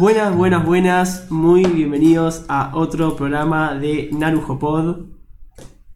[0.00, 4.96] Buenas, buenas, buenas, muy bienvenidos a otro programa de Narujo Pod.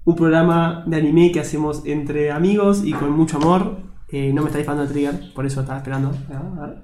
[0.05, 3.78] Un programa de anime que hacemos entre amigos y con mucho amor.
[4.11, 6.12] Eh, no me está disparando el trigger, por eso estaba esperando.
[6.31, 6.83] Ah, a ver.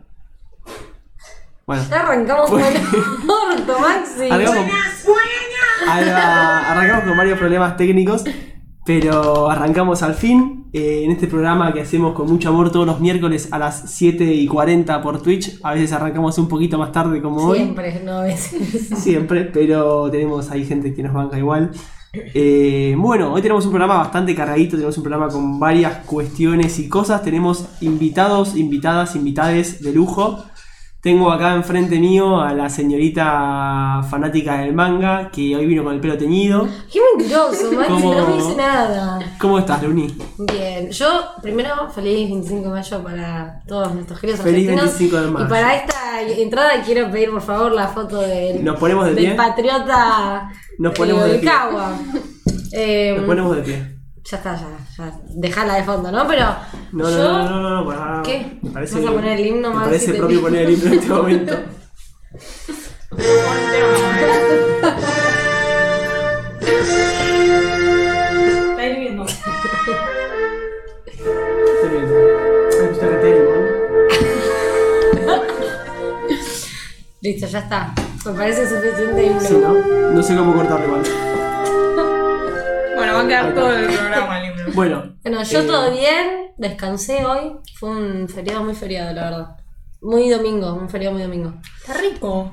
[1.67, 2.81] Bueno, Ya arrancamos con Bueno.
[3.22, 4.31] el orto, Maxi.
[4.31, 4.66] arrancamos,
[5.89, 8.25] Ahí va, arrancamos con varios problemas técnicos,
[8.84, 10.61] pero arrancamos al fin.
[10.73, 14.25] eh, en este programa que hacemos con mucho amor todos los miércoles a las 7
[14.25, 15.59] y 40 por Twitch.
[15.62, 17.59] A veces arrancamos un poquito más tarde como hoy.
[17.59, 18.89] Siempre, no a veces.
[18.98, 21.70] Siempre, pero tenemos ahí gente que nos banca igual.
[22.12, 26.89] Eh, bueno, hoy tenemos un programa bastante cargadito, tenemos un programa con varias cuestiones y
[26.89, 27.22] cosas.
[27.22, 30.44] Tenemos invitados, invitadas, invitades de lujo.
[31.03, 36.01] Tengo acá enfrente mío a la señorita fanática del manga, que hoy vino con el
[36.01, 36.69] pelo teñido.
[36.93, 38.15] Qué mentiroso, Maxi, ¿Cómo?
[38.15, 39.19] no me dice nada.
[39.41, 40.15] ¿Cómo estás, Luni?
[40.37, 41.06] Bien, yo
[41.41, 44.98] primero feliz 25 de mayo para todos nuestros queridos Feliz argentinos.
[44.98, 45.47] 25 de mayo.
[45.47, 49.25] Y para esta entrada quiero pedir por favor la foto del, Nos ponemos de del
[49.25, 49.34] pie.
[49.37, 51.48] patriota Nos ponemos de pie.
[51.51, 51.98] Cagua.
[52.73, 54.00] Eh, Nos ponemos de pie.
[54.30, 55.12] Ya está, ya, ya.
[55.30, 56.26] Dejala de fondo, ¿no?
[56.28, 56.46] Pero
[56.92, 57.18] No, no, yo...
[57.18, 58.22] no, no, no, no, pará.
[58.22, 58.58] ¿Qué?
[58.62, 59.88] Me parece, ¿Vas a poner el himno, Me Maxi?
[59.91, 60.42] parece Te propio pido.
[60.48, 61.56] poner el himno en este momento.
[67.50, 69.24] Está hirviendo.
[69.24, 69.30] Me
[72.91, 73.54] está reteniendo,
[75.26, 75.42] ¿no?
[77.22, 77.92] Listo, ya está.
[78.26, 79.41] Me parece suficiente himno.
[79.41, 79.74] Sí, ¿no?
[80.12, 81.02] No sé cómo cortarlo igual.
[83.00, 83.61] Bueno, va a quedar está.
[83.61, 84.72] todo el programa el libro.
[84.75, 85.16] Bueno.
[85.22, 87.56] Bueno, yo eh, todo bien, descansé hoy.
[87.78, 89.56] Fue un feriado muy feriado, la verdad.
[90.03, 91.55] Muy domingo, un feriado muy domingo.
[91.78, 92.53] Está rico.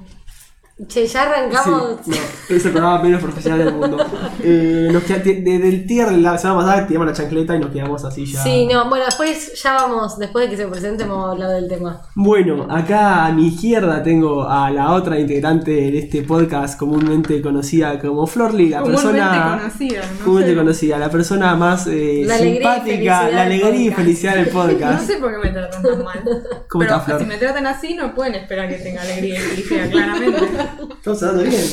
[0.87, 1.97] Che, ya arrancamos.
[2.05, 2.11] Sí,
[2.49, 3.97] no, es el programa menos profesional del mundo.
[4.49, 8.05] Eh, nos queda, desde el tier la semana pasada tiramos la chancleta y nos quedamos
[8.05, 8.41] así ya.
[8.43, 11.67] Sí, no, bueno, después ya vamos, después de que se presente, vamos a hablar del
[11.67, 12.01] tema.
[12.13, 17.99] Bueno, acá a mi izquierda tengo a la otra integrante de este podcast comúnmente conocida
[17.99, 20.57] como Florly, la Comúnmente persona conocida, no comúnmente sé.
[20.57, 23.97] conocida, la persona más eh, La alegría y simpática, felicidad la del alegría y podcast.
[23.97, 25.07] felicidad del No podcast.
[25.07, 26.23] sé por qué me tratan tan mal.
[26.69, 27.19] ¿Cómo Pero estás, Flor?
[27.21, 30.66] si me tratan así, no pueden esperar que tenga alegría y felicidad, claramente.
[30.89, 31.65] Estamos hablando bien,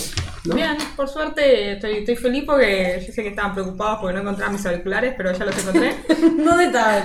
[0.45, 0.55] ¿no?
[0.55, 4.53] Bien, por suerte estoy, estoy feliz porque yo sé que estaban preocupados porque no encontraba
[4.53, 5.95] mis auriculares, pero ya los encontré.
[6.45, 7.05] ¿Dónde estaban?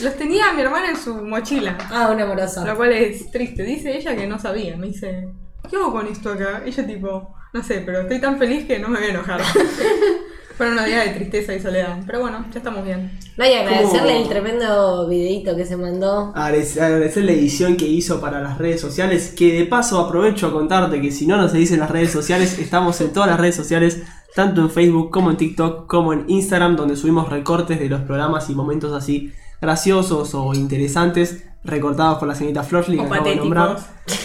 [0.00, 2.64] Los tenía mi hermana en su mochila, Ah, un amoroso.
[2.66, 3.62] lo cual es triste.
[3.62, 5.28] Dice ella que no sabía, me dice,
[5.70, 6.62] ¿qué hago con esto acá?
[6.66, 9.40] Ella tipo, no sé, pero estoy tan feliz que no me voy a enojar.
[10.56, 13.10] Fueron unos días de tristeza y soledad, pero bueno, ya estamos bien.
[13.36, 14.22] No, y agradecerle ¿Cómo?
[14.24, 16.32] el tremendo videito que se mandó.
[16.34, 21.00] Agradecer la edición que hizo para las redes sociales, que de paso aprovecho a contarte
[21.00, 24.02] que si no nos seguís en las redes sociales, estamos en todas las redes sociales,
[24.34, 28.48] tanto en Facebook como en TikTok, como en Instagram, donde subimos recortes de los programas
[28.50, 33.78] y momentos así graciosos o interesantes, recortados por la señorita Florley, que acabo de nombrar.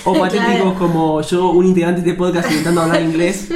[0.05, 0.75] O patéticos Claro.
[0.77, 3.49] como yo, un integrante de este podcast intentando hablar inglés.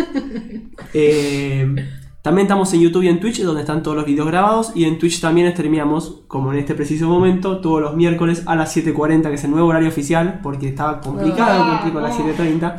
[0.93, 1.67] Eh,
[2.21, 4.71] también estamos en YouTube y en Twitch, donde están todos los videos grabados.
[4.75, 8.75] Y en Twitch también streameamos, como en este preciso momento, todos los miércoles a las
[8.75, 12.23] 7.40, que es el nuevo horario oficial, porque estaba complicado Ah, cumplir con las oh.
[12.23, 12.75] 7.30.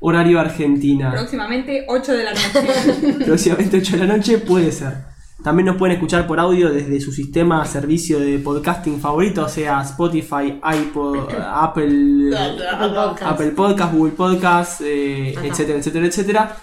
[0.00, 1.10] Horario Argentina.
[1.10, 3.14] Próximamente 8 de la noche.
[3.26, 5.08] Próximamente 8 de la noche puede ser.
[5.42, 10.60] También nos pueden escuchar por audio desde su sistema servicio de podcasting favorito, sea Spotify,
[10.62, 13.22] iPod, Apple, Apple Podcast.
[13.22, 16.56] Apple Podcast, Google Podcast, eh, etcétera, etcétera, etcétera.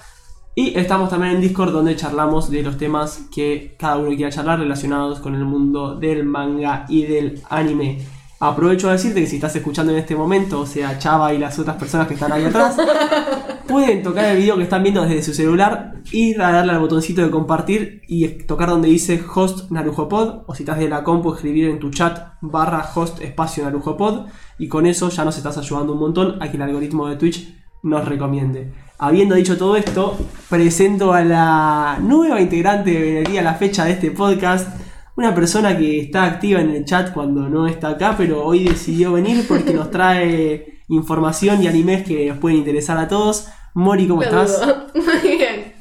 [0.57, 4.57] Y estamos también en Discord donde charlamos de los temas que cada uno quiera charlar
[4.57, 7.99] relacionados con el mundo del manga y del anime.
[8.39, 11.59] Aprovecho a decirte que si estás escuchando en este momento, o sea, Chava y las
[11.59, 12.77] otras personas que están ahí atrás,
[13.67, 17.21] pueden tocar el video que están viendo desde su celular, ir a darle al botoncito
[17.21, 21.69] de compartir y tocar donde dice host narujopod, o si estás de la compu, escribir
[21.69, 25.99] en tu chat barra host espacio narujopod, y con eso ya nos estás ayudando un
[25.99, 27.53] montón a que el algoritmo de Twitch
[27.83, 28.84] nos recomiende.
[28.97, 30.17] Habiendo dicho todo esto,
[30.49, 34.69] presento a la nueva integrante de Venería a la fecha de este podcast.
[35.17, 39.13] Una persona que está activa en el chat cuando no está acá, pero hoy decidió
[39.13, 43.47] venir porque nos trae información y animes que nos pueden interesar a todos.
[43.73, 44.61] Mori, ¿cómo estás?
[44.93, 45.73] Muy bien.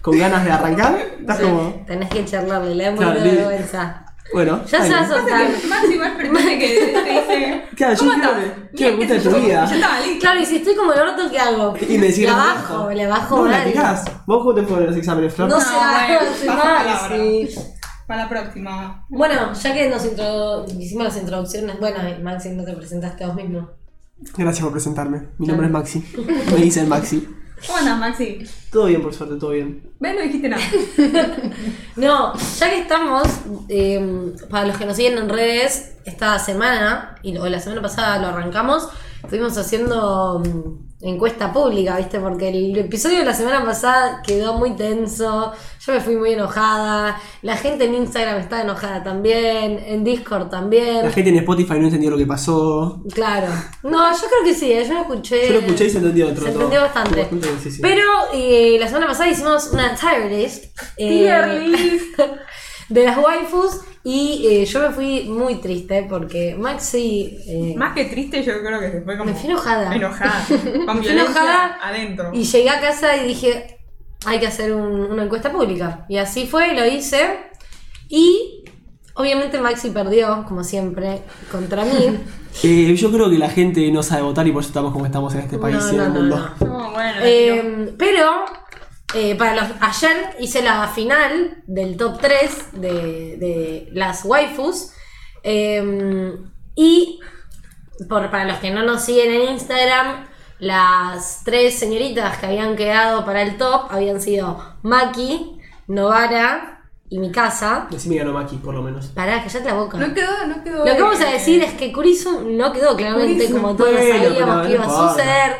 [0.00, 0.96] ¿Con ganas de arrancar?
[1.20, 1.84] ¿Estás Sí, como.?
[1.86, 4.06] Tenés que charlarle, le da Claro, vergüenza.
[4.32, 4.64] Bueno.
[4.66, 5.48] Ya se va a soltar.
[5.68, 7.64] Maxi va a pretende que te dice.
[7.80, 8.32] Claro, yo ¿Cómo quiero
[8.76, 9.36] quiero que cuentes tu yo.
[9.40, 9.64] vida.
[9.66, 10.20] Ya estaba listo.
[10.20, 11.74] Claro, y si estoy como el orto, ¿qué hago?
[11.80, 13.52] Y me decís La no bajo, le bajo No.
[14.26, 15.48] ¿Vos cómo te fueron los exámenes, Flor?
[15.48, 17.16] No mal, palabra.
[17.16, 17.48] sí.
[18.06, 19.06] Para la próxima.
[19.08, 23.70] Bueno, ya que nos introdu- hicimos las introducciones, bueno, Maxi, no te presentaste vos mismo.
[24.36, 25.28] Gracias por presentarme.
[25.38, 26.04] Mi nombre es Maxi.
[26.50, 27.26] Me dicen Maxi.
[27.66, 28.44] ¿Cómo andas, Maxi?
[28.70, 29.82] Todo bien, por suerte, todo bien.
[29.98, 30.14] ¿Ves?
[30.14, 30.62] No dijiste nada.
[31.96, 33.26] No, ya que estamos,
[33.68, 38.18] eh, para los que nos siguen en redes, esta semana, y o la semana pasada
[38.18, 38.88] lo arrancamos,
[39.22, 42.20] estuvimos haciendo mm, encuesta pública, ¿viste?
[42.20, 47.18] Porque el episodio de la semana pasada quedó muy tenso, yo me fui muy enojada,
[47.40, 51.02] la gente en Instagram estaba enojada también, en Discord también.
[51.04, 53.02] La gente en Spotify no entendió lo que pasó.
[53.14, 53.48] Claro.
[53.82, 54.84] No, yo creo que sí, ¿eh?
[54.86, 55.46] yo lo escuché.
[55.48, 57.20] Yo lo escuché y se entendió dentro Se entendió bastante.
[57.22, 57.78] Bastante, sí, sí.
[57.80, 58.02] Pero
[58.34, 60.64] eh, la semana pasada hicimos una tier list.
[60.96, 62.20] eh, Tier list.
[62.90, 67.38] de las waifus y eh, yo me fui muy triste porque Maxi...
[67.46, 69.30] eh, Más que triste, yo creo que se fue como.
[69.30, 69.94] Me fui enojada.
[69.94, 70.44] Enojada.
[70.86, 72.30] Con violencia enojada adentro.
[72.34, 73.78] y llegué a casa y dije,
[74.26, 76.04] hay que hacer un- una encuesta pública.
[76.08, 77.38] Y así fue, lo hice.
[78.08, 78.64] Y
[79.14, 82.18] obviamente Maxi perdió, como siempre, contra mí.
[82.64, 85.32] Eh, yo creo que la gente no sabe votar y por eso estamos como estamos
[85.34, 86.50] en este país No, y en no, el no, mundo.
[86.58, 86.66] no.
[86.66, 87.18] No, bueno.
[87.22, 88.44] Eh, pero
[89.14, 92.90] eh, para los, ayer hice la final del top 3 de,
[93.38, 94.92] de las waifus.
[95.42, 96.32] eh,
[96.76, 97.20] y
[98.08, 100.26] por, para los que no nos siguen en Instagram,
[100.58, 105.58] las tres señoritas que habían quedado para el top habían sido Maki,
[105.88, 107.88] Novara y Mikasa.
[107.90, 109.06] Decime ganó Maki, por lo menos.
[109.08, 109.98] Pará, callate la boca.
[109.98, 110.84] no quedó, no quedó.
[110.86, 114.24] Lo que vamos a decir es que Kurisu no quedó claramente Kurisu, como todos bueno,
[114.28, 115.56] sabíamos que iba a suceder.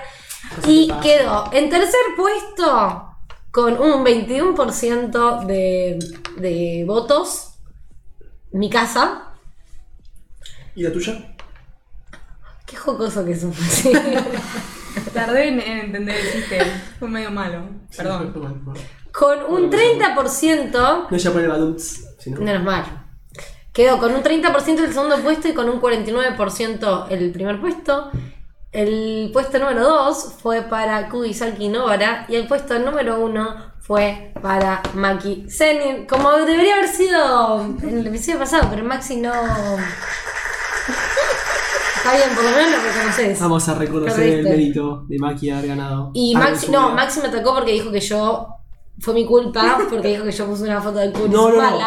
[0.67, 3.10] Y quedó en tercer puesto
[3.51, 5.99] con un 21% de,
[6.37, 7.55] de votos.
[8.53, 9.33] Mi casa.
[10.75, 11.37] ¿Y la tuya?
[12.67, 13.57] Qué jocoso que sos.
[13.71, 13.93] Sí.
[15.15, 16.59] Tardé en, en entender el chiste.
[16.99, 17.65] Fue medio malo.
[17.97, 18.33] Perdón.
[18.75, 18.83] Sí,
[19.13, 21.07] con un 30%.
[21.11, 22.41] No ya pone baduts, sino.
[22.41, 23.07] Menos mal.
[23.73, 28.11] Quedó con un 30% el segundo puesto y con un 49% el primer puesto.
[28.73, 34.81] El puesto número 2 fue para Kugisaki Novara y el puesto número 1 fue para
[34.95, 36.07] Maki Zenin.
[36.07, 39.33] Como debería haber sido en el episodio pasado, pero Maxi no.
[41.97, 43.41] Está bien, por lo menos lo reconoces.
[43.41, 46.13] Vamos a reconocer el mérito de Maki haber ganado.
[46.15, 46.91] Y Maxi, no.
[46.91, 48.47] Maxi me atacó porque dijo que yo.
[49.01, 51.79] Fue mi culpa, porque dijo que yo puse una foto de Kuri No, no, no.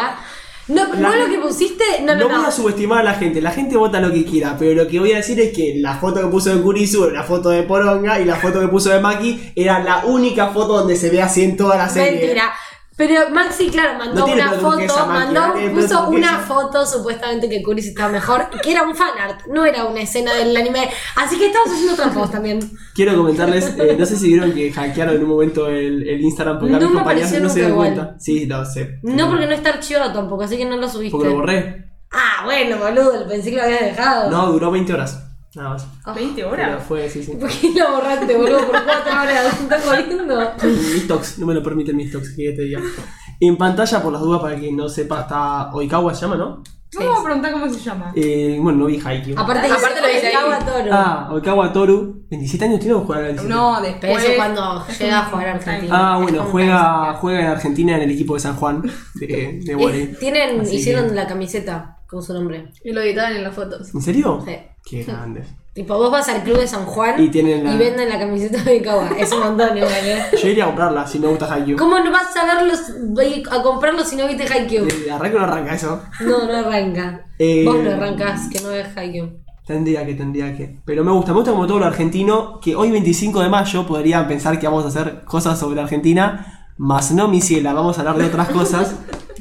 [0.68, 1.84] No, La- vos lo que pusiste.
[2.02, 2.46] No, No no, voy no.
[2.46, 5.12] a subestimar a la gente, la gente vota lo que quiera, pero lo que voy
[5.12, 8.24] a decir es que la foto que puso de Kurisu, la foto de Poronga y
[8.24, 11.56] la foto que puso de Maki era la única foto donde se ve así en
[11.56, 12.18] toda la serie.
[12.20, 12.52] Mentira.
[12.96, 18.08] Pero Maxi, claro, mandó No una foto, mandó, puso una foto supuestamente que Kuris estaba
[18.08, 20.88] mejor, que era un fanart, no era una escena del anime.
[21.16, 22.60] Así que estabas haciendo trampas también.
[22.94, 26.60] Quiero comentarles, eh, no sé si vieron que hackearon en un momento el, el Instagram
[26.60, 28.14] porque No mis compañeros no se dieron cuenta.
[28.20, 29.00] Sí, lo sé.
[29.02, 31.10] No porque no está archivado tampoco, así que no lo subiste.
[31.10, 31.90] Porque lo borré.
[32.12, 34.30] Ah, bueno, boludo, pensé que lo habías dejado.
[34.30, 35.20] No, duró 20 horas.
[35.54, 35.86] Nada más.
[36.14, 36.82] 20 Pero horas.
[36.86, 37.32] fue, sí, sí.
[37.40, 38.58] ¿Por qué borraste, boludo?
[38.66, 40.52] Por cuatro horas, ¿estás jodiendo?
[40.64, 42.80] Mis tocs, no me lo permiten mis tocs, que te diga.
[43.40, 46.62] En pantalla, por las dudas, para quien no sepa, está Oikawa, se llama, ¿no?
[46.96, 48.12] Vamos a preguntar cómo se llama.
[48.14, 49.36] Eh, bueno, no vi Haikyuu.
[49.36, 50.26] Aparte, Aparte lo dice.
[50.28, 50.90] Oikawa Toro.
[50.92, 52.24] Ah, Oikawa Toru.
[52.30, 53.52] 27 años tiene o jugar a 27.
[53.52, 54.24] No, Pero después.
[54.24, 55.90] eso cuando es llega a jugar a Argentina.
[56.14, 58.82] Ah, bueno, juega, juega en Argentina en el equipo de San Juan
[59.16, 62.70] de, de Es- tienen, Así hicieron que- la camiseta con su nombre.
[62.84, 63.94] Y lo editaban en las fotos.
[63.94, 64.42] ¿En serio?
[64.46, 64.56] Sí.
[64.84, 65.46] Qué grandes.
[65.72, 68.80] Tipo, vos vas al club de San Juan Y tienen la- venden la camiseta de
[68.80, 69.10] Kawa.
[69.18, 70.22] Es un montón igual, ¿eh?
[70.40, 71.76] Yo iría a comprarla si me gusta Haikyuu.
[71.76, 72.80] ¿Cómo no vas a verlos,
[73.50, 74.86] a comprarlo si no viste Haikyuu?
[74.86, 76.00] Eh, ¿Arranca o no arranca eso?
[76.20, 77.26] No, no arranca.
[77.40, 79.30] Eh, Vos no arrancás, que no ves Haikyuu.
[79.66, 80.76] Tendría que, tendría que.
[80.84, 84.28] Pero me gusta, me gusta como todo lo argentino, que hoy 25 de mayo podrían
[84.28, 88.18] pensar que vamos a hacer cosas sobre Argentina, más no mi ciela, vamos a hablar
[88.18, 88.94] de otras cosas.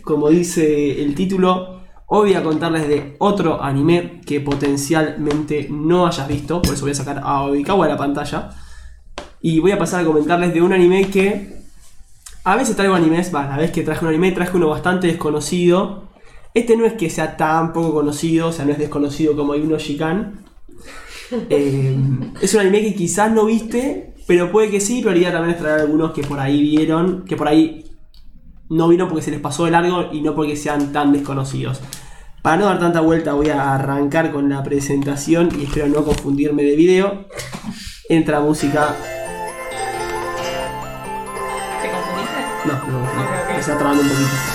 [0.04, 1.83] Como dice el título,
[2.16, 6.92] hoy voy a contarles de otro anime que potencialmente no hayas visto, por eso voy
[6.92, 8.52] a sacar a Oikawa de la pantalla.
[9.42, 11.58] Y voy a pasar a comentarles de un anime que
[12.44, 16.04] a veces traigo animes, va, la vez que traje un anime traje uno bastante desconocido.
[16.54, 19.80] Este no es que sea tan poco conocido, o sea, no es desconocido como Yuno
[19.80, 20.46] Shikan.
[21.50, 21.98] Eh,
[22.42, 25.82] es un anime que quizás no viste, pero puede que sí, pero también es traer
[25.82, 27.84] algunos que por ahí vieron, que por ahí
[28.70, 31.82] no vieron porque se les pasó de largo y no porque sean tan desconocidos.
[32.44, 36.64] Para no dar tanta vuelta voy a arrancar con la presentación y espero no confundirme
[36.64, 37.26] de video.
[38.10, 38.94] Entra música...
[41.82, 42.42] ¿Te confundiste?
[42.66, 44.53] No, no, no, me está trabando un poquito.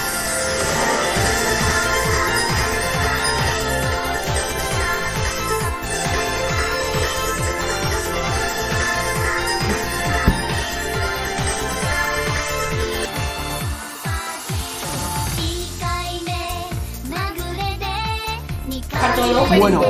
[19.57, 19.81] Bueno,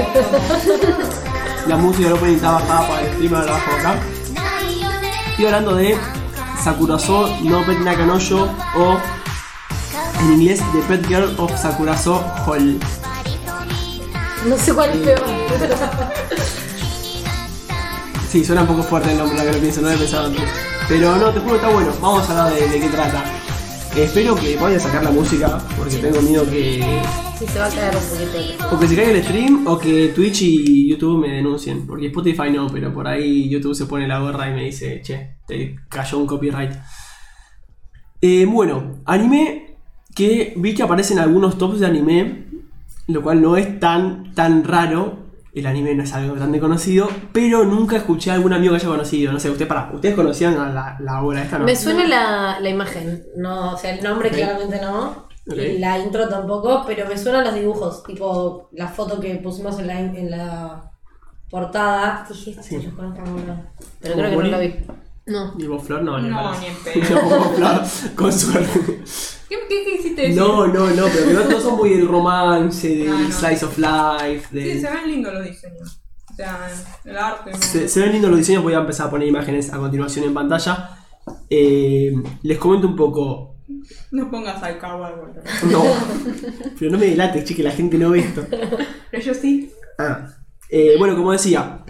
[1.66, 3.96] la música opening está bajada para el streamer de abajo acá.
[5.30, 5.98] Estoy hablando de
[6.62, 8.44] Sakurazo no Pet Nakanoyo
[8.76, 8.98] o
[10.20, 12.78] en inglés The Pet Girl of Sakurazo Hall.
[14.46, 15.24] No sé cuál es peor.
[18.30, 20.26] Sí, suena un poco fuerte el nombre, la que lo pienso, no lo he pensado
[20.26, 20.44] antes.
[20.86, 21.92] Pero no, te juro que está bueno.
[22.00, 23.24] Vamos a hablar de, de qué trata.
[23.96, 27.02] Espero que vaya a sacar la música, porque tengo miedo que.
[27.38, 28.74] Sí, se va a caer un poquito.
[28.74, 31.86] O que se caiga el stream, o que Twitch y YouTube me denuncien.
[31.86, 35.36] Porque Spotify no, pero por ahí YouTube se pone la gorra y me dice, che,
[35.46, 36.72] te cayó un copyright.
[38.20, 39.76] Eh, bueno, anime
[40.16, 42.46] que vi que aparecen algunos tops de anime,
[43.06, 45.28] lo cual no es tan, tan raro.
[45.54, 48.88] El anime no es algo tan conocido, pero nunca escuché a algún amigo que haya
[48.88, 49.32] conocido.
[49.32, 51.66] No sé, usted para, ustedes conocían a la, la obra esta, ¿no?
[51.66, 55.27] Me suena la, la imagen, no, o sea, el nombre claramente no.
[55.56, 59.98] La intro tampoco, pero me suenan los dibujos, tipo la foto que pusimos en la,
[60.00, 60.90] en la
[61.50, 62.26] portada.
[62.28, 62.76] Dije, esto Sí.
[62.82, 63.62] lo conozco, no,
[64.00, 64.74] pero ¿Como creo que no lo vi.
[65.26, 65.54] No.
[65.58, 66.02] ¿Y vos, Flor?
[66.02, 67.20] No, ni No, en pedo.
[67.28, 69.02] No, vos, Flor, con suerte.
[69.48, 70.40] ¿Qué, qué, qué hiciste eso?
[70.46, 73.32] No, no, no, pero que no todos son muy del romance, del no.
[73.32, 76.00] slice of life, Sí, se ven lindos los diseños.
[76.30, 76.68] O sea,
[77.04, 77.50] el arte.
[77.52, 77.58] ¿no?
[77.58, 80.34] Se, se ven lindos los diseños, voy a empezar a poner imágenes a continuación en
[80.34, 80.90] pantalla.
[81.50, 82.12] Eh,
[82.42, 83.54] les comento un poco.
[84.10, 85.42] No pongas al vuelta.
[85.70, 85.84] No,
[86.78, 88.46] pero no me delates, che, que la gente no ve esto.
[89.10, 89.70] Pero yo sí.
[89.98, 90.28] Ah,
[90.70, 91.84] eh, bueno, como decía,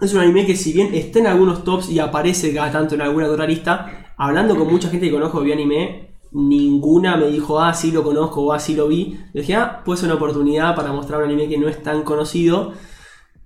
[0.00, 3.02] es un anime que si bien está en algunos tops y aparece cada tanto en
[3.02, 7.60] alguna otra lista, hablando con mucha gente que conozco que vio anime, ninguna me dijo,
[7.60, 9.18] ah, sí lo conozco o ah, sí lo vi.
[9.32, 12.02] Le dije, ah, puede ser una oportunidad para mostrar un anime que no es tan
[12.02, 12.74] conocido.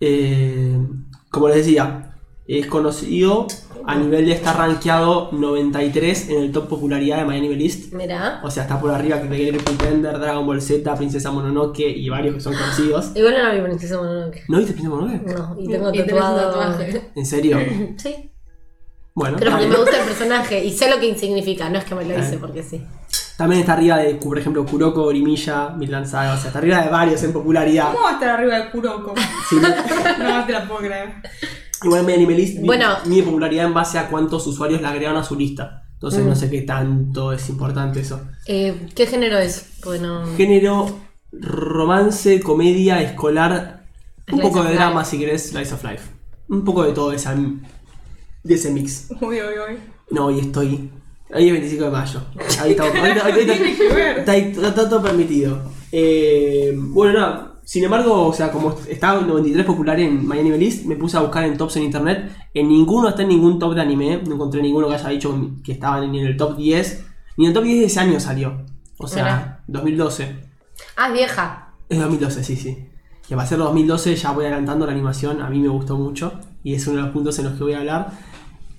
[0.01, 0.79] Eh,
[1.31, 2.12] como les decía,
[2.47, 3.47] es conocido
[3.87, 7.93] a nivel de estar rankeado 93 en el top popularidad de My Anime List.
[7.93, 8.41] Mira.
[8.45, 12.35] O sea, está por arriba que Great Pretender, Dragon Ball Z, Princesa Mononoke y varios
[12.37, 13.13] que son conocidos.
[13.15, 14.45] Igual no vi Princesa Mononoke.
[14.49, 15.27] ¿No viste Princesa Mononoke?
[15.27, 16.51] No, y tengo y tatuado.
[16.51, 17.11] tatuaje.
[17.15, 17.59] ¿En serio?
[17.97, 18.29] Sí.
[19.15, 21.95] Bueno, Pero porque me gusta el personaje y sé lo que significa, no es que
[21.95, 22.83] me lo hice porque sí.
[23.37, 26.33] también está arriba de, por ejemplo, Kuroko, Orimilla, Midland Saga.
[26.33, 27.93] O sea, está arriba de varios en popularidad.
[27.93, 29.13] ¿Cómo va a estar arriba del Kuroko?
[29.51, 29.69] Sí, ¿no?
[29.69, 31.13] No te la puedo creer.
[31.85, 32.97] Igual mi Anime List Bueno.
[33.07, 35.83] mide popularidad en base a cuántos usuarios la agregaron a su lista.
[35.95, 36.29] Entonces Mm.
[36.29, 38.21] no sé qué tanto es importante eso.
[38.47, 39.67] Eh, ¿Qué género es?
[39.85, 40.99] Bueno, Género,
[41.33, 43.85] romance, comedia, escolar,
[44.31, 44.75] un poco de life.
[44.77, 46.11] drama si querés, Slice of Life.
[46.49, 49.09] Un poco de todo esa, de ese mix.
[49.21, 49.79] Uy, uy, uy.
[50.11, 50.91] No, y estoy.
[51.33, 52.21] Ahí es 25 de mayo.
[52.61, 52.87] Ahí está,
[54.19, 55.63] está, ahí- está todo permitido.
[55.91, 57.52] Eh, bueno, nada.
[57.65, 61.17] Sin embargo, o sea, como estaba en 93 popular en My Anime List, me puse
[61.17, 62.31] a buscar en tops en internet.
[62.55, 64.21] En ninguno está en ningún top de anime.
[64.27, 67.07] No encontré ninguno que haya dicho que estaba ni en el top 10.
[67.37, 68.65] Ni en el top 10 de ese año salió.
[68.99, 69.65] O sea, Mirá.
[69.69, 70.37] 2012.
[70.97, 71.75] ah, es vieja.
[71.89, 72.89] Es 2012, sí, sí.
[73.27, 76.33] Que va a ser 2012, ya voy adelantando la animación, a mí me gustó mucho
[76.65, 78.13] y es uno de los puntos en los que voy a hablar.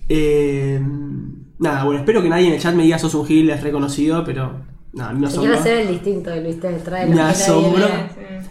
[0.10, 0.82] Eh,
[1.60, 4.24] nada, bueno, espero que nadie en el chat me diga sos un gil, es reconocido,
[4.24, 4.62] pero
[4.94, 5.60] nada, a mí me Si quiero asombró.
[5.74, 7.88] hacer el distinto de Luis te trae Me asombró.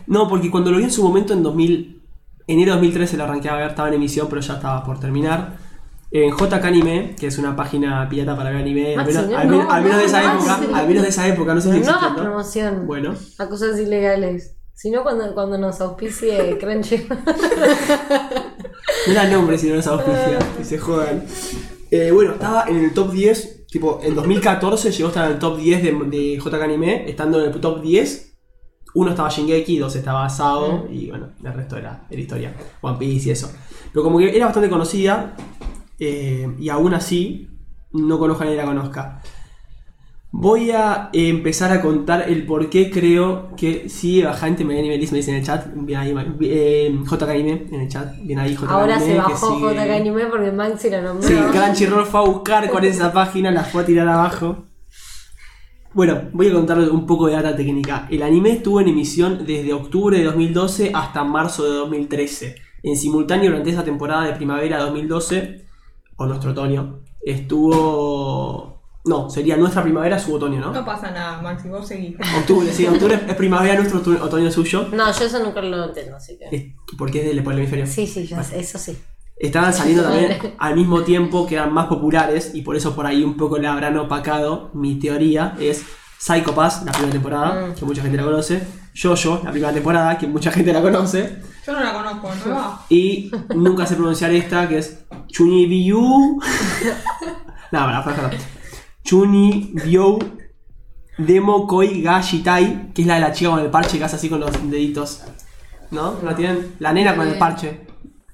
[0.06, 2.02] No, porque cuando lo vi en su momento en 2000,
[2.46, 5.56] enero de 2013 lo arranqué a ver, estaba en emisión, pero ya estaba por terminar.
[6.10, 9.48] En JK Anime, que es una página pirata para ver anime, al menos, no, al
[9.48, 11.68] menos- no, al menos de esa no, época, al menos de esa época, no sé
[11.68, 12.22] si no existe, hagas ¿no?
[12.22, 14.56] promoción Bueno, a cosas ilegales.
[14.74, 17.06] Si no, cuando, cuando nos auspicie Crunchy.
[19.06, 21.24] No era nombre si no los auspicia, que se jodan.
[21.90, 25.38] Eh, bueno, estaba en el top 10, tipo, en 2014 llegó a estar en el
[25.38, 28.38] top 10 de, de JK Anime, estando en el top 10.
[28.94, 33.30] Uno estaba Shingeki, dos estaba Sao, y bueno, el resto era, era historia, One Piece
[33.30, 33.50] y eso.
[33.90, 35.34] Pero como que era bastante conocida,
[35.98, 37.48] eh, y aún así,
[37.92, 39.22] no conozco a nadie la conozca.
[40.34, 44.96] Voy a empezar a contar el por qué creo que sí, baja gente me me
[44.96, 48.64] dice en el chat, bien ahí, eh, JK Anime en el chat, bien ahí JK
[48.70, 51.28] Ahora Anime, se que bajó sigue- JK Anime porque Maxi lo nombró.
[51.28, 54.64] Sí, Crunchyroll fue a buscar es esa página, la fue a tirar abajo.
[55.92, 58.08] Bueno, voy a contarles un poco de data técnica.
[58.10, 62.54] El anime estuvo en emisión desde octubre de 2012 hasta marzo de 2013.
[62.82, 65.66] En simultáneo durante esa temporada de primavera de 2012,
[66.16, 68.81] o nuestro otoño, estuvo...
[69.04, 70.84] No, sería nuestra primavera, su otoño, No ¿no?
[70.84, 72.14] pasa nada, Maxi, vos seguís.
[72.38, 74.86] Octubre, sí, octubre es primavera, nuestro otoño suyo.
[74.92, 76.76] No, yo eso nunca lo entiendo, así que.
[76.96, 77.86] Porque es del, por el hemisferio.
[77.86, 78.96] Sí, sí, ya sé, eso sí.
[79.36, 83.24] Estaban saliendo también al mismo tiempo que eran más populares y por eso por ahí
[83.24, 84.70] un poco le habrán opacado.
[84.74, 85.84] Mi teoría es
[86.18, 87.74] Psycho Pass, la primera temporada, Mm.
[87.74, 88.62] que mucha gente la conoce.
[88.94, 91.38] Jojo, la primera temporada, que mucha gente la conoce.
[91.66, 92.78] Yo no la conozco, ¿no?
[92.88, 95.98] Y nunca sé pronunciar esta, que es Chuni Biu.
[97.72, 98.61] no, la frase no.
[99.04, 100.18] Chuni Biu
[101.18, 104.16] Demo Koi Ga Shitai, que es la de la chica con el parche que hace
[104.16, 105.22] así con los deditos.
[105.90, 106.18] ¿No?
[106.22, 106.74] ¿La tienen?
[106.78, 107.80] La nena con el parche,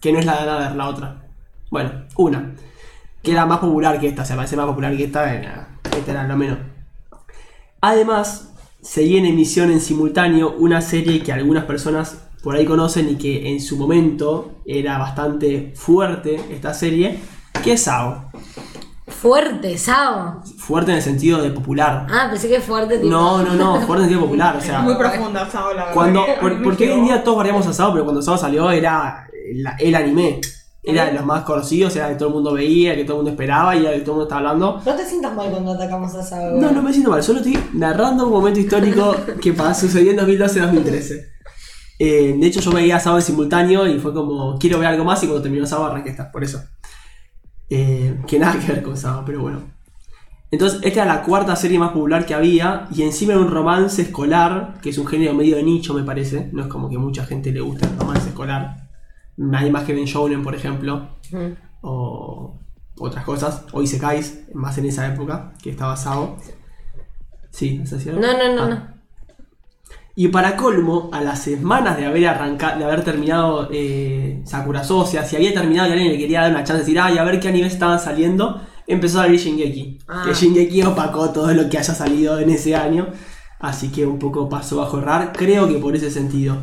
[0.01, 1.29] que no es la de Another, la otra.
[1.71, 2.55] Bueno, una.
[3.23, 6.27] Que era más popular que esta, se parece más popular que esta, era, esta era
[6.27, 6.59] lo menos.
[7.81, 13.17] Además, seguía en emisión en simultáneo una serie que algunas personas por ahí conocen y
[13.17, 17.19] que en su momento era bastante fuerte esta serie,
[17.65, 18.28] que es Sao.
[19.21, 20.43] Fuerte, Sao.
[20.59, 22.07] Fuerte en el sentido de popular.
[22.11, 23.11] Ah, pensé que fuerte tipo.
[23.11, 24.57] No, no, no, fuerte en el sentido popular.
[24.57, 25.87] O sea, Muy profunda esa ola.
[25.87, 28.23] la cuando, verdad a por- porque hoy en día todos variamos a Sao, pero cuando
[28.23, 30.41] Sao salió era la- el anime.
[30.81, 33.31] Era de los más conocidos, era que todo el mundo veía, que todo el mundo
[33.33, 34.81] esperaba y era que todo el mundo estaba hablando.
[34.87, 36.53] No te sientas mal cuando atacamos a Sao.
[36.53, 40.19] No, no me siento mal, solo estoy narrando un momento histórico que pasó, sucedió en
[40.19, 41.21] 2012-2013.
[41.99, 45.23] Eh, de hecho, yo veía Sao en simultáneo y fue como, quiero ver algo más
[45.25, 46.63] y cuando terminó Sao arranqué esta, por eso.
[47.71, 49.61] Eh, que nada que ver con Sao, pero bueno.
[50.51, 54.01] Entonces, esta era la cuarta serie más popular que había y encima era un romance
[54.01, 56.49] escolar, que es un género medio de nicho, me parece.
[56.53, 58.89] No es como que mucha gente le gusta el romance escolar.
[59.37, 61.53] Nadie más que Ben Shounen, por ejemplo Mm.
[61.83, 62.59] o
[62.99, 66.37] otras cosas, o Isekais, más en esa época, que está basado.
[67.51, 68.09] Sí, ¿es así?
[68.09, 68.69] No, no, no, Ah.
[68.69, 68.98] no.
[70.21, 74.99] Y para colmo, a las semanas de haber arrancado, de haber terminado eh, Sakura So,
[74.99, 77.19] o sea, si había terminado y alguien le quería dar una chance de decir, ay,
[77.19, 79.99] a ver qué animes estaban saliendo, empezó a salir Shingeki.
[80.09, 80.25] Ah.
[80.27, 83.07] Que Shingeki opacó todo lo que haya salido en ese año.
[83.61, 86.57] Así que un poco pasó bajo errar, creo que por ese sentido.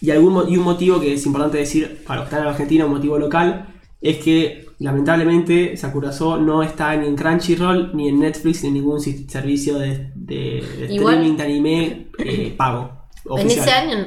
[0.00, 2.84] Y, algún, y un motivo que es importante decir para los que están en Argentina,
[2.86, 3.66] un motivo local,
[4.00, 9.00] es que lamentablemente Sakurazo no está ni en Crunchyroll, ni en Netflix, ni en ningún
[9.00, 13.01] servicio de, de- de Igual- streaming de anime eh, pago.
[13.24, 14.06] En ese año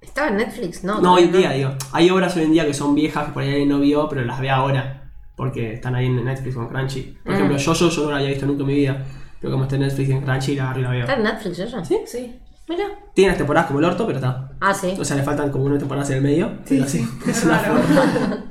[0.00, 1.00] estaba en Netflix, ¿no?
[1.00, 1.70] No, hoy en día, digo.
[1.92, 4.24] Hay obras hoy en día que son viejas que por ahí alguien no vio, pero
[4.24, 4.96] las ve ahora.
[5.36, 7.18] Porque están ahí en Netflix en Crunchy.
[7.24, 7.34] Por Mm.
[7.36, 9.04] ejemplo, yo, yo, yo no la había visto nunca en mi vida.
[9.40, 11.00] Pero como está en Netflix y en Crunchy, la agarro y la veo.
[11.00, 11.84] ¿Está en Netflix ella?
[11.84, 11.98] ¿Sí?
[12.06, 12.38] Sí.
[12.68, 12.84] Mira.
[13.14, 14.50] Tiene las temporadas como el orto, pero está.
[14.60, 14.94] Ah, sí.
[14.98, 16.58] O sea, le faltan como una temporada en el medio.
[16.68, 18.44] pero sí, es una forma.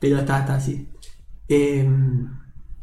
[0.00, 0.88] Pero está, está así.
[1.48, 1.88] Eh,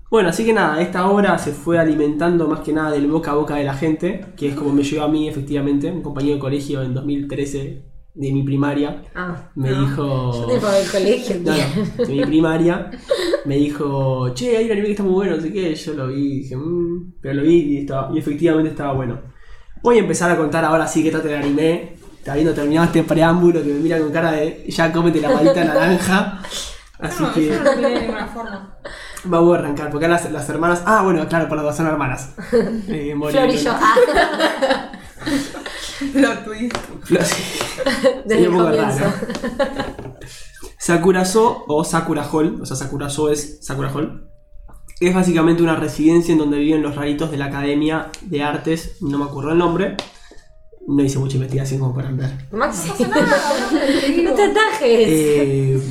[0.09, 3.35] bueno, así que nada, esta obra se fue alimentando más que nada del boca a
[3.35, 5.91] boca de la gente, que es como me llegó a mí, efectivamente.
[5.91, 9.49] Un compañero de colegio en 2013 de mi primaria Ah.
[9.55, 10.31] me dijo.
[10.47, 11.63] Yo tipo del colegio, No, tío.
[11.99, 12.91] no, de mi primaria
[13.45, 16.07] me dijo, che, hay un anime que está muy bueno, no sé qué, yo lo
[16.07, 19.19] vi, y dije, "Mm", pero lo vi y, estaba, y efectivamente estaba bueno.
[19.83, 23.03] Voy a empezar a contar ahora sí que trata el anime, está viendo terminado este
[23.03, 26.41] preámbulo que me mira con cara de, ya cómete la palita naranja,
[26.99, 28.77] así No, que yo no tenía de ninguna forma.
[29.25, 32.31] Vamos a arrancar, porque las, las hermanas, ah bueno, claro, por las dos son hermanas.
[32.87, 33.71] Eh, Flor y yo.
[33.73, 33.95] Ah,
[36.13, 36.77] Plot twist.
[37.03, 37.43] Flor, sí.
[38.25, 38.99] desde Sería el un poco comienzo.
[38.99, 40.15] raro.
[40.77, 44.25] Sakurazo o Sakura Hall, o sea, Sakurazo es Sakura Hall.
[44.99, 49.17] Es básicamente una residencia en donde viven los raritos de la Academia de Artes, no
[49.17, 49.95] me acuerdo el nombre.
[50.87, 52.31] No hice mucha investigación como para ver.
[52.51, 52.89] Maxi.
[53.03, 55.07] No No te atajes.
[55.07, 55.81] Eh,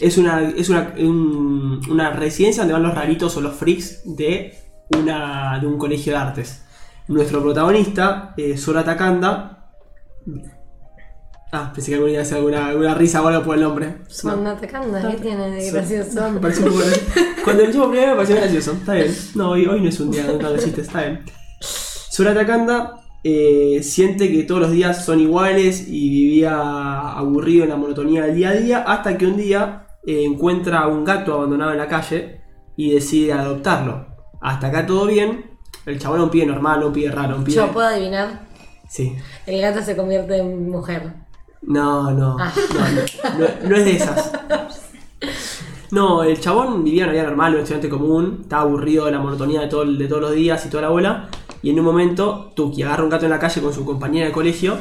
[0.00, 4.54] es una, es una, un- una residencia donde van los raritos o los freaks de,
[4.96, 6.62] una, de un colegio de artes.
[7.08, 9.72] Nuestro protagonista, eh, Sora Takanda.
[11.52, 13.96] Ah, pensé que alguna iba a hacer alguna, alguna risa o algo por el nombre.
[14.06, 16.30] Son atacando, ¿qué tiene de gracioso?
[16.30, 17.10] Me pareció poco gracioso.
[17.42, 18.72] Cuando lo hicimos primero me pareció gracioso.
[18.74, 19.14] Está bien.
[19.34, 21.24] No, hoy, hoy no es un día donde lo hiciste, está bien.
[21.60, 26.56] Sora Takanda eh, siente que todos los días son iguales y vivía
[27.18, 30.86] aburrido en la monotonía del día a día hasta que un día eh, encuentra a
[30.88, 32.40] un gato abandonado en la calle
[32.76, 34.06] y decide adoptarlo.
[34.40, 35.50] Hasta acá todo bien.
[35.86, 37.56] El chabón es un pibe normal, un pibe raro, un pibe...
[37.56, 38.46] Yo puedo adivinar.
[38.88, 39.16] Sí.
[39.46, 41.12] El gato se convierte en mujer.
[41.62, 42.52] No, no, Ah.
[42.74, 44.32] no, no, no es de esas.
[45.90, 49.60] No, el chabón vivía una vida normal, un estudiante común, estaba aburrido de la monotonía
[49.62, 51.28] de, todo, de todos los días y toda la bola.
[51.62, 54.32] Y en un momento, Tuki agarra un gato en la calle con su compañera de
[54.32, 54.78] colegio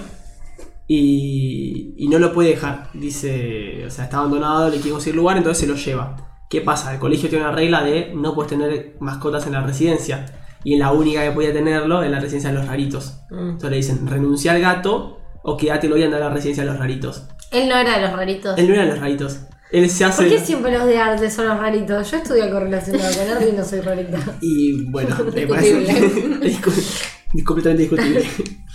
[0.91, 2.89] y, y no lo puede dejar.
[2.93, 6.15] Dice, o sea, está abandonado, le quiere conseguir lugar, entonces se lo lleva.
[6.49, 6.91] ¿Qué pasa?
[6.93, 10.25] El colegio tiene una regla de no puedes tener mascotas en la residencia.
[10.63, 13.19] Y la única que podía tenerlo es la residencia de los raritos.
[13.29, 13.37] Mm.
[13.51, 16.79] Entonces le dicen, renuncia al gato o quédatelo y anda a la residencia de los
[16.79, 17.23] raritos.
[17.51, 18.57] Él no era de los raritos.
[18.57, 19.41] Él no era de los raritos.
[19.71, 20.23] Él se hace.
[20.23, 22.09] ¿Por qué siempre los de arte son los raritos?
[22.09, 24.17] Yo estudio correlacionado con arte y no soy rarita.
[24.41, 26.47] Y bueno, me parece Discutible.
[26.47, 27.03] es discu-
[27.35, 28.25] es completamente discutible.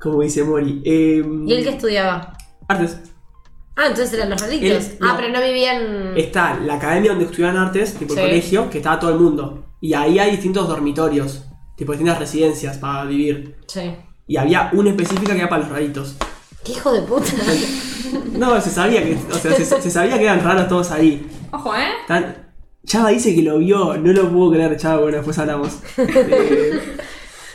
[0.00, 0.82] Como dice Mori.
[0.84, 2.32] Eh, ¿Y él que estudiaba?
[2.68, 2.98] Artes.
[3.76, 4.86] Ah, entonces eran los raritos.
[4.86, 5.16] Él- ah, no.
[5.16, 6.16] pero no vivían.
[6.16, 9.64] Está la academia donde estudian artes, tipo el colegio, que estaba todo el mundo.
[9.80, 11.44] Y ahí hay distintos dormitorios,
[11.76, 13.56] tipo distintas residencias para vivir.
[13.66, 13.94] Sí.
[14.26, 16.16] Y había una específica que era para los raritos.
[16.64, 17.32] ¿Qué hijo de puta?
[18.32, 21.26] No, se sabía que, o sea, se, se sabía que eran raros todos ahí.
[21.52, 21.88] Ojo, ¿eh?
[22.06, 22.48] Tan-
[22.86, 25.78] Chava dice que lo vio, no lo puedo creer, Chava, bueno, después hablamos.
[25.98, 26.80] Eh,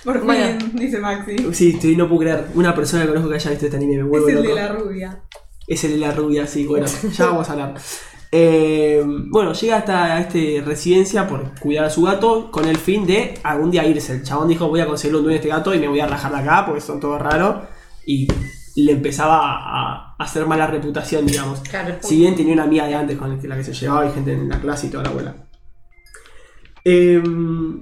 [0.05, 0.57] Por fin, Bueno.
[0.75, 1.35] dice Maxi.
[1.53, 2.45] sí, estoy, no puedo creer.
[2.53, 4.47] Una persona que conozco que haya visto este anime, me Es vuelvo el loco.
[4.47, 5.19] de la rubia.
[5.67, 7.73] Es el de la rubia, sí, bueno, ya vamos a hablar.
[8.31, 13.33] Eh, bueno, llega hasta este residencia por cuidar a su gato con el fin de
[13.43, 14.13] algún día irse.
[14.13, 16.07] El chabón dijo voy a conseguirle un dueño a este gato y me voy a
[16.07, 17.63] rajar de acá porque son todos raros.
[18.05, 18.27] Y
[18.75, 21.61] le empezaba a, a hacer mala reputación, digamos.
[21.61, 21.95] Claro.
[22.01, 24.49] Si bien tenía una amiga de antes con la que se llevaba y gente en
[24.49, 25.35] la clase y toda la abuela.
[26.83, 27.79] Em,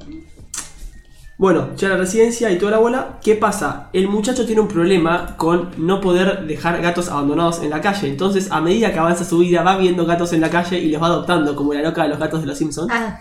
[1.37, 3.19] bueno, ya la residencia y toda la bola.
[3.23, 3.89] ¿Qué pasa?
[3.93, 8.07] El muchacho tiene un problema con no poder dejar gatos abandonados en la calle.
[8.07, 11.01] Entonces, a medida que avanza su vida, va viendo gatos en la calle y los
[11.01, 12.89] va adoptando, como la loca de los gatos de los Simpsons.
[12.93, 13.19] Ah,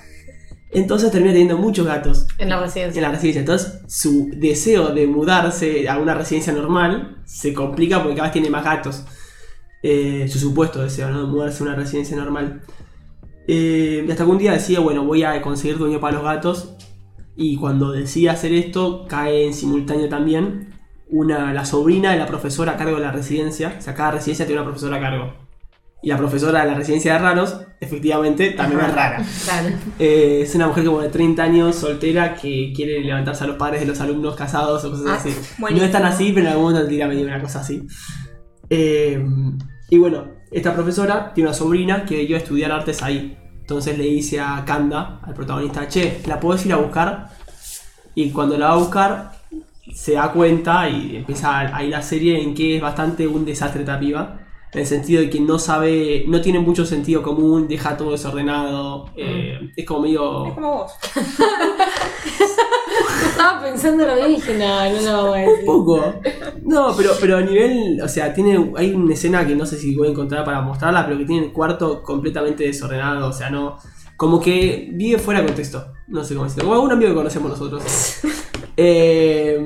[0.70, 3.02] Entonces termina teniendo muchos gatos en la en residencia.
[3.02, 3.40] la residencia.
[3.40, 8.50] Entonces, su deseo de mudarse a una residencia normal se complica porque cada vez tiene
[8.50, 9.04] más gatos.
[9.82, 11.22] Eh, su supuesto deseo, ¿no?
[11.22, 12.62] De mudarse a una residencia normal.
[13.48, 16.74] Eh, y hasta que un día decía, bueno, voy a conseguir dueño para los gatos.
[17.36, 20.68] Y cuando decide hacer esto, cae en simultáneo también
[21.08, 23.76] una, la sobrina de la profesora a cargo de la residencia.
[23.78, 25.34] O sea, cada residencia tiene una profesora a cargo.
[26.04, 29.24] Y la profesora de la residencia de raros, efectivamente, también es rara.
[29.44, 29.68] Claro.
[30.00, 33.80] Eh, es una mujer como de 30 años, soltera, que quiere levantarse a los padres
[33.82, 35.30] de los alumnos casados o cosas Ah, así.
[35.58, 35.78] buenísimo.
[35.80, 37.86] No es tan así, pero en algún momento tira medio una cosa así.
[38.68, 39.24] Eh,
[39.90, 43.38] y bueno, esta profesora tiene una sobrina que iba a estudiar artes ahí.
[43.62, 47.30] Entonces le dice a Kanda, al protagonista, che, ¿la puedes ir a buscar?
[48.16, 49.32] Y cuando la va a buscar,
[49.94, 54.00] se da cuenta y empieza ahí la serie en que es bastante un desastre esta
[54.00, 54.40] piba.
[54.74, 59.04] En el sentido de que no sabe, no tiene mucho sentido común, deja todo desordenado.
[59.16, 60.46] eh, es como medio.
[60.46, 60.92] Es como vos.
[63.30, 65.58] Estaba pensando lo mismo y dije, no, no lo voy a decir.
[65.60, 66.14] Un poco.
[66.64, 68.00] No, pero, pero a nivel.
[68.02, 68.72] O sea, tiene.
[68.76, 71.46] Hay una escena que no sé si voy a encontrar para mostrarla, pero que tiene
[71.46, 73.28] el cuarto completamente desordenado.
[73.28, 73.78] O sea, no.
[74.16, 75.92] Como que vive fuera de contexto.
[76.08, 76.64] No sé cómo decirlo.
[76.64, 77.82] Como algún amigo que conocemos nosotros.
[78.74, 79.60] Eh,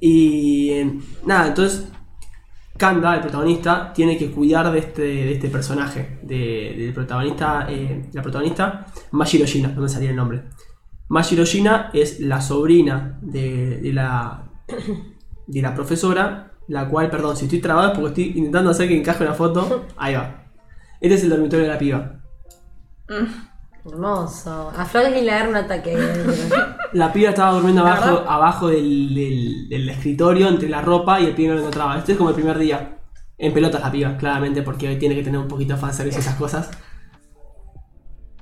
[0.00, 0.80] y.
[1.24, 1.84] Nada, entonces.
[2.76, 6.18] Kanda, el protagonista, tiene que cuidar de este, de este personaje.
[6.22, 7.66] de- del protagonista.
[7.68, 8.86] eh, la protagonista.
[9.12, 10.42] Mashiro Shina, no me salía el nombre.
[11.08, 14.50] Mashiro Shina es la sobrina de, de la
[15.46, 18.98] de la profesora, la cual, perdón, si estoy trabado es porque estoy intentando hacer que
[18.98, 19.86] encaje una foto.
[19.96, 20.44] Ahí va.
[21.00, 22.20] Este es el dormitorio de la piba.
[23.86, 24.72] Hermoso.
[24.76, 25.96] A Flores le da un ataque.
[26.92, 31.26] La piba estaba durmiendo ¿La abajo, abajo del, del- del escritorio, entre la ropa y
[31.26, 31.98] el pibe no lo encontraba.
[31.98, 32.98] Este es como el primer día.
[33.38, 36.20] En pelotas la piba, claramente, porque hoy tiene que tener un poquito de fanservice y
[36.22, 36.70] esas cosas.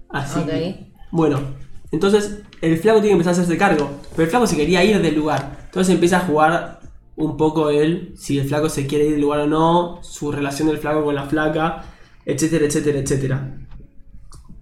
[0.09, 0.41] Así.
[0.45, 1.41] Que- Bueno,
[1.91, 3.91] entonces el flaco tiene que empezar a hacerse cargo.
[4.13, 5.59] Pero el flaco se quería ir del lugar.
[5.65, 6.81] Entonces empieza a jugar
[7.17, 10.69] un poco él, si el flaco se quiere ir del lugar o no, su relación
[10.69, 11.85] del flaco con la flaca,
[12.25, 13.59] etcétera, etcétera, etcétera.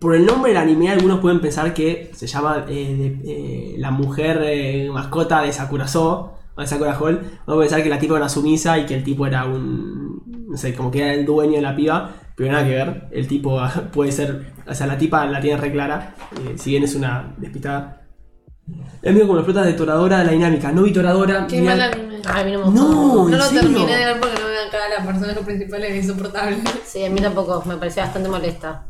[0.02, 3.90] Por el nombre del anime, algunos pueden pensar que se llama eh, de- eh, la
[3.92, 7.20] mujer eh, mascota de Sakurazo, o de Sakura Hall.
[7.46, 10.20] Vamos a pensar que la tipa era una sumisa y que el tipo era un.
[10.48, 13.08] No sé, como que era el dueño de la piba, pero nada que ver.
[13.12, 13.58] El tipo
[13.92, 14.52] puede ser.
[14.68, 18.00] O sea, la tipa la tiene re clara, eh, si bien es una despistada.
[19.02, 20.72] Es medio como las flotas de Toradora de la dinámica.
[20.72, 21.46] No vi Toradora.
[21.46, 22.22] Qué mirá- mal anime.
[22.26, 22.82] Ay, a mí no me gustó.
[22.88, 23.60] No, No ¿en lo serio?
[23.62, 26.56] terminé de ver porque no me dan cara la personaje principal es insoportable.
[26.84, 27.62] Sí, a mí tampoco.
[27.66, 28.86] Me pareció bastante molesta.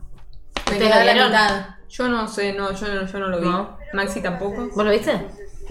[0.72, 1.30] Me ¿Ustedes quedé a lo la vieron?
[1.30, 1.66] mitad.
[1.88, 3.48] Yo no sé, no, yo no, yo no lo vi.
[3.48, 3.76] No.
[3.92, 4.68] Maxi tampoco.
[4.74, 5.12] ¿Vos lo viste?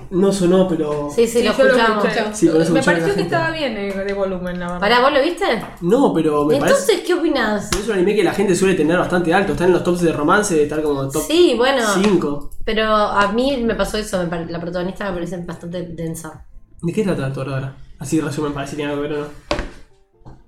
[0.10, 1.10] No sonó, pero.
[1.14, 2.06] Sí, sí, lo yo escuchamos.
[2.06, 2.34] escuché.
[2.36, 3.36] Sí, por eso Me la pareció que gente.
[3.36, 4.80] estaba bien eh, de volumen, la verdad.
[4.80, 5.46] Pará, ¿vos lo viste?
[5.82, 7.04] No, pero me Entonces, parece.
[7.04, 7.70] ¿qué opinás?
[7.72, 9.52] Es un anime que la gente suele tener bastante alto.
[9.54, 11.84] Está en los tops de romance, de estar como top Sí, bueno.
[11.94, 12.52] 5.
[12.66, 14.18] Pero a mí me pasó eso.
[14.20, 16.46] me pare- la protagonista me parece bastante densa.
[16.82, 17.76] ¿De qué trata Toradora?
[18.00, 19.51] Así resumen para si tiene algo que ver o no.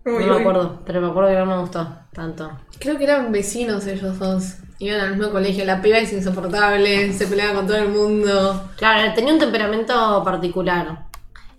[0.05, 2.51] No me acuerdo, pero me acuerdo que no me gustó tanto.
[2.79, 4.55] Creo que eran vecinos ellos dos.
[4.79, 5.63] Iban al mismo colegio.
[5.65, 8.69] La piba es insoportable, se peleaba con todo el mundo.
[8.77, 11.05] Claro, tenía un temperamento particular.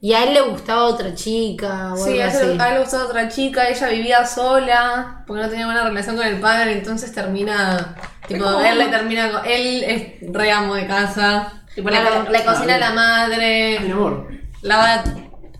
[0.02, 2.60] Y a él le gustaba otra chica o Sí, algo a él, así.
[2.60, 6.26] a él le gustaba otra chica, ella vivía sola, porque no tenía buena relación con
[6.26, 7.94] el padre, entonces termina,
[8.28, 12.30] tipo, él le termina con, él es re amo de casa, tipo, le- Claro.
[12.30, 14.28] le, cocina a la Ay, madre, mi amor.
[14.60, 14.76] la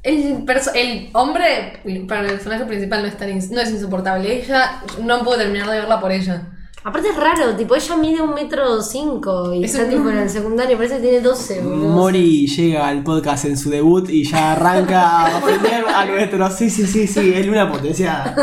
[0.05, 5.25] el, el hombre, para el personaje principal no es, tan no es insoportable, ella, no
[5.25, 6.49] puedo terminar de verla por ella.
[6.87, 10.19] Aparte es raro, tipo, ella mide un metro cinco y Es está un- tipo en
[10.19, 11.89] el secundario, parece que tiene 12, boludo.
[11.89, 16.51] Mori llega al podcast en su debut y ya arranca a ofender a nuestro.
[16.51, 18.37] Sí, sí, sí, sí, es una potenciada.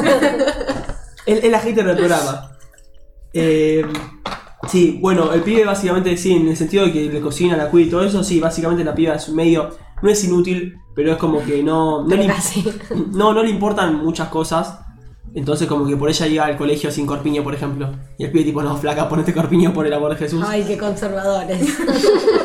[1.27, 2.51] Él es la hater del programa.
[3.31, 3.85] Eh,
[4.67, 7.85] sí, bueno, el pibe básicamente sí, en el sentido de que le cocina, la cuida
[7.85, 9.69] y todo eso, sí, básicamente la piba es medio.
[10.01, 12.03] No es inútil, pero es como que no.
[12.03, 12.63] No, le, casi.
[13.11, 14.79] no, no le importan muchas cosas.
[15.33, 17.89] Entonces, como que por ella llega al colegio sin corpiño, por ejemplo.
[18.17, 20.43] Y el pibe, tipo, no, flaca, ponete corpiño por el amor de Jesús.
[20.45, 21.77] Ay, qué conservadores.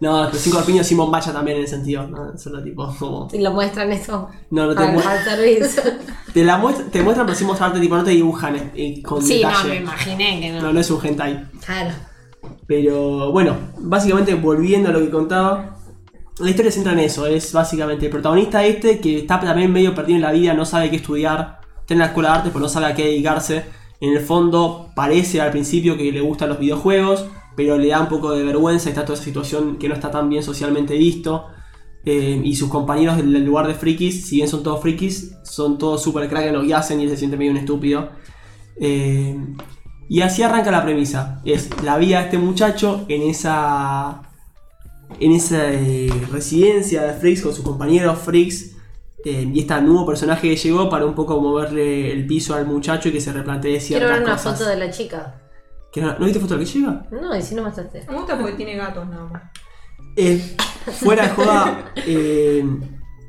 [0.00, 2.06] No, pero sin corpiño, sin bombacha también en el sentido.
[2.08, 2.36] ¿no?
[2.38, 3.28] Solo tipo, como.
[3.32, 4.30] y lo muestran eso.
[4.50, 5.24] No, no te muestran.
[5.24, 5.82] servicio.
[6.32, 9.20] Te, la muest- te muestran, pero sin mostrarte, tipo, no te dibujan eh, eh, con
[9.20, 9.68] Sí, no, detalle.
[9.68, 10.62] me imaginé que no.
[10.62, 10.72] no.
[10.72, 11.44] no, es un hentai.
[11.66, 11.90] Claro.
[12.66, 15.76] Pero bueno, básicamente volviendo a lo que contaba,
[16.40, 19.94] la historia se centra en eso, es básicamente el protagonista este que está también medio
[19.94, 22.60] perdido en la vida, no sabe qué estudiar, está en la escuela de arte pero
[22.60, 23.64] no sabe a qué dedicarse.
[24.00, 28.08] En el fondo parece al principio que le gustan los videojuegos, pero le da un
[28.08, 31.46] poco de vergüenza, está toda esa situación que no está tan bien socialmente visto.
[32.06, 36.02] Eh, y sus compañeros del lugar de frikis, si bien son todos frikis, son todos
[36.02, 38.08] super crack en lo que hacen y él se siente medio un estúpido.
[38.80, 39.38] Eh,
[40.08, 41.42] y así arranca la premisa.
[41.44, 44.22] Es la vida de este muchacho en esa.
[45.18, 48.76] En esa eh, residencia de freaks con sus compañeros freaks.
[49.24, 53.10] eh, y este nuevo personaje que llegó para un poco moverle el piso al muchacho
[53.10, 54.58] y que se replantee Quiero ciertas ver una cosas.
[54.58, 55.34] foto de la chica.
[55.92, 57.06] ¿Que no, ¿no viste foto de la que llega?
[57.10, 58.04] No, y si no mostraste.
[58.08, 59.42] Me gusta porque tiene gatos nada más.
[60.16, 60.56] Eh,
[61.00, 62.64] fuera de joda, eh,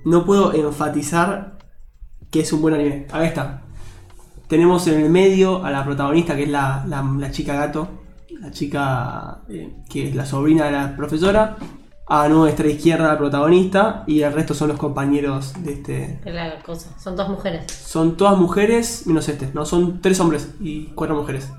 [0.06, 1.58] no puedo enfatizar
[2.30, 3.08] que es un buen anime.
[3.12, 3.62] Acá está.
[4.48, 7.88] Tenemos en el medio a la protagonista, que es la, la- la chica gato,
[8.42, 11.58] la chica eh, que es la sobrina de la profesora.
[12.14, 16.20] A nuestra izquierda la protagonista y el resto son los compañeros de este.
[16.26, 16.90] Es la cosa.
[17.00, 17.72] Son dos mujeres.
[17.72, 21.50] Son todas mujeres, menos este, no, son tres hombres y cuatro mujeres.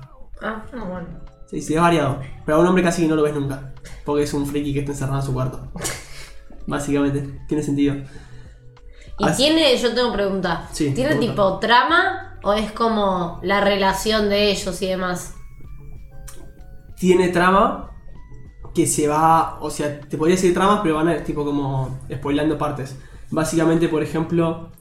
[0.43, 1.07] Ah, Ah, bueno.
[1.49, 2.19] Sí, sí, es variado.
[2.45, 3.73] Pero a un hombre casi que no lo ves nunca.
[4.05, 5.71] Porque es un friki que está encerrado en su cuarto.
[6.67, 7.95] Básicamente, tiene sentido.
[9.19, 10.67] Y Así- tiene, yo tengo pregunta.
[10.71, 11.31] Sí, ¿Tiene pregunta.
[11.31, 15.33] tipo trama o es como la relación de ellos y demás?
[17.03, 17.91] Tiene trama
[18.73, 19.57] que se va.
[19.59, 22.95] O sea, te podría decir tramas, pero van a ir tipo como spoilando partes.
[23.29, 24.71] Básicamente, por ejemplo.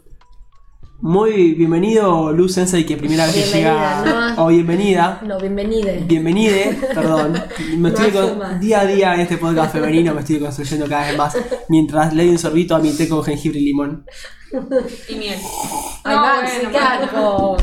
[1.01, 4.35] Muy bienvenido, Luz Sensei, que primera vez que Bienvenida, llega.
[4.37, 4.45] ¿no?
[4.45, 5.21] O bienvenida.
[5.27, 6.05] No, bienvenide.
[6.07, 7.33] Bienvenide, perdón.
[7.71, 11.09] Me No estoy con- día a día en este podcast femenino me estoy construyendo cada
[11.09, 11.37] vez más.
[11.69, 14.07] Mientras le doy un sorbito a mi té con jengibre y limón.
[15.09, 15.39] Y miel.
[16.05, 17.57] Ay, No, Maxi, bueno, qué asco.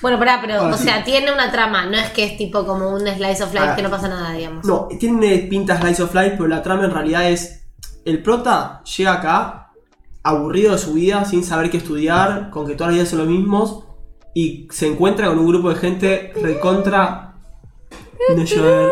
[0.00, 0.84] Bueno, pará, pero, Ahora o sí.
[0.84, 3.76] sea, tiene una trama, no es que es tipo como un slice of life Ah.
[3.76, 4.64] que no pasa nada, digamos.
[4.64, 7.66] No, tiene pintas Slice of Life, pero la trama en realidad es.
[8.06, 9.72] El prota llega acá
[10.22, 13.28] aburrido de su vida, sin saber qué estudiar, con que todas las días son los
[13.28, 13.84] mismos,
[14.34, 17.34] y se encuentra con un grupo de gente recontra.
[18.36, 18.90] No llover.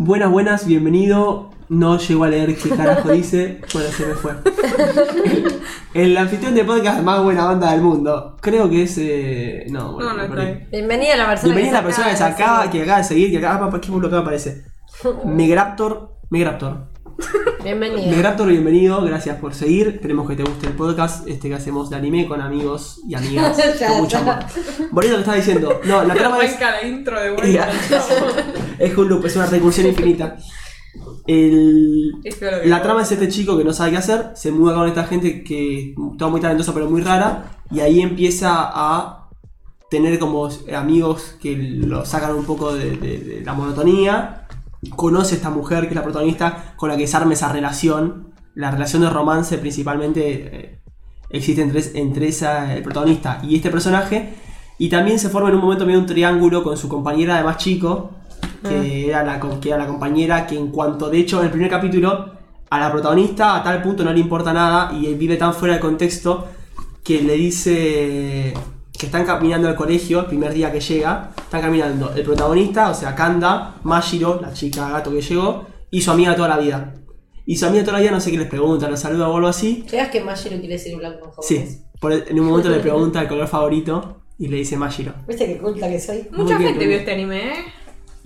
[0.00, 1.50] Buenas, buenas, bienvenido.
[1.68, 3.60] No llego a leer qué carajo dice.
[3.74, 4.32] Bueno, se me fue.
[5.94, 8.36] El anfitrión de podcast más buena banda del mundo.
[8.40, 8.96] Creo que es.
[8.98, 10.66] eh, No, bueno, No, no me está.
[10.70, 13.04] Bienvenida a la persona Bienvenida a la que persona que se acaba, que acaba de
[13.04, 14.66] seguir, que acaba, ah, ¿qué lo acaba aparece?
[15.24, 16.90] Megraptor, Megraptor.
[17.64, 18.10] Bienvenida.
[18.10, 19.88] Megraptor, bienvenido, gracias por seguir.
[19.88, 23.58] Esperemos que te guste el podcast este que hacemos de anime con amigos y amigas.
[23.88, 24.32] Con mucho está.
[24.38, 24.44] amor.
[24.92, 25.80] Bonito lo que estás diciendo.
[25.84, 27.68] No, la trama es, Arranca la intro de vuelta.
[28.78, 30.36] es un loop, es una recursión infinita.
[31.26, 32.12] El,
[32.64, 35.42] la trama es este chico que no sabe qué hacer, se muda con esta gente
[35.44, 39.28] que toda muy talentosa pero muy rara, y ahí empieza a
[39.90, 44.37] tener como amigos que lo sacan un poco de, de- de la monotonía.
[44.96, 48.32] Conoce a esta mujer que es la protagonista con la que se arma esa relación.
[48.54, 50.80] La relación de romance principalmente eh,
[51.30, 54.34] existe entre, entre esa, el protagonista y este personaje.
[54.78, 57.56] Y también se forma en un momento medio un triángulo con su compañera de más
[57.56, 58.12] chico,
[58.62, 61.68] que, era la, que era la compañera que en cuanto, de hecho, en el primer
[61.68, 62.32] capítulo,
[62.70, 65.74] a la protagonista a tal punto no le importa nada y él vive tan fuera
[65.74, 66.48] de contexto
[67.02, 68.54] que le dice
[68.98, 71.30] que están caminando al colegio el primer día que llega.
[71.38, 76.10] Están caminando el protagonista, o sea, Kanda, Mashiro, la chica gato que llegó, y su
[76.10, 76.94] amiga toda la vida.
[77.46, 79.48] Y su amiga toda la vida no sé qué les pregunta, los saluda o algo
[79.48, 79.84] así.
[79.90, 81.46] ¿Llegas que Mashiro quiere decir blanco con jabones?
[81.48, 85.14] Sí, por el- en un momento le pregunta el color favorito y le dice Mashiro.
[85.26, 86.28] ¿Viste qué culta que soy?
[86.32, 87.64] Mucha Muy gente vio este anime, ¿eh?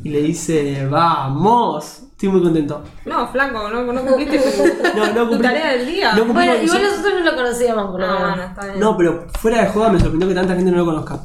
[0.03, 2.85] Y le dice, vamos, estoy muy contento.
[3.05, 6.13] No, flaco, no, no cumpliste tu, No, no tu cumplí- tarea del día.
[6.15, 8.81] no cumplí- Bueno, igual nosotros no lo conocíamos por lo Ah, está bien.
[8.81, 11.21] No, pero fuera de joda me sorprendió que tanta gente no lo conozca.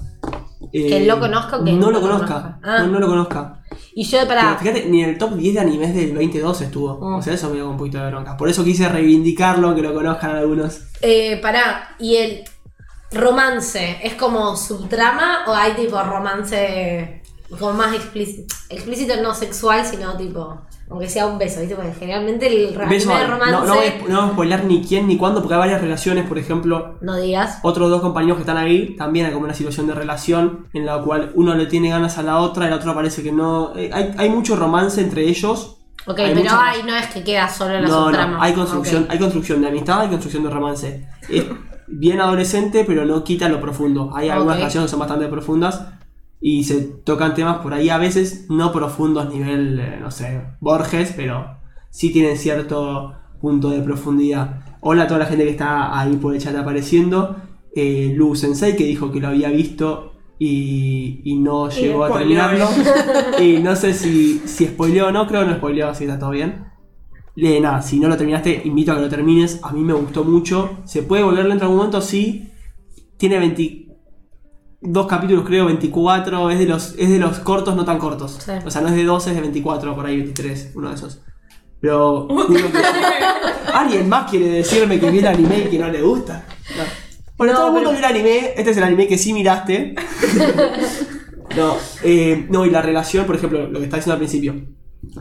[0.74, 2.28] Eh, ¿Que lo conozca o que no no lo conozca?
[2.28, 2.60] conozca?
[2.64, 2.80] Ah.
[2.80, 3.54] No, no lo conozca.
[3.94, 4.58] Y yo Pero para.
[4.58, 6.98] fíjate, ni en el top 10 de animes del 2012 estuvo.
[7.00, 7.14] Mm.
[7.16, 8.36] O sea, eso me dio un poquito de bronca.
[8.38, 10.82] Por eso quise reivindicarlo, que lo conozcan algunos.
[11.02, 12.44] Eh, pará, y el
[13.12, 17.22] romance, ¿es como subtrama o hay tipo romance
[17.58, 18.54] como más explícito?
[18.70, 21.76] Explícito no sexual, sino tipo, aunque sea un beso, ¿viste?
[21.76, 23.52] Porque generalmente el Beso, de no, romance.
[23.52, 26.26] no, voy a, no voy a spoilear ni quién ni cuándo, porque hay varias relaciones,
[26.28, 26.96] por ejemplo.
[27.02, 27.60] no digas.
[27.64, 31.02] Otros dos compañeros que están ahí también hay como una situación de relación en la
[31.02, 33.74] cual uno le tiene ganas a la otra y la otra parece que no.
[33.76, 35.74] eh, hay, hay mucho romance entre ellos.
[36.06, 39.04] Ok, Hay pero ahí no es que queda solo en la No, no, hay construcción,
[39.04, 39.10] Ok.
[39.12, 41.06] hay construcción de amistad, hay construcción de romance.
[41.28, 41.44] Es
[41.88, 44.12] bien adolescente, pero no quita lo profundo.
[44.16, 44.62] Hay algunas Ok.
[44.62, 45.82] canciones que son bastante profundas
[46.40, 51.14] y se tocan temas por ahí a veces no profundos nivel, eh, no sé, Borges,
[51.16, 51.58] pero
[51.90, 54.62] sí tienen cierto punto de profundidad.
[54.82, 57.36] Hola a toda la gente que está ahí por el chat apareciendo.
[57.76, 62.68] Eh, Lu Sensei que dijo que lo había visto y, y no llegó a terminarlo.
[63.40, 66.32] y no sé si, si spoileó o no, creo que no spoileó, si está todo
[66.32, 66.66] bien.
[67.36, 69.60] Le, nada, si no lo terminaste, invito a que lo termines.
[69.64, 70.78] A mí me gustó mucho.
[70.86, 72.02] ¿Se puede volver lento en algún momento?
[72.02, 72.50] Sí.
[73.18, 73.38] Tiene
[74.82, 76.50] 22 capítulos, creo, 24.
[76.52, 78.38] Es de los, es de los cortos, no tan cortos.
[78.44, 78.52] Sí.
[78.66, 81.22] O sea, no es de 12, es de 24, por ahí 23, uno de esos.
[81.80, 82.28] Pero.
[82.48, 86.46] que- ¿Alguien más quiere decirme que vi el anime y que no le gusta?
[86.78, 86.84] No.
[87.38, 88.54] Bueno, No, todo el mundo pero- vio el anime.
[88.56, 89.96] Este es el anime que sí miraste.
[91.58, 94.56] no, eh, no, y la relación, por ejemplo, lo que está diciendo al principio.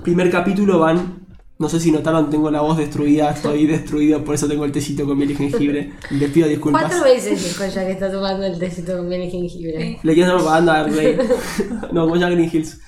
[0.03, 1.26] Primer capítulo van.
[1.59, 5.07] No sé si notaron, tengo la voz destruida, estoy destruido, por eso tengo el tecito
[5.07, 5.93] con miel y jengibre.
[6.11, 6.83] Les pido disculpas.
[6.83, 9.99] ¿Cuántas veces dijo ya que está tomando el tecito con miel y jengibre?
[10.03, 11.17] Le quiero hacer propaganda a Rey.
[11.93, 12.79] no, como ya Green Hills.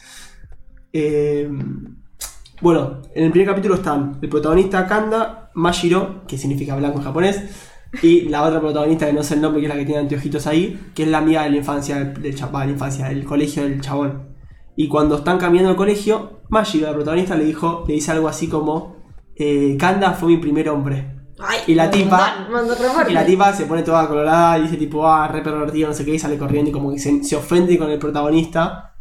[0.92, 1.48] Eh,
[2.60, 7.42] bueno, en el primer capítulo están el protagonista Kanda, Mashiro, que significa blanco en japonés,
[8.02, 10.46] y la otra protagonista, que no sé el nombre, que es la que tiene anteojitos
[10.46, 13.24] ahí, que es la amiga de la infancia del, del chapá, de la infancia, del
[13.24, 14.37] colegio del chabón.
[14.80, 18.46] Y cuando están cambiando el colegio, Mashiro, la protagonista, le dijo, le dice algo así
[18.48, 18.96] como
[19.34, 21.16] eh, Kanda fue mi primer hombre.
[21.40, 22.46] Ay, Y la tipa-.
[23.08, 26.04] Y la tipa se pone toda colorada y dice tipo, ah, re pervertido, no sé
[26.04, 28.94] qué, y sale corriendo y como que se, se ofende con el protagonista.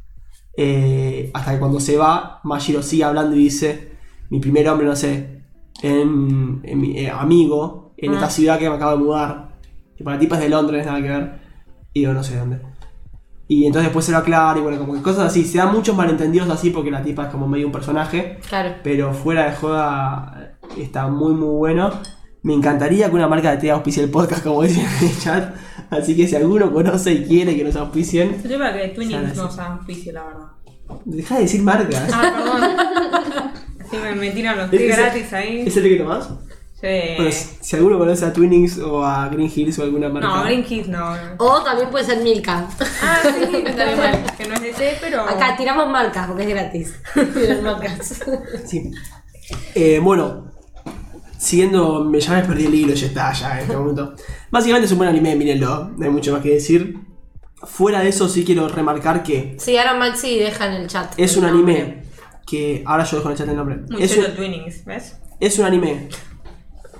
[0.59, 3.91] eh, hasta que cuando se va, Mashiro sigue hablando y dice,
[4.31, 5.43] mi primer hombre, no sé,
[5.83, 8.29] en, en mi eh, amigo, en esta Ah.
[8.31, 9.59] ciudad que me acabo de mudar.
[9.95, 11.39] Tipo, la tipa es de Londres, nada que ver.
[11.93, 12.59] Y yo no sé dónde.
[13.49, 15.45] Y entonces después se lo aclara y bueno, como que cosas así.
[15.45, 18.39] Se dan muchos malentendidos así porque la tipa es como medio un personaje.
[18.49, 18.75] Claro.
[18.83, 21.91] Pero fuera de joda está muy muy bueno.
[22.43, 25.55] Me encantaría que una marca de té auspicie el podcast, como dicen en el chat.
[25.89, 29.43] Así que si alguno conoce y quiere que nos auspicien, Yo para que Twinings lo
[29.43, 29.55] no sé.
[29.55, 30.47] sea auspicio, la verdad.
[31.05, 32.09] deja de decir marcas.
[32.13, 33.51] Ah, perdón.
[33.87, 35.63] Así me, me tiran los ¿Es té gratis ahí.
[35.65, 36.29] ¿Es el que tomás?
[36.79, 36.87] Sí.
[37.15, 40.27] Bueno, si si alguno conoce a Twinings o a Green Hills o alguna marca.
[40.27, 41.11] No, Green Kids no.
[41.39, 42.67] O también puede ser Milka.
[43.01, 44.23] Ah, sí, está bien mal.
[44.37, 45.21] Que no es de té, pero.
[45.23, 46.93] Acá tiramos marcas porque es gratis.
[47.33, 48.23] Tiran marcas.
[48.65, 48.91] Sí.
[49.73, 50.51] Eh, bueno,
[51.37, 54.13] siguiendo, me ya me perdí el hilo, ya está, ya en este momento.
[54.51, 56.99] Básicamente es un buen anime, mírenlo, no hay mucho más que decir.
[57.63, 61.11] Fuera de eso, sí quiero remarcar que Sí, ahora Maxi deja en el chat.
[61.17, 61.75] es el un nombre.
[61.81, 62.03] anime
[62.45, 62.83] que.
[62.85, 63.77] Ahora yo dejo en el chat el nombre.
[63.89, 65.17] Muy Es un, Twinings, ¿ves?
[65.39, 66.09] es un anime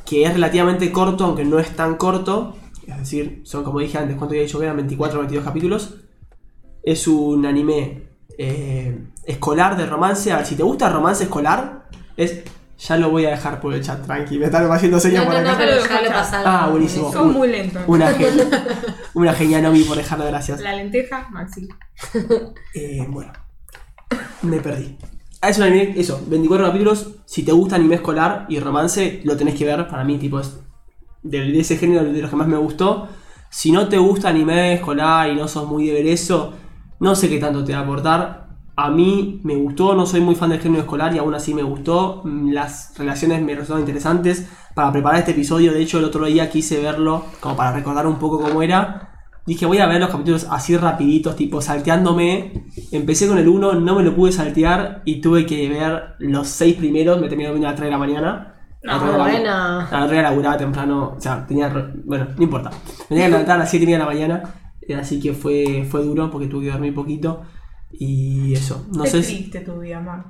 [0.08, 2.56] que es relativamente corto, aunque no es tan corto.
[2.88, 4.78] Es decir, son como dije antes, ¿cuánto había dicho que eran?
[4.78, 5.96] 24 o 22 capítulos.
[6.82, 8.04] Es un anime
[8.38, 10.32] eh, escolar de romance.
[10.32, 12.44] A ver, si te gusta romance escolar, es.
[12.80, 14.38] Ya lo voy a dejar por el chat, tranqui.
[14.38, 15.58] Me están haciendo señas No, por no, no, acá.
[15.58, 16.08] pero lo escuchar.
[16.14, 16.46] pasaron.
[16.48, 17.12] Ah, buenísimo.
[17.12, 17.82] Son muy lentos.
[17.88, 18.46] Una genia.
[19.16, 20.62] Una genia Nomi por dejar de gracias.
[20.62, 21.68] La lenteja, Maxi.
[22.76, 23.34] Eh, bueno,
[24.44, 24.96] me perdí.
[25.42, 27.10] Es un anime, eso, 24 capítulos.
[27.26, 29.88] Si te gusta anime escolar y romance, lo tenés que ver.
[29.88, 30.60] Para mí, tipo, es
[31.24, 33.08] de, de ese género de los que más me gustó.
[33.50, 36.54] Si no te gusta anime escolar y no sos muy de ver eso,
[37.00, 38.48] no sé qué tanto te va a aportar.
[38.76, 41.64] A mí me gustó, no soy muy fan del género escolar y aún así me
[41.64, 42.22] gustó.
[42.26, 44.48] Mm, Las relaciones me resultaron interesantes.
[44.76, 48.18] Para preparar este episodio, de hecho, el otro día quise verlo como para recordar un
[48.20, 49.17] poco cómo era.
[49.48, 52.66] Dije, voy a ver los capítulos así rapiditos, tipo salteándome.
[52.92, 56.76] Empecé con el 1, no me lo pude saltear y tuve que ver los 6
[56.76, 57.20] primeros.
[57.22, 58.54] Me terminé viendo a las 3 de la mañana.
[58.84, 59.88] No, la buena.
[59.88, 61.70] A las 3 laburaba temprano, o sea, tenía.
[62.06, 62.70] Bueno, no importa.
[62.72, 64.44] Me tenía que levantar a las 7 y media de la mañana.
[64.82, 67.42] eh, Así que fue, fue duro porque tuve que dormir poquito.
[67.92, 69.36] Y eso, no Qué sé si.
[69.38, 70.26] triste tu vida, Mar.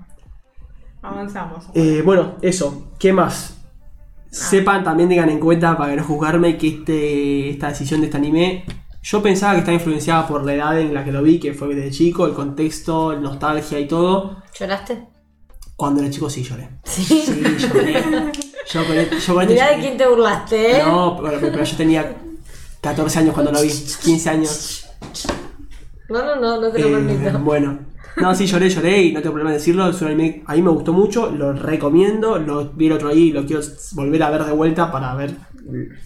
[1.01, 1.65] Avanzamos.
[1.73, 2.91] Eh, bueno, eso.
[2.99, 3.55] ¿Qué más?
[4.29, 8.65] Sepan, también tengan en cuenta para no juzgarme que este, esta decisión de este anime.
[9.03, 11.73] Yo pensaba que estaba influenciada por la edad en la que lo vi, que fue
[11.73, 14.43] desde chico, el contexto, el nostalgia y todo.
[14.59, 15.07] ¿Lloraste?
[15.75, 16.69] Cuando era chico sí lloré.
[16.83, 17.03] Sí.
[17.03, 18.03] Sí, lloré.
[18.69, 20.83] Yo con, el- yo con Mirá de quién te burlaste, ¿eh?
[20.83, 22.15] No, pero, pero yo tenía
[22.81, 24.85] 14 años cuando lo vi, 15 años.
[26.09, 27.39] No, no, no, no te lo Eh, permito.
[27.39, 27.79] bueno,
[28.17, 29.87] no, sí, lloré, lloré y no tengo problema en decirlo.
[29.89, 32.39] Es un anime, a mí me gustó mucho, lo recomiendo.
[32.39, 33.61] Lo vi el otro día y lo quiero
[33.93, 35.35] volver a ver de vuelta para ver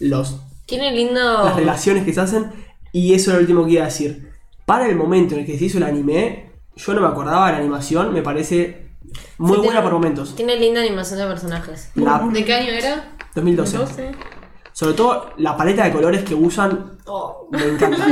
[0.00, 1.44] los, Tiene lindo.
[1.44, 2.46] las relaciones que se hacen.
[2.92, 4.30] Y eso es lo último que iba a decir.
[4.66, 7.52] Para el momento en el que se hizo el anime, yo no me acordaba de
[7.52, 8.90] la animación, me parece
[9.38, 10.34] muy Sí, buena tiene- por momentos.
[10.36, 11.90] Tiene linda animación de personajes.
[11.94, 13.12] La ¿De qué año era?
[13.34, 13.76] 2012.
[13.78, 14.12] 12.
[14.74, 17.46] Sobre todo la paleta de colores que usan, Oh.
[17.50, 18.06] me encanta.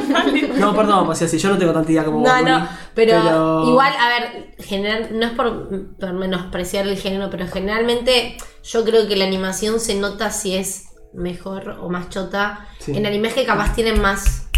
[0.58, 3.64] No, perdón, o sea, si yo no tengo tanta idea como No, vos, no, pero,
[3.66, 9.08] igual, a ver, general, no es por, por menospreciar el género, pero generalmente yo creo
[9.08, 12.66] que la animación se nota si es mejor o más chota.
[12.78, 12.92] Sí.
[12.94, 14.49] En animes que capaz tienen más,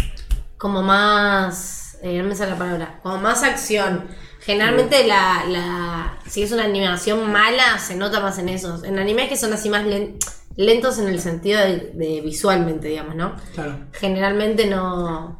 [0.63, 4.07] como más, eh, no me sale la palabra, como más acción.
[4.39, 8.85] Generalmente la, la, si es una animación mala, se nota más en esos.
[8.85, 10.15] En animes que son así más len-
[10.55, 13.35] lentos en el sentido de, de visualmente, digamos, ¿no?
[13.53, 13.75] Claro.
[13.91, 15.37] Generalmente no.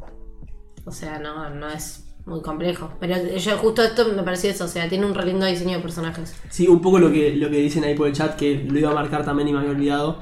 [0.84, 2.92] O sea, no, no es muy complejo.
[3.00, 5.84] Pero yo justo esto me pareció eso, o sea, tiene un re lindo diseño de
[5.84, 6.36] personajes.
[6.50, 8.92] Sí, un poco lo que, lo que dicen ahí por el chat, que lo iba
[8.92, 10.20] a marcar también y me había olvidado,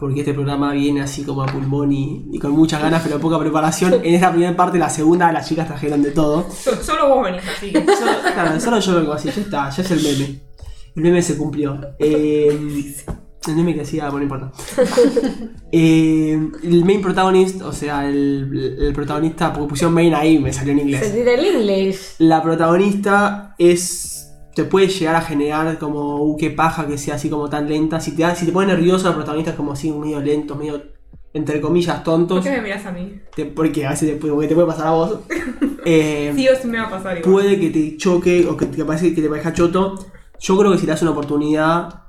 [0.00, 3.38] porque este programa viene así como a pulmón y, y con muchas ganas, pero poca
[3.38, 3.94] preparación.
[4.02, 6.46] En esta primera parte, la segunda, las chicas trajeron de todo.
[6.50, 7.70] So- Solo vos venís así.
[7.72, 10.40] Solo, claro, solo yo vengo así, ya está, ya es el meme.
[10.96, 11.78] El meme se cumplió.
[11.98, 12.48] Eh,
[13.46, 14.52] el meme que hacía, bueno, no importa.
[15.72, 16.32] Eh,
[16.64, 20.78] el main protagonist, o sea, el, el protagonista, porque pusieron main ahí, me salió en
[20.78, 21.14] Se inglés.
[21.14, 21.98] tira el English.
[22.18, 24.19] La protagonista es.
[24.54, 28.00] Te puede llegar a generar como, uh, qué paja que sea así como tan lenta.
[28.00, 30.82] Si te, da- si te pone nervioso, la protagonista es como así, medio lento, medio,
[31.32, 32.44] entre comillas, ¿Por tontos.
[32.44, 33.20] qué me miras a mí?
[33.34, 35.18] Te- porque a veces te, porque te puede pasar a vos.
[35.86, 37.32] Eh, Sí o sí me va a pasar igual.
[37.32, 39.94] puede que te choque o que te parece que te parezca choto.
[40.38, 42.02] Yo creo que si le das una oportunidad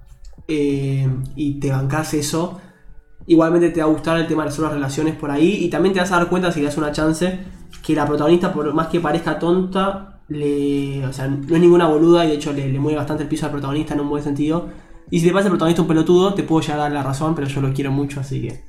[0.48, 2.60] eh, y te bancas eso,
[3.28, 5.64] igualmente te va a gustar el tema de las relaciones por ahí.
[5.64, 7.40] Y también te vas a dar cuenta si le das una chance
[7.82, 12.26] que la protagonista, por más que parezca tonta, le, o sea, no es ninguna boluda
[12.26, 14.70] y de hecho le, le mueve bastante el piso al protagonista en un buen sentido.
[15.10, 17.36] Y si te parece el protagonista un pelotudo, te puedo llegar a dar la razón,
[17.36, 18.64] pero yo lo quiero mucho, así que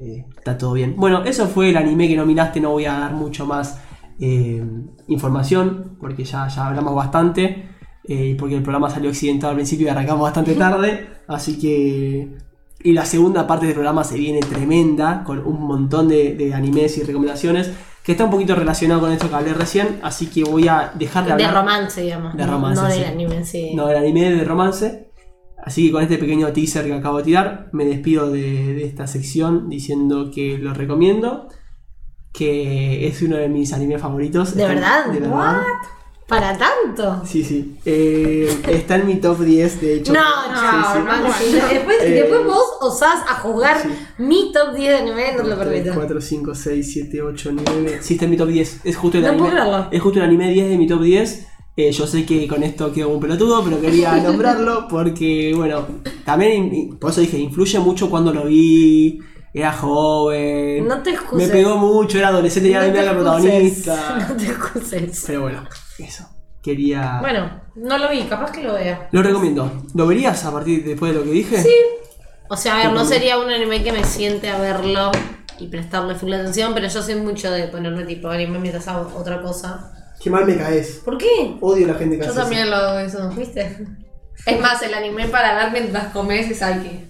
[0.00, 0.94] eh, está todo bien.
[0.96, 3.80] Bueno, eso fue el anime que nominaste, no voy a dar mucho más
[4.20, 4.64] eh,
[5.08, 7.68] información, porque ya, ya hablamos bastante,
[8.04, 12.48] eh, porque el programa salió accidentado al principio y arrancamos bastante tarde, así que...
[12.80, 16.96] Y la segunda parte del programa se viene tremenda, con un montón de, de animes
[16.96, 17.72] y recomendaciones,
[18.08, 21.24] que está un poquito relacionado con esto que hablé recién, así que voy a dejar
[21.24, 21.62] de De hablar...
[21.62, 22.34] romance, digamos.
[22.34, 23.00] De romance, No sí.
[23.00, 23.74] del anime sí.
[23.74, 25.10] No, el anime de romance.
[25.62, 28.40] Así que con este pequeño teaser que acabo de tirar, me despido de,
[28.72, 31.48] de esta sección diciendo que lo recomiendo.
[32.32, 34.54] Que es uno de mis animes favoritos.
[34.54, 35.06] ¿De Está- verdad?
[35.12, 35.60] De verdad.
[36.28, 37.22] ¿Para tanto?
[37.24, 37.76] Sí, sí.
[37.86, 40.12] Eh, está en mi top 10, de hecho.
[40.12, 40.98] No, Sí, no, sí.
[40.98, 43.88] hermano, si no- después, Eh, después vos osás a jugar sí.
[44.18, 45.94] mi top 10 de anime, no te lo permito.
[45.94, 47.98] 4, 5, 6, 7, 8, 9.
[48.02, 48.80] Sí, está en mi top 10.
[48.84, 49.48] Es justo el No anime.
[49.50, 49.88] puedo.
[49.90, 51.46] Es justo el anime 10 de mi top 10.
[51.78, 55.86] Eh, yo sé que con esto quedo un pelotudo, pero quería nombrarlo porque, bueno,
[56.26, 59.20] también, por eso dije, influye mucho cuando lo vi.
[59.54, 60.86] Era joven.
[60.86, 61.48] No te excuses.
[61.48, 64.26] Me pegó mucho, era adolescente y No era la protagonista.
[64.28, 65.24] No te excuses.
[65.26, 65.66] Pero bueno,
[65.98, 66.28] eso.
[66.62, 67.18] Quería.
[67.20, 69.08] Bueno, no lo vi, capaz que lo vea.
[69.12, 69.84] Lo recomiendo.
[69.94, 71.62] ¿Lo verías a partir después de lo que dije?
[71.62, 71.74] Sí.
[72.48, 75.10] O sea, a ver, no sería un anime que me siente a verlo
[75.58, 79.42] y prestarle full atención, pero yo soy mucho de ponerme tipo anime mientras hago otra
[79.42, 79.92] cosa.
[80.20, 81.00] Qué mal me caes.
[81.04, 81.56] ¿Por qué?
[81.60, 82.40] Odio a la gente que Yo hace eso.
[82.40, 83.30] también lo hago eso.
[83.36, 83.86] ¿Viste?
[84.46, 87.04] Es más, el anime para ver mientras comes es Saiki.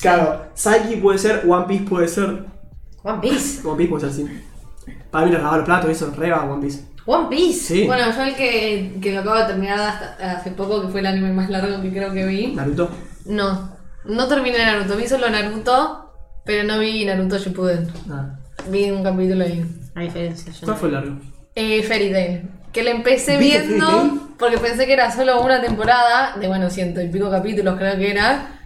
[0.00, 2.44] Claro, Psyche puede ser, One Piece puede ser.
[3.02, 3.66] One Piece.
[3.66, 4.40] One Piece puede ser, sí.
[5.10, 6.84] Para mí, los lavar los platos, eso, reba One Piece.
[7.06, 7.60] One Piece.
[7.60, 7.86] Sí.
[7.86, 11.06] Bueno, yo el que, que lo acabo de terminar hasta hace poco, que fue el
[11.06, 12.48] anime más largo que creo que vi.
[12.48, 12.90] Naruto.
[13.26, 14.96] No, no terminé Naruto.
[14.96, 16.12] Vi solo Naruto,
[16.44, 17.88] pero no vi Naruto Shippuden.
[18.10, 18.38] Ah.
[18.68, 19.64] Vi un capítulo ahí.
[19.94, 20.76] A diferencia, yo ¿Cuál no.
[20.76, 21.16] fue el largo?
[21.54, 22.50] Eh, Fairy Tail.
[22.72, 26.70] Que le empecé ¿Viste Fairy viendo porque pensé que era solo una temporada, de bueno,
[26.70, 28.59] ciento y pico capítulos creo que era.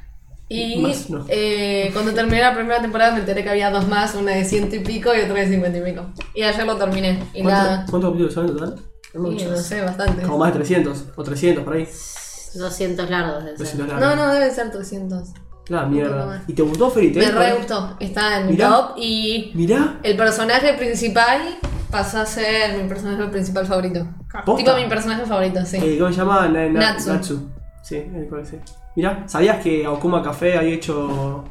[0.49, 1.25] Y Más, no.
[1.29, 4.77] eh, cuando terminé la primera temporada me enteré que había dos más, una de ciento
[4.77, 6.05] y pico y otra de cincuenta y pico.
[6.35, 7.23] Y ayer lo terminé.
[7.33, 7.87] Y nada.
[7.89, 8.79] ¿Cuántos ¿cuántos capítulos son en total?
[9.39, 10.23] Sí, no sé, bastante.
[10.23, 11.89] Como más de 300 o 300 por ahí.
[12.55, 14.17] 200 largos de 200 No, largos.
[14.17, 15.29] no, debe ser 300.
[15.69, 16.45] La mierda.
[16.47, 17.27] ¿Y te gustó Fairy Tail?
[17.27, 17.97] Me re gustó.
[18.01, 19.99] Está en mi top y Mirá.
[20.03, 21.41] el personaje principal
[21.91, 24.07] pasó a ser mi personaje principal favorito.
[24.45, 24.57] ¿Posta?
[24.57, 25.79] Tipo mi personaje favorito, sí.
[25.81, 26.49] Eh, ¿Cómo se llama?
[26.49, 27.49] Na- na- Natsu.
[27.83, 28.57] Sí, eh, creo que sí.
[28.97, 31.45] Mirá, ¿sabías que Aokuma Café había hecho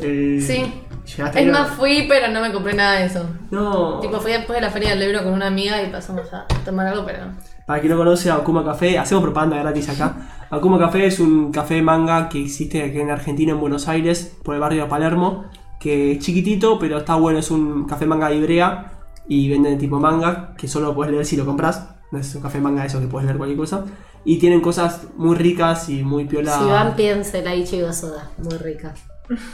[0.00, 0.42] el.
[0.42, 0.72] Sí.
[1.06, 3.24] ¿Llegaste a Es más, fui, pero no me compré nada de eso.
[3.50, 4.00] No.
[4.00, 6.86] Tipo, fui después de la feria del libro con una amiga y pasamos a tomar
[6.86, 7.24] algo, pero.
[7.66, 10.46] Para quien no conoce a Akuma Café, hacemos propaganda gratis acá.
[10.50, 14.54] Akuma Café es un café manga que existe aquí en Argentina, en Buenos Aires, por
[14.54, 15.44] el barrio de Palermo,
[15.78, 18.92] que es chiquitito, pero está bueno, es un café manga de Ibrea
[19.28, 21.94] y venden tipo manga, que solo puedes leer si lo compras.
[22.10, 23.84] No es un café manga eso que puedes leer cualquier cosa.
[24.24, 26.58] Y tienen cosas muy ricas y muy piola.
[26.58, 28.30] Si van, piensen la Ichigo Soda.
[28.38, 28.94] Muy rica.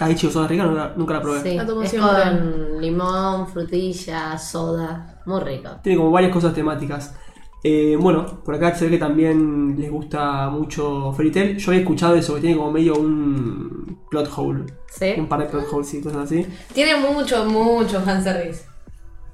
[0.01, 1.43] Ah, chico, soda rica, nunca, nunca la probé.
[1.43, 1.55] Sí.
[1.55, 2.11] La tomo Es siempre.
[2.11, 5.21] con limón, frutilla, soda.
[5.27, 5.69] Muy rico.
[5.83, 7.15] Tiene como varias cosas temáticas.
[7.63, 11.57] Eh, bueno, por acá se ve que también les gusta mucho Fairy Tail.
[11.59, 14.65] Yo había escuchado eso, que tiene como medio un plot hole.
[14.89, 15.15] ¿Sí?
[15.19, 16.47] Un par de plot holes y cosas así.
[16.73, 18.65] Tiene mucho, mucho fanservice.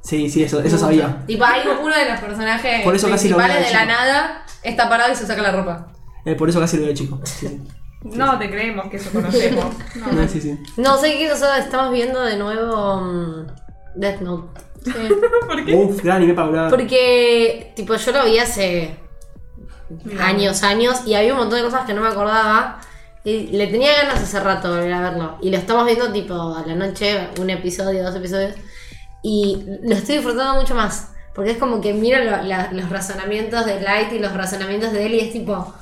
[0.02, 1.24] Sí, sí, eso, eso sabía.
[1.26, 3.92] Tipo, hay uno de los personajes Por eso casi lo principales veo de la chico.
[3.92, 5.92] nada, está parado y se saca la ropa.
[6.24, 7.20] Eh, por eso casi lo veo chico.
[7.24, 7.60] Sí, sí.
[8.02, 9.66] No te creemos que eso conocemos.
[9.94, 10.12] No.
[10.12, 10.58] No, sí, sí.
[10.76, 13.46] No sé qué cosa estamos viendo de nuevo mm,
[13.94, 14.60] Death Note.
[15.46, 15.74] ¿Por qué?
[15.76, 16.70] Uf, gran anime para hablar.
[16.70, 18.96] Porque, tipo, yo lo vi hace
[20.20, 22.80] años, años, y había un montón de cosas que no me acordaba.
[23.24, 25.38] Y le tenía ganas hace rato de volver a verlo.
[25.40, 28.54] Y lo estamos viendo, tipo, a la noche, un episodio, dos episodios.
[29.22, 31.12] Y lo estoy disfrutando mucho más.
[31.34, 35.06] Porque es como que mira lo- la- los razonamientos de Light y los razonamientos de
[35.06, 35.72] él y es tipo.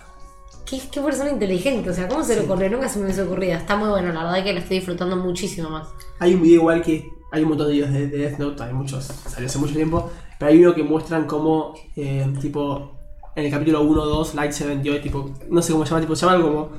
[0.65, 1.91] ¿Qué, qué persona inteligente?
[1.91, 2.71] O sea, ¿cómo se le ocurrió?
[2.71, 3.55] Nunca se me hubiese ocurrido.
[3.55, 5.89] Está muy bueno, la verdad que lo estoy disfrutando muchísimo más.
[6.21, 7.09] Hay un video igual que.
[7.33, 10.11] Hay un montón de videos de, de Death Note, hay muchos, salió hace mucho tiempo.
[10.39, 12.99] Pero hay uno que muestran cómo, eh, tipo,
[13.37, 16.17] en el capítulo 1 2, Light se vendió, tipo, no sé cómo se llama, tipo,
[16.17, 16.71] se llama algo como.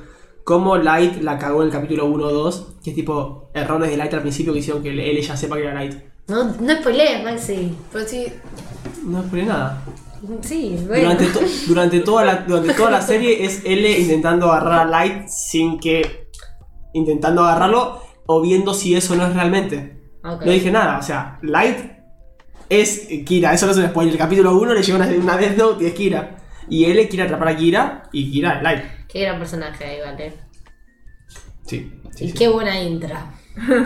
[0.44, 4.12] Cómo Light la cagó en el capítulo 1 2, que es tipo, errores de Light
[4.14, 5.94] al principio que hicieron que él ya sepa que era Light.
[6.28, 7.76] No, no spoilees, Maxi.
[7.92, 8.32] Pero sí,
[9.04, 9.82] No expliqué nada.
[10.42, 11.02] Sí, bueno.
[11.14, 15.26] Durante, to- durante, toda la, durante toda la serie es L intentando agarrar a Light
[15.28, 16.28] sin que.
[16.94, 20.00] intentando agarrarlo o viendo si eso no es realmente.
[20.22, 21.76] No dije nada, o sea, Light
[22.68, 24.12] es Kira, eso no es un spoiler.
[24.14, 26.36] El capítulo 1 le llega una, una Death Note y es Kira.
[26.68, 28.84] Y L quiere atrapar a Kira y Kira es Light.
[29.08, 30.32] Qué gran personaje ahí, vale.
[31.66, 32.34] Sí, sí, y sí.
[32.34, 33.32] qué buena intra.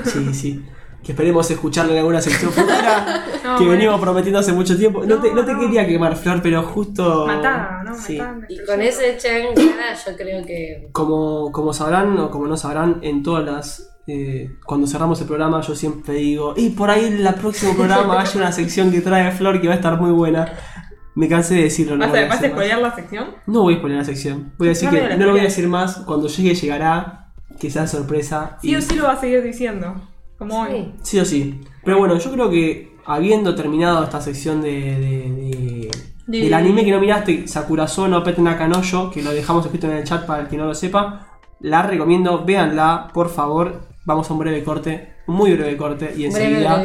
[0.04, 0.64] sí, sí.
[1.06, 3.70] Que esperemos escucharle en alguna sección futura No, que bueno.
[3.70, 5.04] venimos prometiendo hace mucho tiempo.
[5.06, 5.66] No, te, no te No, no.
[5.68, 7.24] quería quemar, Flor, pero justo.
[7.28, 7.94] Matada, ¿no?
[7.96, 8.18] Sí.
[8.18, 8.40] Matada.
[8.48, 10.88] Y con ese Chen Gara, yo creo que.
[10.90, 13.96] Como, como sabrán o como no sabrán, en todas las.
[14.08, 18.20] eh, cuando cerramos el programa, yo siempre digo, y por ahí en el próximo programa
[18.22, 20.52] hay una sección que trae Flor que va a estar muy buena.
[21.14, 21.94] Me cansé de decirlo.
[21.96, 23.28] No ¿Vas voy a, vas a spoilear la sección?
[23.46, 24.52] No voy a poner la sección.
[24.58, 25.98] Voy a decir No que no lo voy a decir más.
[25.98, 27.32] Cuando llegue, llegará.
[27.60, 28.58] Que sea sorpresa.
[28.60, 29.94] Sí y- o sí lo vas a seguir diciendo.
[30.38, 30.92] Como hoy.
[31.02, 31.18] Sí.
[31.20, 31.60] O sí.
[31.84, 35.90] Pero bueno, yo creo que habiendo terminado esta sección de, de- de-
[36.26, 39.96] De- del anime que no miraste, Sakurazo no Pet Nakanoyo, que lo dejamos escrito en
[39.98, 43.82] el chat para el que no lo sepa, la recomiendo, véanla, por favor.
[44.04, 46.76] Vamos a un breve corte, un muy breve corte, y enseguida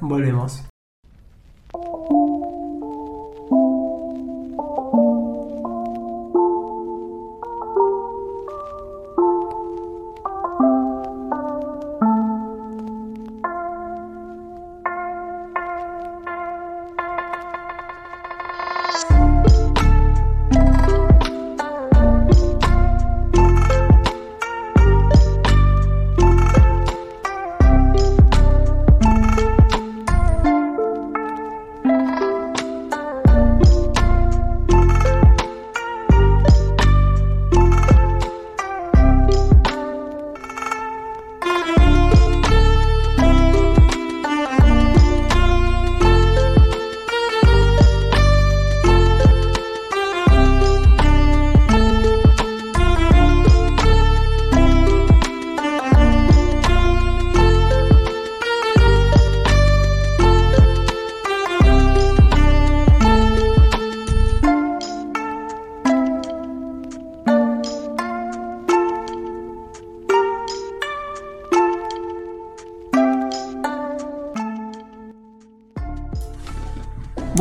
[0.00, 0.64] volvemos.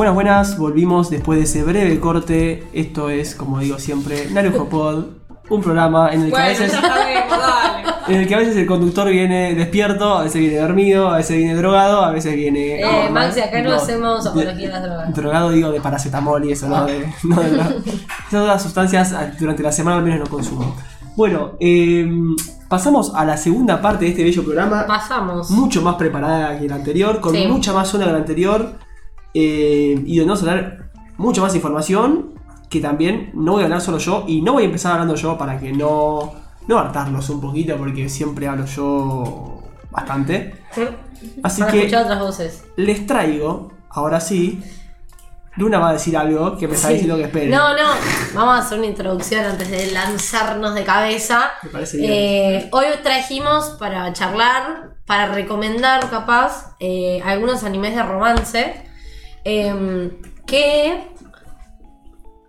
[0.06, 2.68] Buenas, buenas, volvimos después de ese breve corte.
[2.74, 5.06] Esto es, como digo siempre, Narujo Pod,
[5.50, 6.74] un programa en el que a veces.
[8.08, 11.38] En el que a veces el conductor viene despierto, a veces viene dormido, a veces
[11.38, 12.80] viene drogado, a veces viene.
[12.82, 13.10] Eh.
[13.10, 15.16] Maxi, acá no, hacemos apología de las drogas.
[15.16, 17.12] Drogado digo de paracetamol y eso, no de.
[17.24, 20.76] No de Esas otras sustancias ah, durante la semana al menos no consumo.
[21.16, 22.08] Bueno, eh,
[22.70, 24.86] pasamos a la segunda parte de este bello programa.
[24.86, 25.50] Pasamos.
[25.50, 27.48] Mucho más preparada que la anterior, con Sí.
[27.48, 28.85] mucha más zona que la anterior.
[29.36, 32.34] Eh, y donde vamos a hablar mucha más información.
[32.70, 34.24] Que también no voy a hablar solo yo.
[34.28, 36.34] Y no voy a empezar hablando yo para que no.
[36.68, 39.62] No hartarlos un poquito, porque siempre hablo yo
[39.92, 40.64] bastante.
[41.44, 42.64] Así Para que escuchar otras voces.
[42.76, 44.62] les traigo, ahora sí.
[45.58, 46.94] Luna va a decir algo que me está Sí.
[46.96, 47.48] diciendo que espere.
[47.48, 47.84] No, no,
[48.34, 51.52] vamos a hacer una introducción antes de lanzarnos de cabeza.
[51.64, 52.12] Me parece bien.
[52.12, 58.82] Eh, hoy trajimos para charlar, para recomendar capaz, eh, algunos animes de romance.
[59.46, 61.08] Eh, que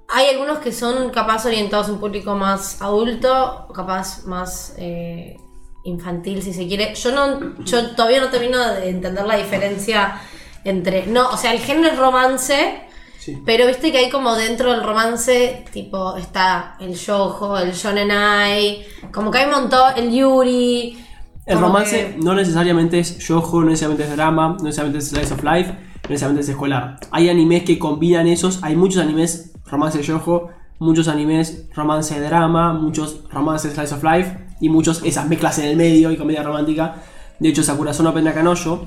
[0.08, 5.36] hay algunos que son capaz orientados a un público más adulto, capaz más eh,
[5.84, 6.94] infantil si se quiere.
[6.94, 10.20] Yo no, yo todavía no termino de entender la diferencia
[10.64, 11.06] entre.
[11.06, 12.82] No, o sea, el género es romance.
[13.18, 13.42] Sí.
[13.44, 19.32] Pero viste que hay como dentro del romance, tipo, está el yojo, el shonenai, como
[19.32, 21.04] que hay un montón, el yuri.
[21.44, 25.34] El romance que- no necesariamente es yojo, no necesariamente es drama, no necesariamente es slice
[25.34, 25.74] of life,
[26.08, 26.98] necesariamente es escolar.
[27.10, 33.20] Hay animes que combinan esos, hay muchos animes romance yojo, muchos animes romance drama, muchos
[33.30, 36.96] romances slice of life y muchos esas mezclas en el medio y comedia romántica.
[37.38, 38.86] De hecho, Sakurazo no Pet Nakanoyo,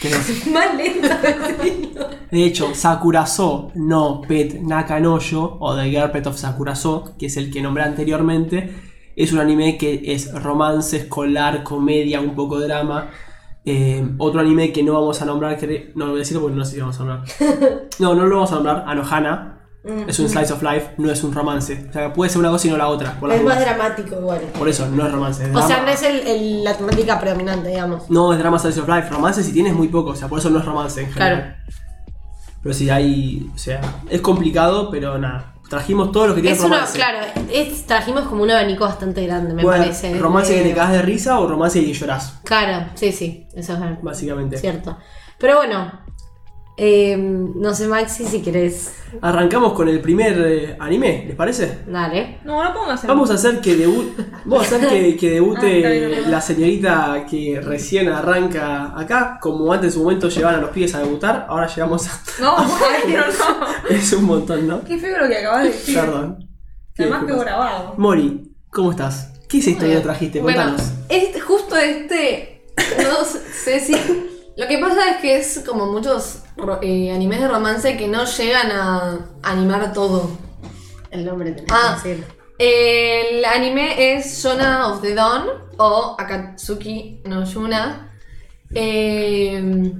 [0.00, 2.06] que es Más lento decirlo.
[2.30, 7.50] De hecho, Sakurazo no Pet Nakanoyo, o The Girl Pet of Sakurazo, que es el
[7.50, 13.10] que nombré anteriormente, es un anime que es romance, escolar, comedia, un poco drama.
[13.64, 16.56] Eh, otro anime que no vamos a nombrar, que no lo voy a decir porque
[16.56, 17.28] no sé si vamos a nombrar.
[17.98, 19.56] No, no lo vamos a nombrar, Anohana.
[20.06, 21.86] Es un slice of life, no es un romance.
[21.88, 23.18] O sea, puede ser una cosa y no la otra.
[23.18, 23.60] Por, Es más dudas.
[23.76, 24.40] dramático igual.
[24.58, 25.44] por eso, no es romance.
[25.48, 28.08] Es O sea, no es el, el- la temática predominante, digamos.
[28.10, 29.08] No, es drama slice of life.
[29.08, 31.56] Romance si tienes muy poco, o sea, por eso no es romance en general.
[31.64, 31.76] Claro.
[32.62, 33.50] Pero sí hay.
[33.54, 33.80] O sea,
[34.10, 35.54] es complicado, pero nada.
[35.70, 36.98] Trajimos todo lo que tiene Es romance.
[36.98, 37.18] claro,
[37.50, 40.18] es, trajimos como un abanico bastante grande, me parece.
[40.18, 43.74] Romance que Eh, te cagas de risa o romance que llorás, Claro, sí, sí, eso
[43.74, 44.58] es básicamente.
[44.58, 44.98] cierto.
[45.38, 45.92] Pero bueno,
[46.82, 48.94] eh, no sé, Maxi, si querés.
[49.20, 51.80] Arrancamos con el primer eh, anime, ¿les parece?
[51.86, 52.38] Dale.
[52.42, 53.08] No, no podemos hacer.
[53.08, 56.30] Vamos a hacer que debute, vamos a hacer que, que Ah, debute bien, bien.
[56.30, 60.94] la señorita que recién arranca acá, como antes en su momento llevaban a los pibes
[60.94, 62.22] a debutar, ahora llegamos a...
[62.40, 63.94] No, bueno, no.
[63.94, 64.82] es un montón, ¿no?
[64.84, 65.94] Qué feo lo que acabas de decir.
[65.96, 66.48] Perdón.
[66.98, 67.94] Además quedó grabado.
[67.98, 69.32] Mori, ¿cómo estás?
[69.50, 70.40] ¿Qué es esto que trajiste?
[70.40, 70.92] Bueno, Contanos.
[71.10, 72.62] este, justo este.
[73.02, 73.94] No sé si.
[74.56, 76.42] Lo que pasa es que es como muchos
[76.82, 80.30] eh, animes de romance que no llegan a animar todo.
[81.10, 81.98] El nombre tenés Ah.
[82.02, 82.26] que decir.
[82.58, 85.46] El anime es Yona of the Dawn
[85.78, 88.12] o Akatsuki no Yuna.
[88.74, 89.92] Eh,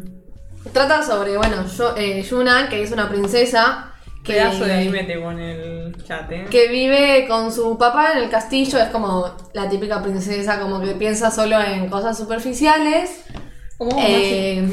[0.72, 5.18] trata sobre, bueno, Yo- eh, Yuna, que es una princesa que, Pedazo de anime te
[5.18, 6.46] pone el chat, eh.
[6.50, 8.78] que vive con su papá en el castillo.
[8.78, 13.22] Es como la típica princesa, como que piensa solo en cosas superficiales.
[13.98, 14.68] Eh,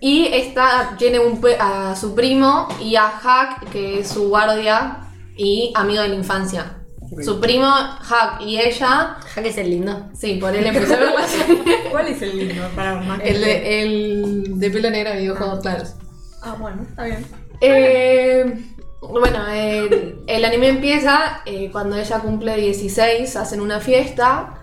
[0.00, 4.98] y esta tiene un pe- a su primo y a Hack, que es su guardia
[5.36, 6.78] y amigo de la infancia.
[7.24, 10.08] Su primo, Hack y ella, que es el lindo.
[10.18, 11.62] sí, por él empecé a ver la serie.
[11.90, 15.94] ¿Cuál es el lindo para más El de, el de pelo negro y ojos claros.
[16.42, 17.24] Ah, bueno, está bien.
[17.60, 18.64] Eh,
[19.00, 24.54] bueno, el, el anime empieza eh, cuando ella cumple 16, hacen una fiesta.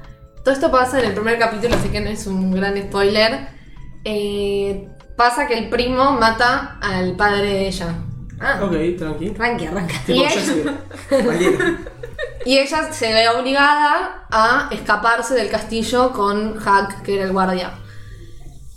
[0.44, 3.59] Todo esto pasa en el primer capítulo, así que no es un gran spoiler.
[4.04, 7.96] Eh, pasa que el primo mata al padre de ella.
[8.40, 9.30] Ah, Ok, tranqui.
[9.36, 9.96] arranque, arranca.
[10.06, 11.24] Tipo Y.
[11.24, 11.78] Cualquiera.
[12.46, 17.74] Y ella se ve obligada a escaparse del castillo con Hack, que era el guardia.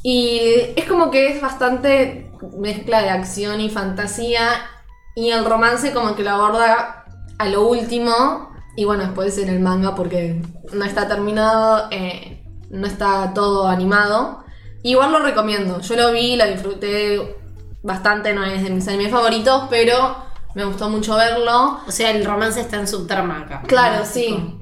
[0.02, 0.40] Y
[0.76, 4.48] es como que es bastante mezcla de acción y fantasía.
[5.14, 7.04] Y el romance como que lo aborda
[7.38, 8.52] a lo último.
[8.76, 10.42] Y bueno, después en el manga porque
[10.72, 14.41] no está terminado, eh, no está todo animado.
[14.82, 15.80] Igual lo recomiendo.
[15.80, 17.36] Yo lo vi, lo disfruté
[17.82, 20.16] bastante, no es de mis animes favoritos, pero
[20.54, 21.80] me gustó mucho verlo.
[21.86, 23.62] O sea, el romance está en su trama acá.
[23.66, 24.58] Claro, sí.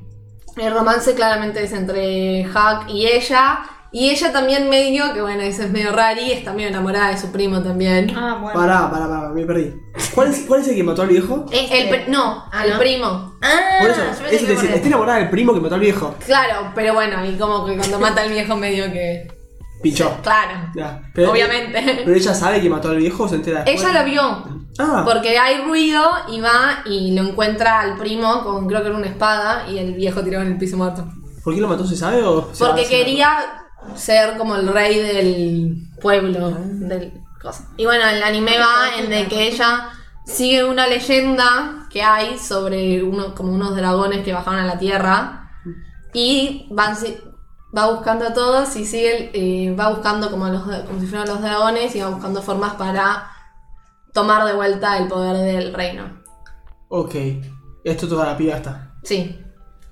[0.57, 3.61] El romance claramente es entre Hack y ella.
[3.93, 7.33] Y ella también medio, que bueno, eso es medio rari, está medio enamorada de su
[7.33, 8.13] primo también.
[8.17, 8.57] Ah, bueno.
[8.61, 9.75] Pará, pará, pará, me perdí.
[10.15, 11.45] ¿Cuál es, cuál es el que mató al viejo?
[11.51, 11.81] Este.
[11.83, 12.79] El pri- no, Ah, el ¿no?
[12.79, 13.35] primo.
[13.43, 15.61] Ah, Por eso, yo pensé eso que te decía, por está enamorada del primo que
[15.61, 16.15] mató al viejo.
[16.25, 19.27] Claro, pero bueno, y como que cuando mata al viejo medio que...
[19.83, 20.19] Pinchó.
[20.23, 22.03] Claro, Ya, pero- obviamente.
[22.05, 23.83] Pero ella sabe que mató al viejo o se entera después.
[23.89, 28.67] Ella lo vio, Ah, porque hay ruido y va y lo encuentra al primo con
[28.67, 31.07] creo que era una espada y el viejo tirado en el piso muerto.
[31.43, 31.87] ¿por qué lo mató?
[31.87, 33.39] ¿Se sabe o se Porque quería
[33.95, 36.51] ser como el rey del pueblo.
[36.61, 37.67] Del cosa.
[37.79, 39.89] Y bueno, el anime va en de que ella
[40.27, 45.51] sigue una leyenda que hay sobre uno, como unos dragones que bajaron a la tierra.
[46.13, 46.95] Y van,
[47.77, 51.41] va buscando a todos y sigue, eh, va buscando como, los, como si fueran los
[51.41, 53.31] dragones y va buscando formas para
[54.13, 56.21] tomar de vuelta el poder del reino.
[56.89, 57.15] Ok.
[57.85, 58.95] Esto toda la piba está.
[59.05, 59.39] Sí.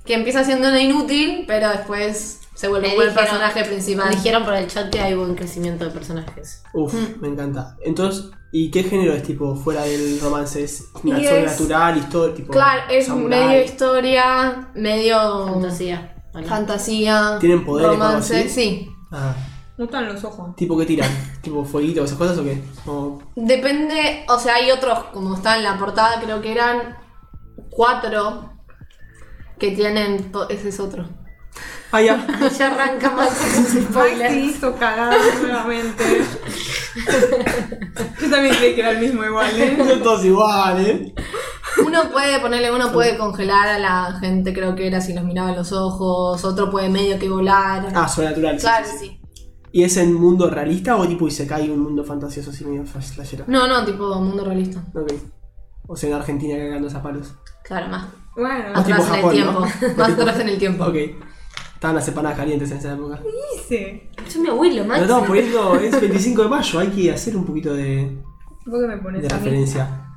[0.05, 4.11] Que empieza siendo una inútil, pero después se vuelve Me un buen dijeron- personaje principal.
[4.11, 6.64] Dijeron por el chat que hay buen crecimiento de personajes.
[6.74, 7.20] Uf, Mm.
[7.20, 7.76] me encanta.
[7.85, 10.64] Entonces, ¿y qué género es tipo fuera del romance?
[10.64, 13.47] ¿Es Y es- sobrenatural, historia, tipo Claro, es samurai?
[13.47, 16.14] medio historia, medio Fantasía.
[16.35, 16.47] ¿O no?
[16.47, 18.49] fantasía, ¿Tienen poderes algo romance, así?
[18.49, 18.89] sí.
[19.11, 19.35] Ah,
[19.76, 20.55] Me gustan los ojos.
[20.57, 21.11] ¿tipo qué tiran?
[21.43, 22.62] ¿Tipo fueguito esas cosas o qué?
[22.87, 26.97] O- Depende, o sea, hay otros, como está en la portada, creo que eran
[27.70, 28.53] cuatro
[29.59, 30.31] que tienen.
[30.51, 31.09] Ese es otro.
[31.91, 32.26] Ah, ya.
[32.59, 34.35] ya arranca más sus Maxi spoilers.
[34.35, 36.05] hizo cagada nuevamente.
[38.20, 39.76] Yo también creí que era el mismo igual, ¿eh?
[39.89, 41.12] Son todos iguales.
[41.87, 45.51] Uno puede ponerle, uno puede congelar a la gente, creo que era si los miraba
[45.51, 47.89] en los ojos, otro puede medio que volar.
[47.95, 48.57] Ah, sobrenatural.
[48.59, 49.07] sí, claro, sí, sí.
[49.35, 49.45] sí.
[49.70, 52.85] ¿Y es en mundo realista o tipo y se cae un mundo fantasioso así medio
[52.85, 53.45] flash- flashero?
[53.49, 54.83] No, no, tipo mundo realista.
[54.95, 55.12] Ok.
[55.87, 57.35] O sea, en Argentina cagando a palos.
[57.64, 58.07] Claro, más.
[58.37, 59.53] Bueno, tipo Atrás en el tiempo.
[59.61, 59.97] ¿no?
[59.97, 60.85] Más atrás en el tiempo.
[60.85, 60.95] Ok.
[61.74, 63.20] Estaban las empanadas calientes en esa época.
[63.55, 64.11] dice.
[64.26, 65.03] Es mi abuelo, Nos Max.
[65.03, 68.18] estamos poniendo, es 25 de mayo, hay que hacer un poquito de,
[68.64, 70.07] ¿Por qué me pones de referencia.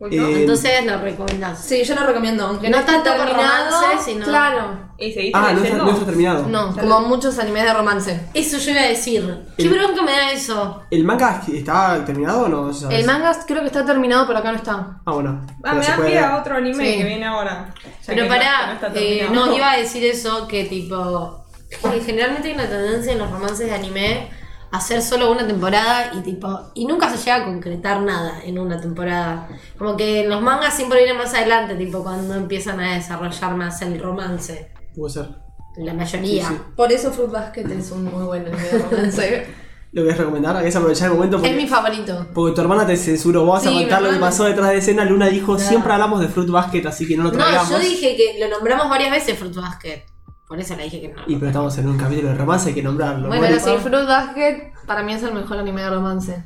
[0.00, 0.26] ¿Vos no?
[0.28, 1.62] Eh, Entonces lo recomendás.
[1.62, 3.70] Sí, yo lo recomiendo, aunque No no, por terminado.
[3.70, 4.90] romance, sino- Claro.
[4.96, 6.46] ¿Y seguiste Ah, no está, no está terminado.
[6.48, 8.20] No, como muchos animes de romance.
[8.32, 9.44] Eso yo iba a decir.
[9.58, 10.82] ¿Qué bronca me da eso?
[10.90, 12.72] ¿El manga está terminado o no?
[12.72, 12.98] ¿Sabes?
[13.00, 15.00] El manga creo que está terminado, pero acá no está.
[15.04, 15.46] Ah, bueno.
[15.62, 16.18] Ah, me da pie ver.
[16.24, 16.98] a otro anime Sí.
[16.98, 17.72] que viene ahora.
[18.06, 21.44] Pero no- pará, está eh, no, iba a decir eso, que tipo...
[21.68, 24.30] que generalmente hay una tendencia en los romances de anime
[24.72, 26.70] hacer solo una temporada y tipo...
[26.74, 29.48] Y nunca se llega a concretar nada en una temporada.
[29.78, 34.00] Como que los mangas siempre vienen más adelante, tipo cuando empiezan a desarrollar más el
[34.00, 34.70] romance.
[34.94, 35.28] Puede ser.
[35.76, 36.46] La mayoría.
[36.48, 36.60] Sí, sí.
[36.76, 39.46] Por eso Fruit Basket es un muy buen anime de romance.
[39.92, 40.56] ¿Lo querés recomendar?
[40.58, 41.38] ¿Querés aprovechar el momento?
[41.38, 42.26] Porque, es mi favorito.
[42.32, 43.44] porque tu hermana te censuró.
[43.44, 45.04] Vamos a Sí, contar mi lo que pasó detrás de escena.
[45.04, 47.70] Luna dijo, siempre hablamos de Fruit Basket, así que no lo No, traigamos.
[47.70, 50.04] yo dije que lo nombramos varias veces Fruit Basket.
[50.50, 51.22] Por eso le dije que no.
[51.28, 53.28] Y pero estamos en un capítulo de romance, hay que nombrarlo.
[53.28, 56.42] Bueno, Pero Bueno, sí, Fruit Basket para mí es el mejor anime de romance.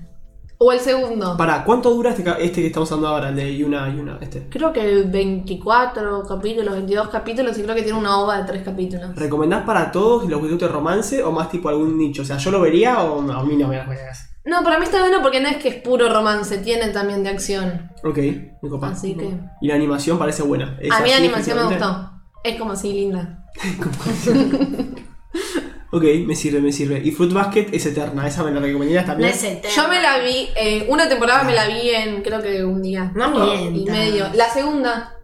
[0.58, 1.38] O el segundo.
[1.38, 3.30] Para, ¿cuánto dura este, este que estamos hablando ahora?
[3.30, 4.46] El de Yuna, Yuna, este.
[4.50, 9.16] Creo que 24 capítulos, 22 capítulos y creo que tiene una ova de 3 capítulos.
[9.16, 12.20] ¿Recomendás para todos los que guste romance o más tipo algún nicho?
[12.20, 13.32] O sea, ¿yo lo vería o no?
[13.32, 14.36] a mí no me las verías?
[14.44, 17.30] No, para mí está bueno porque no es que es puro romance, tiene también de
[17.30, 17.90] acción.
[18.04, 18.18] Ok,
[18.60, 18.88] me copa.
[18.88, 20.76] Así que- Y la animación parece buena.
[20.78, 22.10] ¿Es A mí la animación me gustó.
[22.44, 23.43] Es como así linda.
[25.90, 27.00] Ok, me sirve, me sirve.
[27.04, 29.30] Y Fruit Basket es eterna, esa me la recomendarías No también.
[29.30, 29.76] es.
[29.76, 33.12] Yo me la vi, eh, una temporada me la vi en creo que un día.
[33.14, 33.96] No y mientas.
[33.96, 34.26] medio.
[34.34, 35.14] La segunda.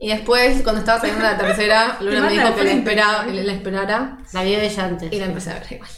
[0.00, 2.78] Y después, cuando estaba saliendo la tercera, Luna me dijo que la, frente.
[2.78, 4.18] espera, que la esperara.
[4.32, 5.12] La vi ella antes.
[5.12, 5.90] Y la empecé a ver igual.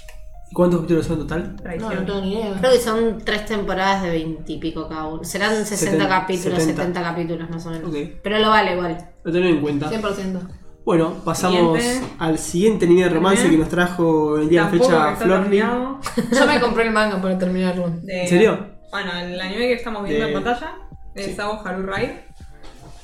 [0.50, 1.56] ¿Y ¿Cuántos capítulos son en total?
[1.78, 2.56] No, no tengo ni idea.
[2.58, 5.24] Creo que son tres temporadas de veintipico cada uno.
[5.24, 6.82] Serán 60 Setenta- capítulos, 70.
[6.82, 7.94] 70 capítulos más o menos.
[8.22, 9.10] Pero lo vale igual.
[9.24, 9.90] Lo tengo en cuenta.
[9.90, 10.40] 100%.
[10.84, 12.14] Bueno, pasamos Siguiente.
[12.18, 15.48] al siguiente anime de romance que nos trajo el día de la fecha Flor.
[16.32, 17.88] Yo me compré el manga para terminarlo.
[18.02, 18.66] De- ¿En serio?
[18.90, 20.72] Bueno, el anime que estamos viendo De- en pantalla
[21.14, 21.34] es Sí.
[21.34, 22.24] Sao Haru Ride.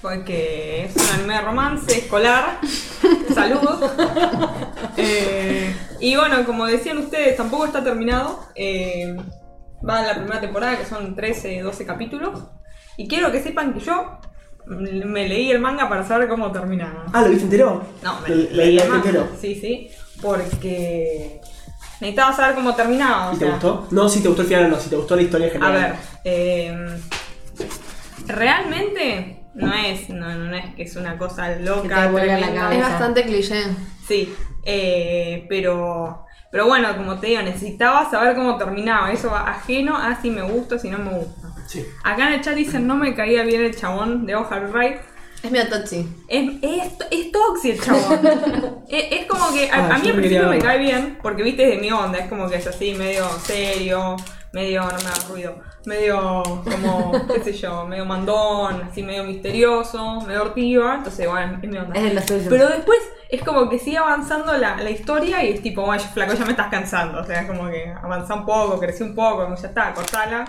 [0.02, 2.58] Porque es un anime de romance escolar.
[3.34, 3.80] Saludos.
[4.96, 8.40] Eh, y bueno, como decían ustedes, tampoco está terminado.
[8.54, 9.16] Eh,
[9.88, 12.44] va en la primera temporada, que son 13, 12 capítulos.
[12.96, 14.18] Y quiero que sepan que yo
[14.68, 17.06] me leí el manga para saber cómo terminaba.
[17.12, 17.82] Ah, ¿lo viste entero?
[18.02, 19.04] No, me leí leí el manga.
[19.08, 19.28] entero.
[19.40, 19.90] Sí, sí.
[20.20, 21.40] Porque
[22.00, 23.30] necesitaba saber cómo terminaba.
[23.30, 23.86] o ¿Y te gustó?
[23.90, 25.90] No, si te gustó el final, no, si te gustó la historia en A general.
[25.92, 26.98] ver, eh,
[28.26, 32.10] realmente no es, no, no es que es una cosa loca.
[32.10, 32.74] Que te la cabeza.
[32.74, 33.62] Es bastante cliché.
[34.06, 39.10] Sí, eh, pero, pero bueno, como te digo, necesitaba saber cómo terminaba.
[39.12, 41.47] Eso va ajeno a si me gusta, si no me gusta.
[41.68, 41.86] Sí.
[42.02, 44.96] Acá en el chat dicen no me caía bien el chabón de Ojar Right.
[45.42, 46.08] Es medio tochi.
[46.26, 48.84] Es, es, es toxi el chabón.
[48.88, 51.62] es, es como que a, Ah, a mí al principio me cae bien, porque viste
[51.64, 54.16] es de mi onda, es como que es así, medio serio,
[54.52, 60.22] medio, no me hagas ruido, medio como, qué sé yo, medio mandón, así medio misterioso,
[60.22, 61.94] medio hortiva, entonces bueno, es mi onda.
[61.94, 62.46] Es de los tuyos.
[62.48, 62.98] Pero después
[63.30, 66.50] es como que sigue avanzando la, la historia y es tipo, bueno, flaco, ya me
[66.52, 69.68] estás cansando, o sea, es como que avanza un poco, crecí un poco, como ya
[69.68, 70.44] está, cortala.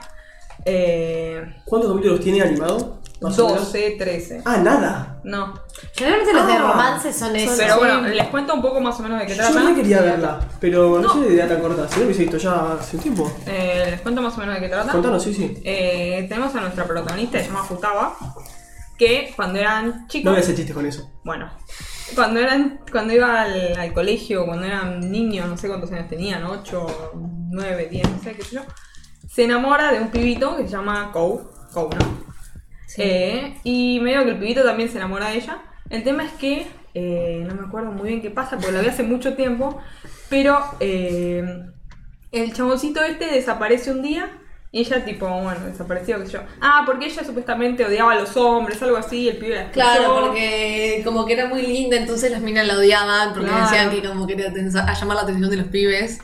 [0.66, 2.99] Eh, ¿Cuántos capítulos tiene animado?
[3.22, 3.66] Más o menos.
[3.66, 4.41] 12, 13.
[4.45, 5.20] Ah, nada.
[5.26, 5.53] No.
[5.93, 6.72] Generalmente los de Ah.
[6.72, 7.57] romance son esos.
[7.57, 9.60] Pero bueno, les cuento un poco más o menos de qué Yo trata.
[9.62, 11.14] no quería verla, pero no, No.
[11.14, 11.88] sé de idea tan corta.
[11.89, 13.32] Si no lo hubiese visto ya hace un tiempo.
[13.45, 14.91] Eh, les cuento más o menos de qué trata.
[14.93, 15.62] Contanos, sí, sí.
[15.66, 18.16] Eh, tenemos a nuestra protagonista, se llama Futaba,
[18.97, 21.10] que cuando eran No chicos, voy a hacer chistes con eso.
[21.26, 21.49] bueno,
[22.16, 26.45] cuando eran, cuando iba al, al colegio, cuando eran niños, no sé cuántos años tenían,
[26.45, 27.12] 8,
[27.51, 28.62] 9, 10, no sé qué sé yo,
[29.39, 32.05] se enamora de un pibito que se llama Kou, Kou, ¿no?
[32.97, 35.61] Eh, y medio que el pibito también se enamora de ella.
[35.89, 38.87] El tema es que, eh, no me acuerdo muy bien qué pasa, porque la vi
[38.87, 39.81] hace mucho tiempo,
[40.29, 41.41] pero eh,
[42.33, 44.29] el chaboncito este desaparece un día
[44.73, 46.39] y ella tipo, bueno, desapareció, qué sé yo.
[46.59, 49.71] Ah, porque ella supuestamente odiaba a los hombres, algo así, y el pibe la.
[49.71, 53.63] Claro, porque como que era muy linda, entonces las minas la odiaban porque Claro.
[53.63, 56.19] decían que como quería a llamar la atención de los pibes.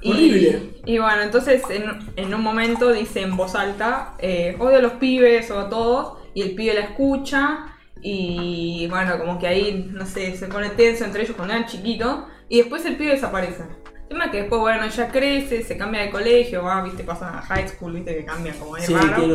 [0.00, 0.70] Y, Horrible.
[0.86, 1.84] y bueno, entonces en,
[2.16, 6.18] en un momento dice en voz alta, eh, odio a los pibes o a todos,
[6.34, 11.04] y el pibe la escucha, y bueno, como que ahí, no sé, se pone tenso
[11.04, 13.64] entre ellos cuando eran chiquitos, y después el pibe desaparece.
[14.08, 17.38] El tema es que después, bueno, ella crece, se cambia de colegio, va, viste, pasa
[17.38, 19.16] a high school, viste, que cambia como es Sí, raro.
[19.20, 19.26] que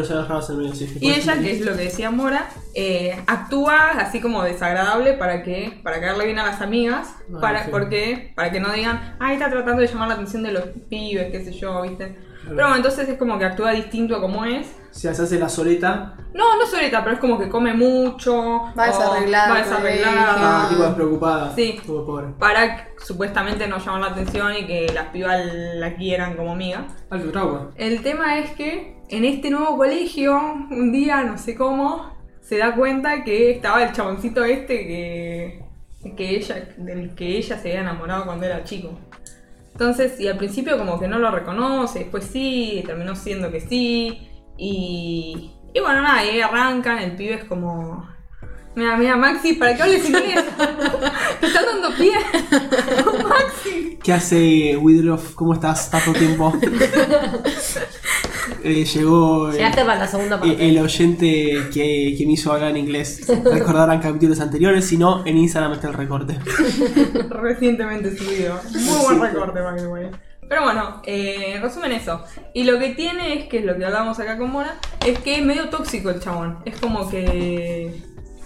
[0.76, 0.98] sí.
[1.00, 5.80] Y ella, que es lo que decía Mora, eh, actúa así como desagradable para que
[5.84, 7.70] para caerle bien a las amigas, Ah, para, sí.
[7.72, 11.32] porque, para que no digan, ay, está tratando de llamar la atención de los pibes,
[11.32, 12.16] qué sé yo, ¿viste?
[12.44, 14.68] Pero bueno, entonces es como que actúa distinto a como es.
[14.92, 16.14] O sea, se hace la soleta.
[16.34, 18.72] No, no solita, pero es como que come mucho.
[18.78, 20.36] Va desarreglada, Va desarreglada.
[20.38, 21.56] Ah, tipo despreocupada.
[21.56, 21.80] Sí.
[21.86, 22.28] Como pobre.
[22.38, 25.42] Para supuestamente no llamar la atención y que las pibas
[25.76, 26.88] la quieran como amiga.
[27.10, 27.70] Alto trauma.
[27.76, 30.36] El tema es que en este nuevo colegio,
[30.70, 35.66] un día, no sé cómo, se da cuenta que estaba el chaboncito este que,
[36.16, 38.98] que ella, del que ella se había enamorado cuando era chico.
[39.74, 44.30] Entonces, y al principio como que no lo reconoce, después sí, terminó siendo que sí.
[44.58, 48.08] Y, y bueno, nada, y ahí arrancan, el pibe es como...
[48.76, 50.44] Mira, mira, Maxi, ¿para qué hables inglés?
[51.40, 52.14] Te están dando pie.
[53.30, 54.00] Maxi.
[54.04, 55.36] ¿Qué hace Widroff?
[55.36, 55.92] ¿Cómo estás?
[55.92, 56.54] Tanto tiempo.
[58.64, 60.54] Eh, llegó eh, Llegaste para la segunda parte.
[60.54, 63.28] eh, el oyente que, que me hizo hablar en inglés.
[63.44, 66.40] Recordarán capítulos anteriores, si no, en Instagram está el recorte.
[67.30, 68.60] Recientemente subido.
[68.72, 70.06] Muy buen recorte, by the way.
[70.48, 72.24] Pero bueno, eh, resumen eso.
[72.54, 75.36] Y lo que tiene es que es lo que hablamos acá con Mora, es que
[75.36, 76.60] es medio tóxico el chabón.
[76.66, 78.02] Es como que.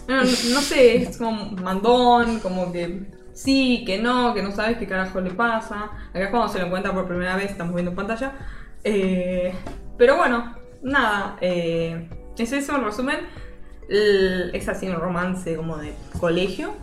[0.07, 3.01] No, no, no sé, es como mandón, como que
[3.33, 5.91] sí, que no, que no sabes qué carajo le pasa.
[6.09, 8.31] Acá es cuando se lo encuentra por primera vez, estamos viendo en pantalla.
[8.83, 9.53] Eh,
[9.97, 13.17] pero bueno, nada, eh, es eso en resumen.
[13.89, 16.73] El- es así un romance como de colegio.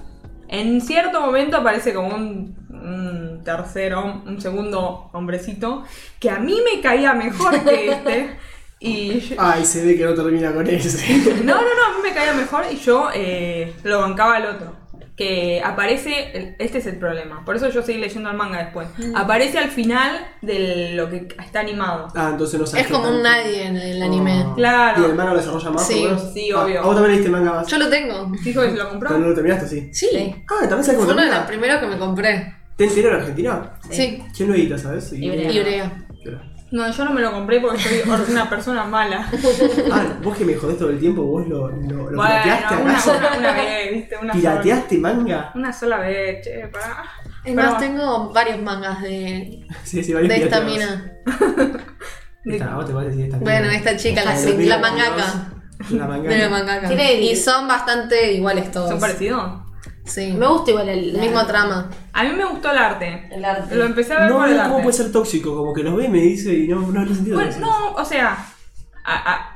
[0.48, 5.84] En cierto momento aparece como un, un tercero, un segundo hombrecito
[6.20, 8.36] que a mí me caía mejor que este.
[8.80, 11.16] Y yo- Ay, se ve que no termina con ese.
[11.42, 14.76] no, no, no, a mí me caía mejor y yo eh, lo bancaba al otro.
[15.16, 18.88] Que aparece, este es el problema, por eso yo seguí leyendo el manga después.
[19.14, 22.08] Aparece al final de lo que está animado.
[22.16, 24.42] Ah, entonces no sabes Es como un nadie en el anime.
[24.44, 24.52] Ah.
[24.56, 25.02] Claro.
[25.02, 25.86] ¿Y el manga lo desarrolla más?
[25.86, 26.80] Sí, sí, Ah, obvio.
[26.80, 27.66] ¿A vos también leíste manga más?
[27.68, 28.32] Yo lo tengo.
[28.42, 29.08] Dijo que se lo compró.
[29.10, 29.88] ¿Pero no lo terminaste, sí?
[29.92, 30.34] Sí.
[30.50, 32.54] Ah, ¿también sabes cómo Fue uno de los primeros que me compré.
[32.76, 33.72] ¿Te entero en Argentina?
[33.90, 34.20] Sí.
[34.36, 35.12] ¿Quién lo edita, sabes?
[35.12, 35.52] Ibrea.
[35.52, 35.92] Ibrea.
[36.74, 38.02] No, yo no me lo compré porque soy
[38.32, 39.30] una persona mala.
[39.92, 43.02] Ah, vos que me jodés todo el tiempo, vos lo, lo, lo bueno, pirateaste una,
[43.04, 44.40] una, una vez, viste, una sola.
[44.40, 45.52] ¿Pirateaste manga?
[45.54, 47.04] Una sola vez, che, pará.
[47.44, 51.12] Es más, tengo varios mangas de, Sí, sí, varios de esta mina.
[52.44, 53.12] Esta, ¿a vos te?
[53.14, 54.80] Sí, esta Bueno, esta chica, la, la 2022.
[54.80, 55.50] mangaka.
[55.90, 56.34] La mangaka.
[56.34, 56.92] De la mangaka.
[57.12, 58.90] Y son bastante iguales todos.
[58.90, 59.63] ¿Son parecidos?
[60.04, 60.32] Sí.
[60.32, 61.18] Me gusta igual el.
[61.18, 61.90] Misma trama.
[62.12, 63.28] A mí me gustó el arte.
[63.32, 63.74] El arte.
[63.74, 64.72] Lo empecé a ver No por el veo arte.
[64.72, 67.14] cómo puede ser tóxico, como que los ve y me dice y no, no le
[67.14, 67.36] sentido.
[67.38, 68.36] Bueno, no, o sea,
[69.04, 69.50] a- a-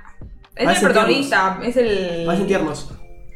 [0.56, 2.24] es el protagonista, es el...
[2.26, 2.90] Parecen tiernos.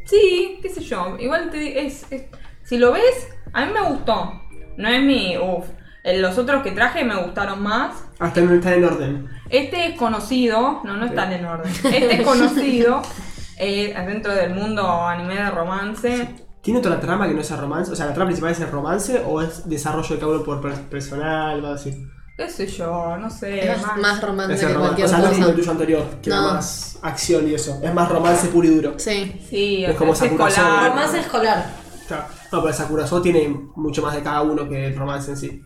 [0.06, 2.24] Sí, qué sé yo, igual te, es, es-
[2.64, 4.32] Si lo ves, a mí me gustó.
[4.76, 5.36] No es mi...
[5.36, 5.66] Uf.
[6.04, 7.92] Los otros que traje me gustaron más.
[8.18, 9.28] Hasta no están en orden.
[9.50, 11.70] Este es conocido, no, no están en orden.
[11.84, 13.02] Este es conocido
[13.58, 16.28] eh, dentro del mundo anime de romance.
[16.62, 17.90] ¿Tiene otra trama que no sea romance?
[17.92, 20.60] O sea, ¿la trama principal es el romance o es desarrollo de cada uno por
[20.60, 22.06] per- personal o algo así?
[22.36, 23.16] ¿Qué sé yo?
[23.18, 23.70] No sé.
[23.72, 24.80] Es más, más romance Es que romance.
[24.80, 26.54] cualquier O sea, no es como el tuyo anterior, que era No.
[26.54, 27.78] más acción y eso.
[27.82, 28.94] Es más romance puro y duro.
[28.96, 29.40] Sí.
[29.50, 30.90] Sí, Es como Sakura escolar.
[30.90, 31.66] Romance escolar.
[32.08, 32.24] Claro.
[32.52, 35.62] No, pero Sakurazo tiene mucho más de cada uno que el romance en sí.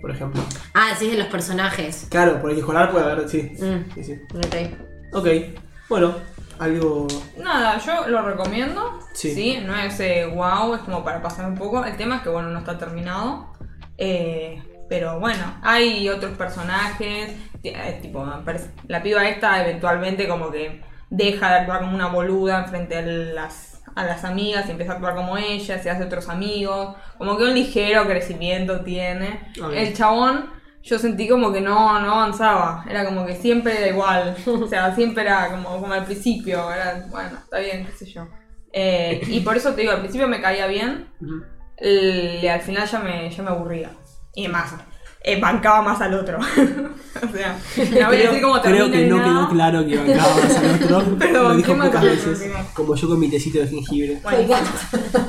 [0.00, 0.40] Por ejemplo.
[0.74, 2.06] Ah, decís de los personajes.
[2.08, 3.52] Claro, por el escolar puede haber, sí.
[3.58, 3.94] Mm.
[3.94, 4.20] Sí, sí.
[4.34, 5.14] Ok.
[5.14, 5.26] Ok.
[5.88, 6.14] Bueno,
[6.58, 7.06] algo.
[7.36, 8.98] Nada, yo lo recomiendo.
[9.14, 9.34] Sí.
[9.34, 9.58] Sí.
[9.64, 11.84] no es eh, wow, es como para pasar un poco.
[11.84, 13.52] El tema es que, bueno, no está terminado.
[13.96, 17.34] Eh, pero bueno, hay otros personajes.
[17.62, 18.24] eh, tipo,
[18.86, 23.82] la piba esta eventualmente como que deja de actuar como una boluda frente a las,
[23.94, 26.96] a las amigas y empieza a actuar como ella, se hace otros amigos.
[27.18, 29.52] Como que un ligero crecimiento tiene.
[29.74, 30.57] El chabón.
[30.88, 34.94] Yo sentí como que no, no avanzaba, era como que siempre era igual, o sea,
[34.94, 38.26] siempre era como, como al principio, era, bueno, está bien, qué sé yo.
[38.72, 41.08] Eh, y por eso te digo, al principio me caía bien,
[41.76, 43.90] el- al final ya me, ya me aburría.
[44.34, 44.72] Y más,
[45.24, 46.38] eh, bancaba más al otro.
[47.22, 49.28] o sea, no voy a decir cómo Creo que no nada.
[49.28, 51.16] quedó claro que bancábamos al otro.
[51.18, 52.50] Pero lo dijo más pocas veces.
[52.74, 54.20] Como yo con mi tecito de jengibre.
[54.22, 54.48] Bueno,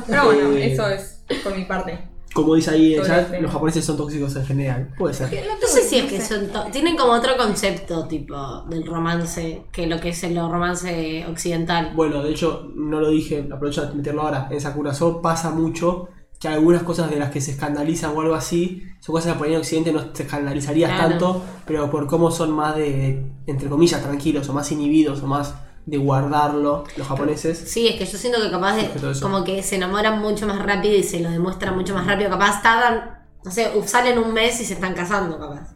[0.08, 2.00] pero bueno, Eh, eso es por mi parte.
[2.34, 4.94] Como dice ahí en el chat, los japoneses son tóxicos en general.
[4.98, 5.30] Puede ser.
[5.62, 6.48] No sé si es que son.
[6.50, 8.36] to- Tienen como otro concepto, tipo,
[8.70, 11.92] del romance, que lo que es el romance occidental.
[11.96, 14.48] Bueno, de hecho, no lo dije, aprovecho de meterlo ahora.
[14.52, 16.10] En Sakurazo pasa mucho
[16.40, 19.48] que algunas cosas de las que se escandalizan o algo así son cosas que por
[19.48, 21.10] ahí en Occidente no te escandalizarías Claro.
[21.10, 25.56] tanto, pero por cómo son más de, entre comillas, tranquilos o más inhibidos o más
[25.90, 27.58] de guardarlo los japoneses.
[27.58, 30.62] Sí, es que yo siento que capaz que de como que se enamoran mucho más
[30.64, 32.30] rápido y se lo demuestran mucho más rápido.
[32.30, 35.76] Capaz tardan, no sé, salen un mes y se están casando, capaz.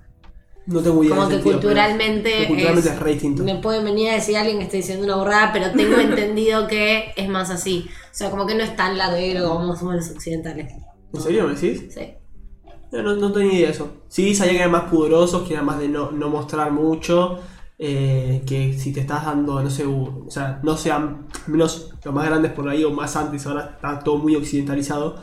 [0.66, 1.16] No tengo idea.
[1.16, 3.44] Como que sentido, culturalmente, pero culturalmente es- es re distinto.
[3.44, 7.12] Me puede venir a decir alguien que estoy diciendo una borrada, pero tengo entendido que
[7.18, 7.90] es más así.
[7.90, 10.72] O sea, como que no es tan ladero como somos los occidentales.
[11.14, 11.94] ¿En serio me decís?
[11.94, 12.14] Sí.
[12.94, 13.92] No, no, no tenía idea de eso.
[14.08, 17.40] Sí, sabía que eran más pudorosos, que eran más de no, no mostrar mucho.
[17.80, 22.26] Eh, que si te estás dando, no sé, o sea, no sean menos los más
[22.26, 25.16] grandes por ahí o más antes, ahora está todo muy occidentalizado.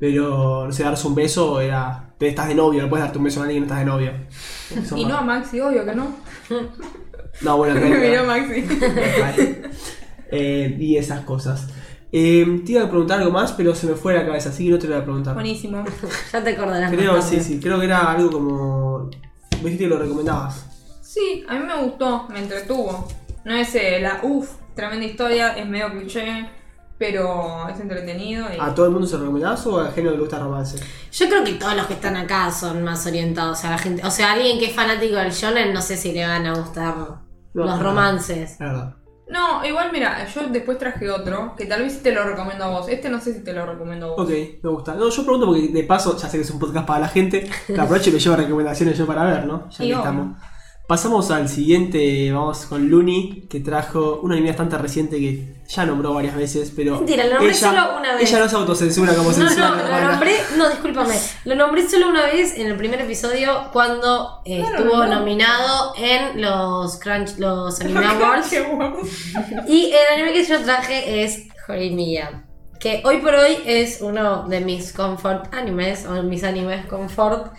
[0.00, 2.14] Pero, no sé, darse un beso era.
[2.18, 3.90] Te estás de novio, no puedes darte un beso a alguien que no estás de
[3.90, 4.12] novio.
[4.88, 6.06] Son Y más- no a Maxi, obvio que no.
[7.42, 8.62] No, bueno, en Me miró Maxi.
[9.20, 9.62] Vale.
[10.30, 11.68] Eh, y esas cosas.
[12.12, 14.70] Eh, te iba a preguntar algo más, pero se me fue la cabeza, así que
[14.70, 15.34] no te lo voy a preguntar.
[15.34, 15.84] Buenísimo.
[16.32, 16.92] Ya te acordarás.
[16.92, 19.10] Creo, sí, sí, creo que era algo como.
[19.58, 20.66] Me dijiste que lo recomendabas.
[21.18, 23.08] Sí, a mí me gustó, me entretuvo.
[23.44, 26.48] No es eh, la uff, tremenda historia, es medio cliché,
[26.98, 28.46] pero es entretenido.
[28.54, 28.58] Y...
[28.60, 30.78] ¿A todo el mundo se lo recomendabas o a género le gusta romance?
[31.10, 34.06] Yo creo que todos los que están acá son más orientados a la gente.
[34.06, 36.94] O sea, alguien que es fanático del shonen, no sé si le van a gustar
[36.96, 37.20] No,
[37.54, 37.82] los no.
[37.82, 38.56] romances.
[38.60, 38.94] La verdad.
[39.30, 42.68] No, igual mira, yo después traje otro, que tal vez sí te lo recomiendo a
[42.68, 42.88] vos.
[42.88, 44.20] Este no sé si te lo recomiendo a vos.
[44.24, 44.30] Ok,
[44.62, 44.94] me gusta.
[44.94, 47.48] No, yo pregunto porque de paso, ya sé que es un podcast para la gente,
[47.66, 49.68] te aprovecho y me llevo recomendaciones yo para ver, ¿no?
[49.70, 49.98] Ya Y que obvio.
[49.98, 50.38] estamos.
[50.88, 56.14] Pasamos al siguiente, vamos con Luni, que trajo una anime bastante reciente que ya nombró
[56.14, 56.96] varias veces, pero.
[56.96, 58.30] Mentira, lo nombré ella, solo una vez.
[58.30, 60.10] Ella no se autocensura como No, censura no, mi lo hermana.
[60.12, 61.14] nombré, no, discúlpame.
[61.44, 65.14] Lo nombré solo una vez en el primer episodio cuando eh, Claro, estuvo no.
[65.18, 68.50] nominado en los Crunch, los Anime Awards.
[69.68, 72.46] Y el anime que yo traje es Horimiya.
[72.80, 77.52] Que hoy por hoy es uno de mis comfort animes, o mis animes comfort.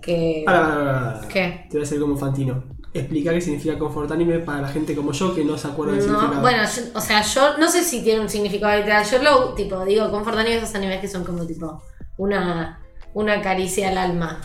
[0.00, 0.42] Que.
[0.44, 1.20] Para.
[1.28, 1.66] ¿Qué?
[1.70, 2.64] Te voy a hacer como Fantino.
[2.94, 6.00] Explicar qué significa Comfort Anime para la gente como yo que no se acuerda del
[6.00, 6.40] No, significado.
[6.40, 9.04] bueno, yo- o sea, yo no sé si tiene un significado literal.
[9.04, 11.82] Yo lo tipo, digo, confort anime esos animes que son como tipo
[12.16, 12.80] una,
[13.14, 14.40] una caricia al alma.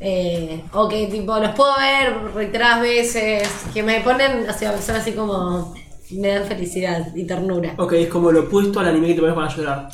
[0.00, 4.96] Eh, o que tipo los puedo ver reiteradas veces, que me ponen, o sea, son
[4.96, 5.72] así como
[6.12, 7.74] me dan felicidad y ternura.
[7.78, 9.88] Ok, es como lo opuesto al anime que te pones para llorar.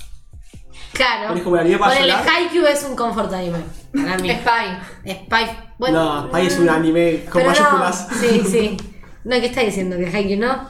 [0.92, 1.28] Claro.
[1.28, 2.28] ¿Pones como el anime para Ponele, llorar?
[2.28, 3.58] Haikyuu es un confort anime.
[3.92, 4.30] Para mí.
[4.30, 5.12] Spy.
[5.12, 5.44] Spy.
[5.78, 8.08] Bueno, no, Spy es un anime con mayúsculas.
[8.10, 8.76] No, sí, sí.
[9.24, 9.96] No, ¿qué está diciendo?
[9.96, 10.68] Que Haikyuu no.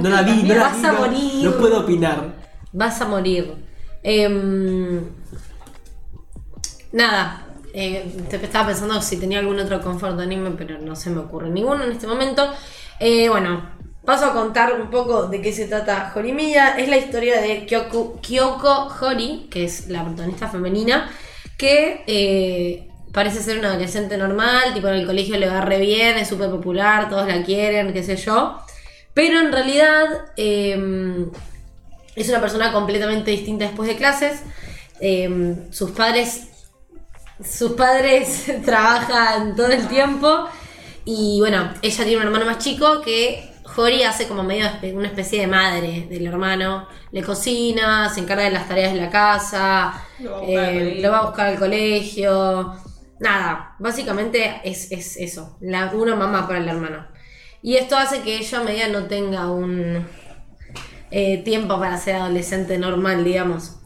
[0.00, 0.86] No la vi, no la Vas vi.
[0.86, 1.44] a no- morir.
[1.44, 2.34] No puedo opinar.
[2.72, 3.54] Vas a morir.
[4.02, 5.00] Em,
[6.92, 7.40] nada.
[7.72, 11.82] eh, estaba pensando si tenía algún otro confort anime, pero no se me ocurre ninguno
[11.84, 12.48] en este momento.
[13.00, 13.68] Eh, bueno,
[14.04, 16.78] paso a contar un poco de qué se trata Horimiya.
[16.78, 21.10] Es la historia de Kyoko, Kyoko Hori, que es la protagonista femenina,
[21.56, 26.18] que eh, parece ser una adolescente normal, tipo en el colegio le va re bien,
[26.18, 28.58] es súper popular, todos la quieren, qué sé yo.
[29.14, 30.04] Pero en realidad
[30.36, 31.30] em,
[32.16, 34.42] es una persona completamente distinta después de clases.
[35.00, 36.48] Eh, sus padres.
[37.44, 40.48] Sus padres trabajan todo el tiempo.
[41.04, 45.40] Y bueno, ella tiene un hermano más chico que Jori hace como medio una especie
[45.40, 46.88] de madre del hermano.
[47.12, 50.78] Le cocina, se encarga de las tareas de la casa, Lo va a buscar al
[50.78, 52.74] eh, lo va a buscar al colegio.
[53.20, 57.06] Nada, básicamente es, es eso, la, una mamá para el hermano.
[57.62, 60.06] Y esto hace que ella media no tenga un
[61.10, 63.76] eh, tiempo para ser adolescente normal, digamos.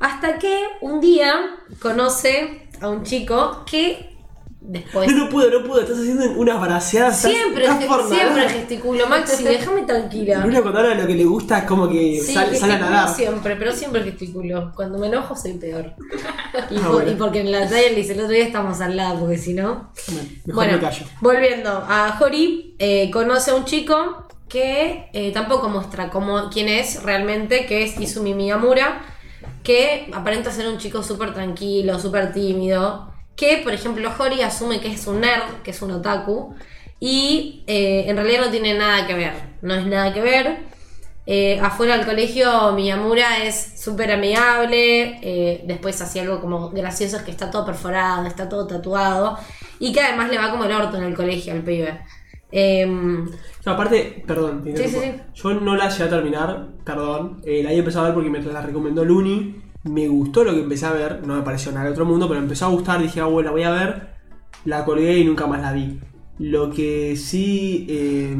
[0.00, 4.16] Hasta que un día conoce a un chico que
[4.60, 5.10] después...
[5.12, 5.80] No, no puedo, no puedo.
[5.82, 7.16] Estás haciendo unas braceadas.
[7.16, 8.08] estás- Siempre, estás nadar.
[8.08, 10.44] siempre gesticulo, Maxi, déjame tranquila.
[10.44, 12.78] Luna cuando habla de lo que le gusta es como que Sí, sal- sale a
[12.78, 13.14] nadar.
[13.14, 14.72] siempre, pero siempre gesticulo.
[14.76, 15.92] Cuando me enojo soy peor.
[16.70, 17.10] Y, Ah, por- bueno.
[17.12, 19.92] y porque en la tele dice el otro día estamos al lado, porque si no...
[20.46, 21.06] Bueno, me callo.
[21.20, 27.02] volviendo a Hori, eh, conoce a un chico que eh, tampoco muestra cómo, quién es
[27.04, 29.00] realmente, que es Izumi Miyamura,
[29.62, 33.09] que aparenta ser un chico súper tranquilo, súper tímido,
[33.40, 36.54] que por ejemplo Hori asume que es un nerd, que es un otaku,
[37.00, 39.32] y eh, en realidad no tiene nada que ver,
[39.62, 40.58] no es nada que ver.
[41.24, 47.22] Eh, afuera del colegio Miyamura es súper amigable, eh, después hacía algo como gracioso, es
[47.22, 49.38] que está todo perforado, está todo tatuado,
[49.78, 51.98] y que además le va como el orto en el colegio al pibe.
[52.52, 53.24] Em,
[53.64, 57.40] No, aparte, perdón, Sí, sí, yo no la llegué a terminar, perdón.
[57.46, 59.69] La había empezado a ver porque me la recomendó Luni.
[59.84, 62.40] Me gustó lo que empecé a ver, no me pareció nada de otro mundo, pero
[62.40, 63.00] me empezó a gustar.
[63.00, 64.10] Dije, ah, bueno, la voy a ver.
[64.64, 66.00] La colgué y nunca más la vi.
[66.38, 68.36] Lo que sí eh,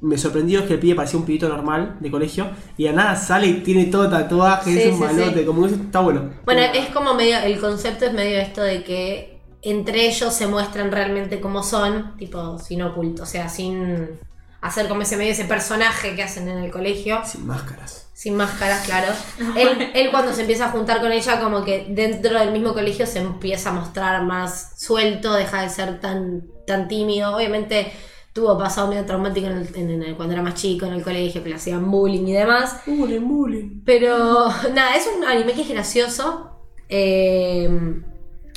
[0.00, 3.16] me sorprendió es que el pibe parecía un pibito normal de colegio y a nada
[3.16, 5.44] sale y tiene todo tatuaje, Sí, es un sí, malote, sí.
[5.46, 6.30] como que eso está bueno.
[6.44, 10.92] bueno, es como medio, el concepto es medio esto de que entre ellos se muestran
[10.92, 14.20] realmente como son, tipo sin oculto, o sea, sin
[14.60, 17.20] hacer como ese medio ese personaje que hacen en el colegio.
[17.24, 18.03] Sin máscaras.
[18.24, 19.12] Sin máscaras, claro.
[19.54, 23.04] Él, él cuando se empieza a juntar con ella, como que dentro del mismo colegio
[23.06, 27.36] se empieza a mostrar más suelto, deja de ser tan, tan tímido.
[27.36, 27.92] Obviamente
[28.32, 31.42] tuvo pasado medio traumático en el- en el- cuando era más chico en el colegio,
[31.42, 32.80] que le hacían bullying y demás.
[32.86, 33.82] Bullying, bullying.
[33.84, 36.50] Pero nada, es un anime que es gracioso.
[36.88, 37.68] Eh,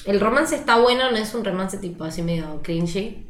[0.05, 3.27] el romance está bueno, no es un romance tipo así medio cringy.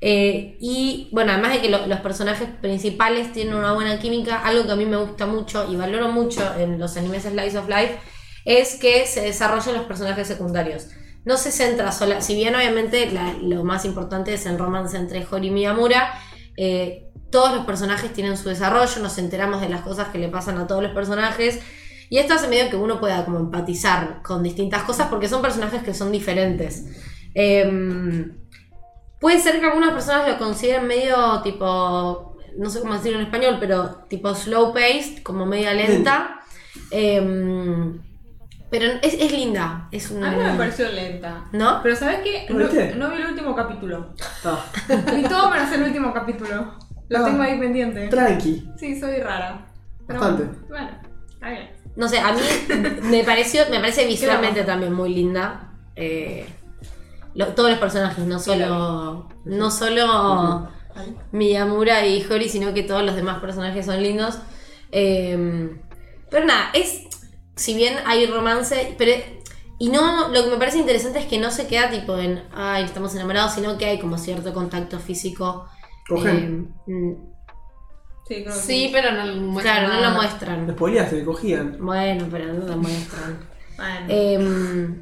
[0.00, 4.64] Eh, y bueno, además de que lo- los personajes principales tienen una buena química, algo
[4.64, 7.98] que a mí me gusta mucho y valoro mucho en los animes Slice of Life
[8.44, 10.88] es que se desarrollan los personajes secundarios.
[11.24, 13.10] no se centra sola, si bien obviamente
[13.42, 16.14] lo más importante es el romance entre Hori y Miyamura,
[16.56, 20.56] eh, todos los personajes tienen su desarrollo, nos enteramos de las cosas que le pasan
[20.56, 21.60] a todos los personajes.
[22.08, 25.82] Y esto hace medio que uno pueda como empatizar con distintas cosas porque son personajes
[25.82, 26.86] que son diferentes.
[27.34, 28.38] Em,
[29.20, 33.56] puede ser que algunas personas lo consideren medio tipo, no sé cómo decirlo en español,
[33.60, 36.40] pero tipo slow paced, como media lenta.
[36.90, 38.00] Em,
[38.70, 39.88] pero es, es linda.
[39.90, 41.44] Es un, A mí no me pareció lenta.
[41.52, 41.80] ¿No?
[41.82, 42.46] Pero ¿sabes qué?
[42.52, 42.66] ¿Lo
[42.96, 44.14] No, vi el último capítulo.
[44.44, 44.64] Ah,
[45.14, 46.74] Vi todo menos el último capítulo.
[47.08, 47.24] Lo Ah.
[47.24, 48.08] tengo ahí pendiente.
[48.08, 48.68] tranqui.
[48.78, 49.66] Sí, soy rara.
[50.06, 50.58] Pero Bastante.
[50.68, 50.90] Bueno,
[51.32, 51.70] está bien.
[51.96, 52.40] No sé, a mí
[53.04, 55.72] me pareció, me parece visualmente también muy linda.
[55.96, 56.46] Eh,
[57.38, 60.68] lo- todos los personajes, no solo, no solo
[61.32, 64.38] Miyamura y Hori, sino que todos los demás personajes son lindos.
[64.92, 65.70] Eh,
[66.30, 67.02] pero nada, es.
[67.56, 69.12] Si bien hay romance, pero.
[69.80, 72.82] Y no, lo que me parece interesante es que no se queda tipo en, ay,
[72.84, 75.68] estamos enamorados, sino que hay como cierto contacto físico.
[76.08, 76.74] Cogen.
[76.88, 77.14] Eh, mm,
[78.26, 80.70] Sí, creo que Sí, pero no lo muestran claro, no lo muestran.
[80.72, 81.76] spoileaste, te cogían.
[81.80, 83.38] Bueno, pero no lo muestran.
[83.76, 84.06] Bueno.
[84.08, 85.00] Eh,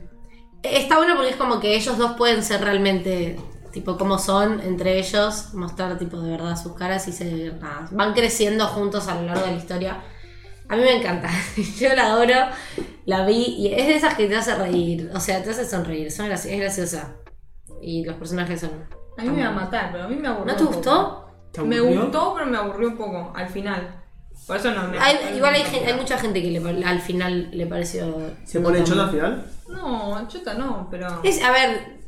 [0.73, 3.39] está bueno porque es como que ellos dos pueden ser realmente
[3.73, 8.15] tipo como son entre ellos, mostrar tipo de verdad sus caras y se nada, van
[8.15, 10.01] creciendo juntos a lo largo de la historia.
[10.69, 11.29] A mí me encanta,
[11.79, 12.35] yo la adoro,
[13.05, 16.11] la vi y es de esas que te hace reír, o sea, te hace sonreír,
[16.11, 17.15] son graci- es graciosa
[17.83, 18.71] y los personajes son.
[19.19, 20.53] a mí me va a matar, pero a mí me aburrió.
[20.53, 20.77] ¿No te un poco.
[20.79, 21.27] gustó?
[21.53, 24.03] ¿Te Me gustó, pero me aburrió un poco al final.
[24.47, 24.99] Por eso no me.
[24.99, 28.31] Hay- igual hay, hay mucha gente que le al final le pareció.
[28.45, 29.47] ¿Se pone tan chota al final?
[29.77, 31.21] No, chota no, pero.
[31.23, 31.99] Es, a ver,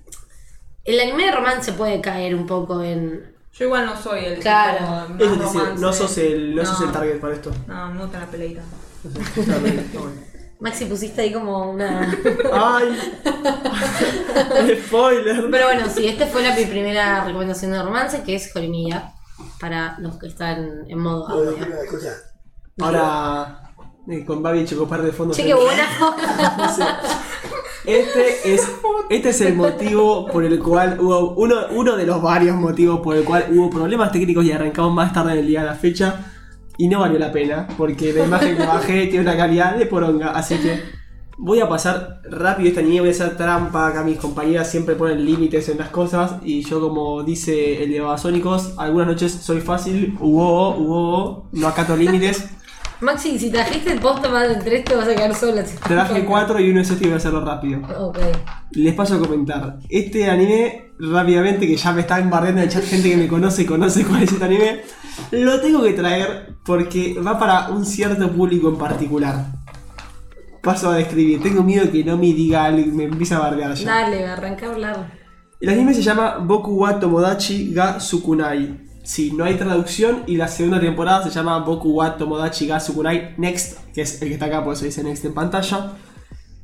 [0.85, 3.35] el anime de romance puede caer un poco en.
[3.53, 4.39] Yo igual no soy el.
[4.41, 5.07] Claro.
[5.17, 5.81] tipo más Es decir, romance.
[5.83, 7.51] no sos el, no sos el target para esto.
[7.67, 8.63] No, me gusta la peleita.
[9.07, 10.21] O sea, está bien, está bueno.
[10.61, 12.13] Maxi pusiste ahí como una.
[12.53, 12.99] ¡Ay!
[14.87, 15.49] ¡Spoiler!
[15.51, 19.13] Pero bueno, sí, esta fue la, mi primera recomendación de romance, que es Jorimilla,
[19.61, 21.57] para los que están en modo audio.
[22.81, 23.68] Ahora,
[24.27, 25.35] con Babi Chocopar de fondo.
[25.35, 26.23] Che, qué buena foto.
[26.75, 26.83] Sí.
[27.85, 28.69] Este es,
[29.09, 33.17] este es el motivo por el cual hubo uno, uno de los varios motivos por
[33.17, 36.33] el cual hubo problemas técnicos y arrancamos más tarde en el día de la fecha
[36.77, 40.33] y no valió la pena porque la imagen que bajé tiene una calidad de poronga,
[40.33, 40.83] así que
[41.39, 45.25] voy a pasar rápido esta niña, voy a hacer trampa, acá mis compañeras siempre ponen
[45.25, 50.17] límites en las cosas y yo como dice el de Babasónicos, algunas noches soy fácil,
[50.21, 52.58] hubo, hubo, no acato límites.
[53.01, 55.65] Maxi, si trajiste el post más de tres, te vas a quedar sola.
[55.87, 57.81] Traje cuatro y uno es este y voy a hacerlo rápido.
[57.97, 58.19] Ok.
[58.73, 59.79] Les paso a comentar.
[59.89, 63.63] Este anime, rápidamente, que ya me están barriendo en el chat gente que me conoce
[63.63, 64.81] y conoce cuál es este anime,
[65.31, 69.47] lo tengo que traer porque va para un cierto público en particular.
[70.61, 71.41] Paso a describir.
[71.41, 73.87] Tengo miedo de que no me diga algo me empiece a bardear ya.
[73.87, 75.19] Dale, arranca a hablar.
[75.61, 78.88] El anime se llama Boku wa Tomodachi ga Sukunai.
[79.09, 83.35] Sí, no hay traducción y la segunda temporada se llama Boku wa Tomodachi ga Sukunai
[83.39, 85.93] Next, que es el que está acá, por eso dice Next en pantalla.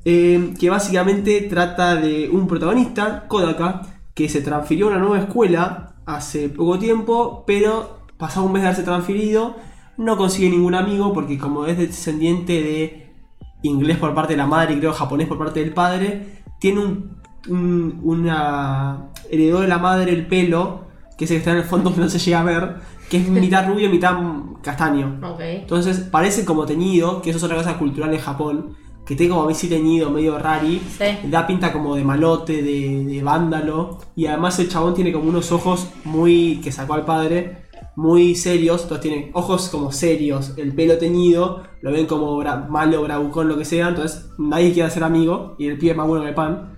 [0.04, 3.80] Eh, que básicamente trata de un protagonista, Kodaka,
[4.12, 8.68] que se transfirió a una nueva escuela hace poco tiempo, pero pasado un mes de
[8.68, 9.56] haberse transferido,
[9.96, 13.14] no consigue ningún amigo porque como es descendiente de
[13.62, 17.16] inglés por parte de la madre y creo japonés por parte del padre, tiene un,
[17.48, 19.08] un- una...
[19.30, 20.83] heredó de la madre el pelo,
[21.16, 22.74] que es el que está en el fondo que no se llega a ver,
[23.08, 24.16] que es mitad rubio, mitad
[24.62, 25.18] castaño.
[25.22, 25.40] Ok.
[25.40, 28.76] Entonces parece como teñido, que eso es otra cosa cultural en Japón,
[29.06, 31.04] que tiene como así teñido, medio rari, Sí.
[31.28, 35.52] da pinta como de malote, de, de vándalo, y además el chabón tiene como unos
[35.52, 37.64] ojos muy, que sacó al padre,
[37.96, 43.02] muy serios, entonces tiene ojos como serios, el pelo teñido, lo ven como bra- malo,
[43.02, 46.22] bravucón, lo que sea, entonces nadie quiere ser amigo, y el pie es más bueno
[46.24, 46.73] que el pan.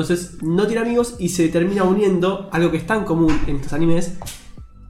[0.00, 3.72] Entonces no tiene amigos y se termina uniendo, algo que es tan común en estos
[3.72, 4.18] animes,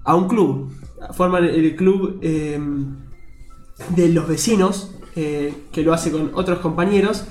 [0.05, 0.71] a un club.
[1.13, 2.61] Forman el club eh,
[3.97, 7.27] de los vecinos, eh, que lo hace con otros compañeros.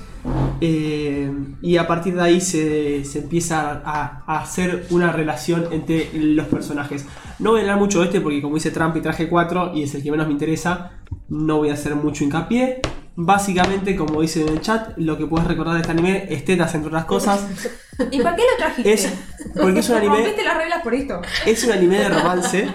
[0.59, 1.31] eh,
[1.61, 7.05] y a partir de ahí se, se empieza a, hacer una relación entre los personajes.
[7.39, 9.83] No voy a hablar mucho de este porque como hice Trump y traje 4 y
[9.83, 10.91] es el que menos me interesa,
[11.29, 12.81] no voy a hacer mucho hincapié.
[13.19, 16.75] Básicamente, como dice en el chat, lo que puedes recordar de este anime es tetas
[16.75, 17.47] entre otras cosas.
[18.11, 18.93] ¿Y para qué lo trajiste?
[18.93, 19.11] Es,
[19.59, 21.21] porque es un anime Rompiste las reglas por esto.
[21.43, 22.67] es un anime de romance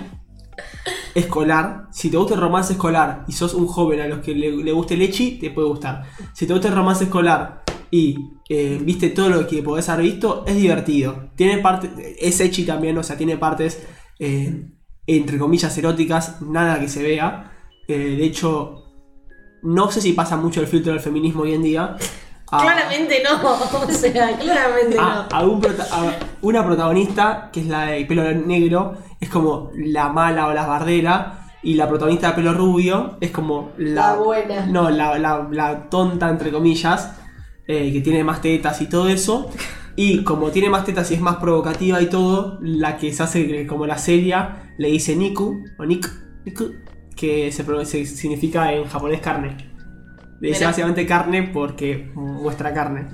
[1.14, 1.86] escolar.
[1.93, 4.73] Si te gusta el romance escolar y sos un joven a los que le, le
[4.73, 6.02] guste el echi, te puede gustar.
[6.32, 7.62] Si te gusta el romance escolar
[7.93, 11.31] y eh, viste todo lo que podés haber visto, es divertido.
[11.36, 13.81] Tiene parte, es echi también, o sea, tiene partes
[14.19, 14.73] eh,
[15.06, 17.52] entre comillas eróticas, nada que se vea.
[17.86, 18.81] Eh, de hecho,
[19.62, 21.97] no sé si pasa mucho el filtro del feminismo hoy en día.
[22.51, 23.51] a- Claramente no.
[23.89, 25.36] O sea, claramente a, no.
[25.36, 30.09] a un prota- a una protagonista, que es la de pelo negro, es como la
[30.09, 31.39] mala o la bardera.
[31.64, 34.66] Y la protagonista de pelo rubio es como la, La buena.
[34.66, 37.12] No, la, la- la tonta, entre comillas,
[37.68, 39.48] eh, que tiene más tetas y todo eso.
[39.94, 43.66] Y como tiene más tetas y es más provocativa y todo, la que se hace
[43.68, 46.09] como la seria le dice Niku, o Nik,
[46.47, 46.72] Niku,
[47.14, 49.56] que se, se- significa en japonés carne.
[50.40, 53.06] Le dice básicamente carne porque muestra carne.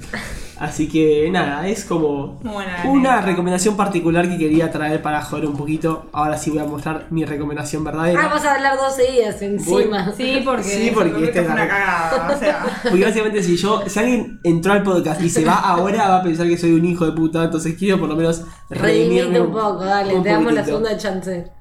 [0.58, 5.54] Así que nada, es como buena una recomendación particular que quería traer para joder un
[5.56, 6.08] poquito.
[6.12, 8.18] Ahora sí voy a mostrar mi recomendación verdadera.
[8.24, 10.10] Ah, vamos a hablar 12 días encima.
[10.16, 12.34] Sí, porque, Sí, porque este una es la- cagada.
[12.34, 16.08] O sea, Porque básicamente si yo, si alguien entró al podcast y se va ahora,
[16.08, 17.44] va a pensar que soy un hijo de puta.
[17.44, 18.82] Entonces quiero por lo menos Redimirte
[19.28, 21.52] redimirme un poco, dale, un te damos la segunda chance.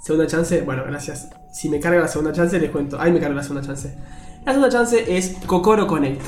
[0.00, 1.28] Segunda chance, bueno, gracias.
[1.52, 2.98] Si me carga la segunda chance, les cuento.
[2.98, 3.94] Ahí me carga la segunda chance.
[4.46, 6.22] La segunda chance es Kokoro Connect.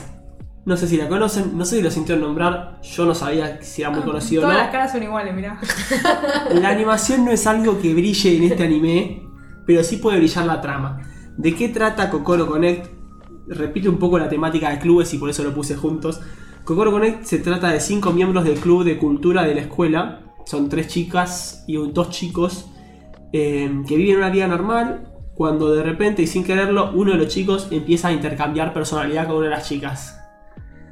[0.66, 2.80] No sé si la conocen, no sé si lo sintieron nombrar.
[2.82, 4.62] Yo no sabía si era muy conocido o todas no.
[4.62, 5.58] las caras son iguales, mirá.
[6.54, 9.22] La animación no es algo que brille en este anime,
[9.66, 11.00] pero sí puede brillar la trama.
[11.36, 12.92] ¿De qué trata Kokoro Connect?
[13.48, 16.20] Repite un poco la temática de clubes y por eso lo puse juntos.
[16.64, 20.20] Kokoro Connect se trata de cinco miembros del club de cultura de la escuela.
[20.44, 22.71] Son tres chicas y dos chicos
[23.32, 25.08] eh, que viven una vida normal.
[25.34, 29.36] Cuando de repente y sin quererlo, uno de los chicos empieza a intercambiar personalidad con
[29.36, 30.20] una de las chicas.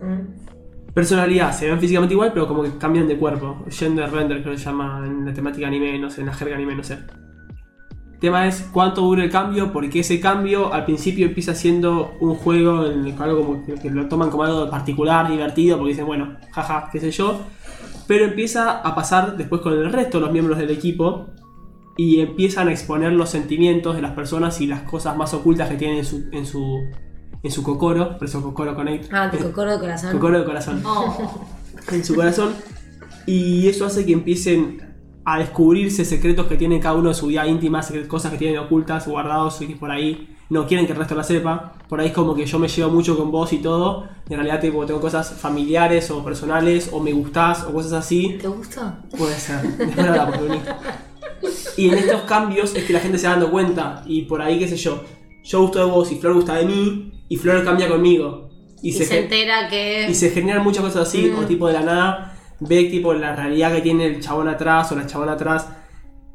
[0.01, 0.93] Mm.
[0.95, 3.65] Personalidad, se ven físicamente igual, pero como que cambian de cuerpo.
[3.69, 6.57] Gender render, creo que se llama en la temática anime, no sé, en la jerga
[6.57, 6.95] anime, no sé.
[8.15, 12.35] El tema es cuánto dura el cambio, porque ese cambio al principio empieza siendo un
[12.35, 16.07] juego en el algo como que, que lo toman como algo particular, divertido, porque dicen,
[16.07, 17.41] bueno, jaja, qué sé yo.
[18.09, 21.29] Pero empieza a pasar después con el resto de los miembros del equipo
[22.03, 25.77] y empiezan a exponer los sentimientos de las personas y las cosas más ocultas que
[25.77, 26.79] tienen en su, en su,
[27.43, 29.13] en su cocoro, por eso Cocoro Connect.
[29.13, 30.13] Ah, tu cocoro de corazón.
[30.13, 31.45] Cocoro de corazón Oh.
[31.93, 32.55] en su corazón
[33.27, 34.81] y eso hace que empiecen
[35.27, 39.07] a descubrirse secretos que tiene cada uno de su vida íntima, cosas que tienen ocultas,
[39.07, 41.75] guardados y que por ahí no quieren que el resto la sepa.
[41.87, 44.39] Por ahí es como que yo me llevo mucho con vos y todo, y en
[44.39, 48.39] realidad tipo, tengo cosas familiares o personales o me gustás o cosas así.
[48.41, 49.03] ¿Te gusta?
[49.19, 50.61] Puede ser, después Bruni.
[51.81, 54.59] Y en estos cambios es que la gente se va dando cuenta y por ahí
[54.59, 55.03] qué sé yo,
[55.45, 58.49] yo gusto de vos y Flor gusta de mí y Flor cambia conmigo.
[58.83, 60.07] Y, se, gen- entera que.
[60.09, 61.39] y se generan muchas cosas así, Mm.
[61.39, 64.97] o tipo de la nada, ve tipo la realidad que tiene el chabón atrás o
[64.97, 65.69] la chabona atrás.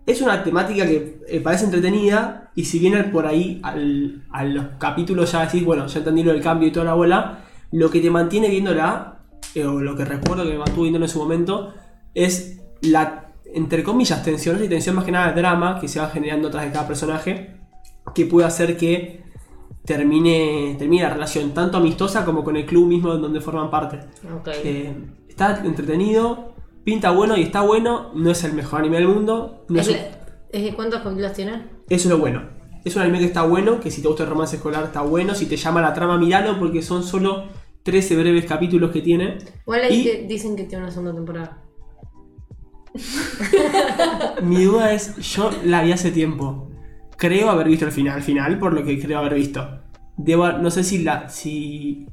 [0.06, 4.66] Es una temática que eh, parece entretenida y si viene por ahí al, a los
[4.80, 7.40] capítulos ya decís, bueno, ya entendí lo del cambio y toda la bola,
[7.72, 9.20] lo que te mantiene viéndola,
[9.56, 11.74] eh, o lo que recuerdo que me mantuvo viéndola en su momento,
[12.14, 13.25] es la,
[13.56, 16.66] entre comillas, tensión y tensión más que nada de drama que se va generando atrás
[16.66, 17.58] de cada personaje,
[18.14, 19.24] que puede hacer que
[19.86, 24.00] termine, termine la relación tanto amistosa como con el club mismo donde forman parte.
[24.40, 24.48] Ok.
[24.64, 24.94] Eh,
[25.30, 26.54] está entretenido,
[26.84, 29.98] pinta bueno y está bueno, no es el mejor anime del mundo, no es Es
[30.52, 31.52] es- ¿Cuántos capítulos tiene?
[31.90, 32.42] eso es lo bueno.
[32.84, 35.34] Es un anime que está bueno, que si te gusta el romance escolar está bueno,
[35.36, 37.46] si te llama la trama, miralo porque son solo
[37.84, 39.38] 13 breves capítulos que tiene.
[39.64, 41.62] Igual Y- dicen que tiene una segunda temporada.
[44.44, 46.70] Mi duda es, yo la vi hace tiempo.
[47.18, 49.82] Creo haber visto el final, final, por lo que creo haber visto.
[50.18, 51.30] Debo, no sé si la.
[51.30, 52.08] si.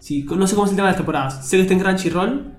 [0.00, 1.46] si no sé cómo es el tema de las temporadas.
[1.46, 2.54] Sé que está en Crunchyroll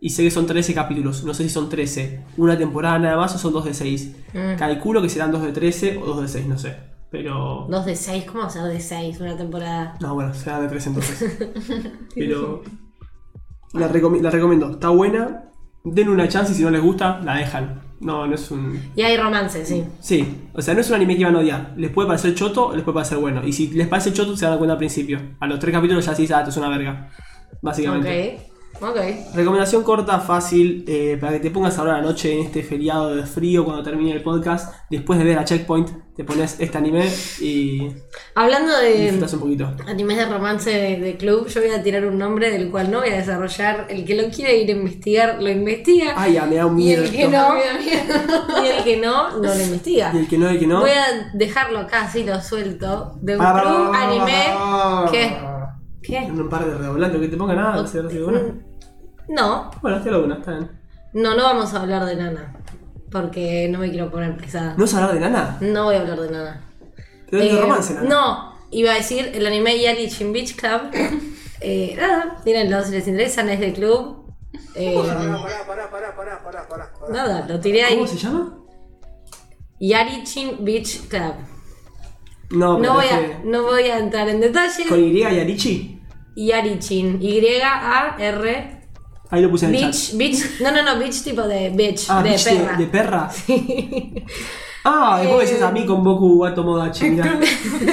[0.00, 1.24] y sé que son 13 capítulos.
[1.24, 2.24] No sé si son 13.
[2.36, 4.16] Una temporada nada más o son 2 de 6.
[4.34, 4.58] Mm.
[4.58, 6.76] Calculo que serán 2 de 13 o 2 de 6, no sé.
[7.10, 7.66] Pero.
[7.68, 9.96] Dos de seis, ¿cómo va a ser de seis una temporada?
[10.00, 11.38] No, bueno, serán de 13 entonces.
[12.14, 12.62] Pero.
[13.74, 14.70] La, recomi- la recomiendo.
[14.70, 15.44] Está buena.
[15.84, 17.80] Denle una chance y si no les gusta, la dejan.
[18.00, 18.80] No, no es un.
[18.96, 19.84] Y hay romance, sí.
[20.00, 21.72] Sí, o sea, no es un anime que van a odiar.
[21.76, 23.46] Les puede parecer choto o les puede parecer bueno.
[23.46, 25.20] Y si les parece choto, se dan cuenta al principio.
[25.40, 27.10] A los tres capítulos ya sí, ah, esto es una verga.
[27.60, 28.40] Básicamente.
[28.46, 28.51] Ok.
[28.80, 28.96] Ok.
[29.34, 33.14] Recomendación corta, fácil, eh, para que te pongas ahora a la noche en este feriado
[33.14, 34.74] de frío cuando termine el podcast.
[34.90, 37.08] Después de ver a Checkpoint, te pones este anime
[37.40, 37.88] y
[38.34, 39.72] Hablando de disfrutas un poquito.
[39.86, 43.00] animes de romance de, de club, yo voy a tirar un nombre del cual no
[43.00, 43.86] voy a desarrollar.
[43.88, 46.14] El que lo quiere ir a investigar, lo investiga.
[46.16, 47.04] Ay, ya me da un y miedo.
[47.04, 47.30] el que esto.
[47.30, 47.54] no,
[48.64, 50.10] y el que no, no lo investiga.
[50.12, 50.80] Y el que no, el que no.
[50.80, 53.12] Voy a dejarlo acá, así lo suelto.
[53.22, 54.44] De un club anime.
[55.12, 55.51] ¿Qué?
[56.02, 56.18] ¿Qué?
[56.30, 57.86] Un par de redoblantes que te ponga nada.
[57.86, 58.40] ¿se recibe una?
[59.28, 60.70] No, Bueno, hasta la una, está bien.
[61.14, 62.54] no, no vamos a hablar de Nana.
[63.10, 64.72] Porque no me quiero poner pesada.
[64.74, 65.58] ¿No vas a hablar de nana?
[65.60, 66.60] No voy a hablar de Nana.
[67.30, 68.08] De Eh, romance, nana.
[68.08, 70.90] No, iba a decir el anime Yari Shin Beach Club.
[71.64, 74.34] Eh, nada, mírenlo si les interesan, es de club.
[74.74, 75.00] Eh,
[77.10, 77.94] nada, lo tiré ahí.
[77.94, 78.58] ¿Cómo se llama?
[79.78, 81.34] Yarichin Beach Club.
[82.52, 84.86] No, pero No voy, a, no voy a entrar en detalle.
[84.86, 86.00] ¿Con Y y Arichi?
[86.36, 87.18] Yarichin.
[87.20, 88.82] Y-A-R.
[89.30, 90.14] Ahí lo puse en el chat.
[90.14, 90.60] Bitch.
[90.60, 92.06] No, no, no, bitch tipo de bitch.
[92.08, 92.76] Ah, de bitch perra.
[92.76, 93.30] de, de perra.
[94.84, 97.10] Ah, después me decís a mí con Boku wa Tomodachi.
[97.10, 97.38] Mirá,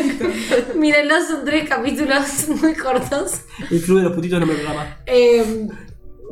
[0.76, 3.41] Mírenlo, son tres capítulos muy cortos.
[3.69, 4.98] el club de los putitos no me programa.
[5.06, 5.68] Eh,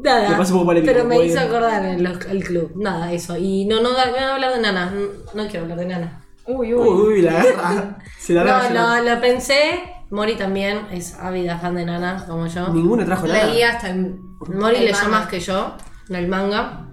[0.03, 0.35] nada.
[0.35, 1.37] Me poco polémico, pero me hizo bien.
[1.37, 2.71] acordar el, el club.
[2.75, 3.37] Nada, eso.
[3.37, 4.89] Y no, no, voy a hablar de Nana.
[4.89, 6.26] No, no quiero hablar de Nana.
[6.47, 7.13] Uy, Uy, uy.
[7.13, 7.97] uy, la guerra.
[8.19, 9.01] Se la No, agarra.
[9.01, 9.83] lo, lo pensé.
[10.09, 12.69] Mori también es ávida fan de Nana, como yo.
[12.69, 13.45] Ninguna trajo nada.
[13.45, 14.15] Leí hasta el...
[14.53, 15.09] Mori leyó manga.
[15.09, 15.75] más que yo,
[16.09, 16.83] el manga.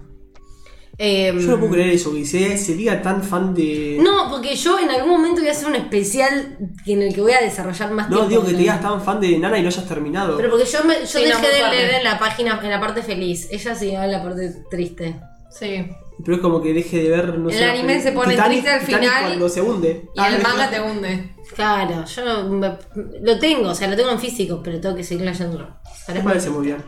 [0.97, 3.97] Em, Yo no puedo creer eso, que se, se diga tan fan de.
[4.01, 7.33] No, porque yo en algún momento voy a hacer un especial en el que voy
[7.33, 8.29] a desarrollar más No, tiempo.
[8.29, 8.59] digo que te ¿no?
[8.59, 10.37] digas tan fan de Nana y no hayas terminado.
[10.37, 12.79] Pero porque yo, me, yo Sí, no, dejé de leer en la página, en la
[12.79, 13.47] parte feliz.
[13.51, 15.19] Ella sí en la parte triste.
[15.49, 15.85] Sí.
[16.23, 17.65] Pero es como que deje de ver, no El sé.
[17.65, 20.09] anime se pone Titanic- triste al Titanic final cuando se hunde.
[20.15, 20.71] Y Ah, el no, manga no.
[20.71, 21.35] te hunde.
[21.55, 22.77] Claro, yo me-
[23.21, 25.67] lo tengo, o sea, lo tengo en físico, pero tengo que seguir leyéndolo.
[26.13, 26.83] Me parece muy bien.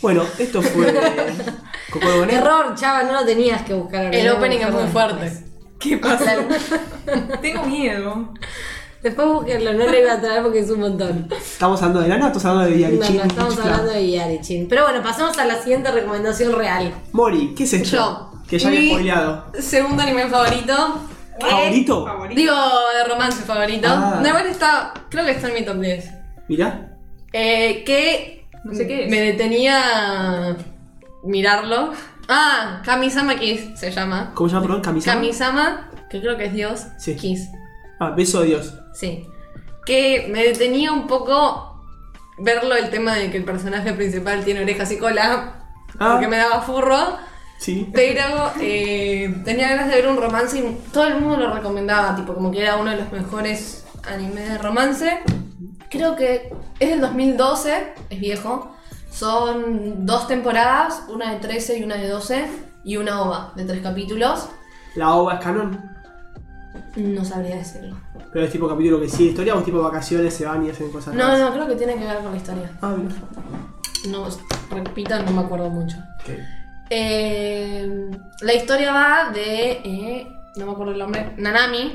[0.00, 0.92] Bueno, esto fue.
[1.92, 2.36] Bonet.
[2.36, 4.14] Error, chava, no lo tenías que buscar.
[4.14, 5.32] El No, opening es muy fuerte.
[5.80, 6.36] ¿Qué pasa?
[7.42, 8.32] Tengo miedo.
[9.02, 11.28] Después búsquenlo, no lo iba a traer porque es un montón.
[11.30, 13.16] ¿Estamos hablando de Nana o estamos hablando de No, Yarichin?
[13.18, 14.68] no, estamos hablando de Yarichin.
[14.68, 16.92] Pero bueno, pasamos a la siguiente recomendación real.
[17.12, 17.96] Mori, ¿qué es esto?
[17.96, 18.32] Yo.
[18.48, 19.46] Que ya había spoileado.
[19.60, 20.74] Segundo anime favorito.
[21.40, 22.06] ¿Favorito?
[22.06, 22.40] Favorito.
[22.40, 22.54] Digo,
[22.96, 23.88] de romance favorito.
[23.88, 24.20] Ah.
[24.22, 24.92] No, igual está.
[25.10, 26.10] Creo que está en mi top 10.
[26.48, 26.96] Mirá.
[27.32, 28.48] Eh, que.
[28.64, 29.10] No sé qué es.
[29.10, 30.56] Me detenía.
[31.22, 31.92] Mirarlo.
[32.28, 34.32] Ah, Kamisama Kiss se llama.
[34.34, 34.82] ¿Cómo se llama, perdón?
[34.82, 35.14] ¿Kamisama?
[35.20, 36.86] Kamisama, que creo que es Dios.
[36.98, 37.16] Sí.
[37.16, 37.48] Kiss.
[38.00, 38.74] Ah, beso de Dios.
[38.94, 39.26] Sí.
[39.84, 41.82] Que me detenía un poco
[42.38, 45.54] verlo el tema de que el personaje principal tiene orejas y cola.
[45.98, 46.12] Ah.
[46.12, 47.16] Porque me daba furro.
[47.58, 47.90] Sí.
[47.92, 52.32] Pero eh, tenía ganas de ver un romance y todo el mundo lo recomendaba, tipo
[52.34, 55.20] como que era uno de los mejores animes de romance.
[55.90, 58.74] Creo que es del 2012, es viejo.
[59.10, 62.44] Son dos temporadas, una de 13 y una de 12,
[62.84, 64.48] y una ova de tres capítulos.
[64.94, 65.90] La ova es canon.
[66.94, 67.96] No sabría decirlo.
[68.32, 70.90] Pero es tipo capítulo que sigue historia o es tipo vacaciones, se van y hacen
[70.92, 71.40] cosas No, raras?
[71.40, 72.70] no, creo que tiene que ver con la historia.
[72.82, 73.14] Ah, mira.
[74.08, 74.26] No,
[74.70, 75.96] repito, no me acuerdo mucho.
[76.20, 76.34] Ok.
[76.90, 77.88] Eh,
[78.40, 79.80] la historia va de.
[79.84, 81.32] eh, no me acuerdo el nombre.
[81.36, 81.92] Nanami.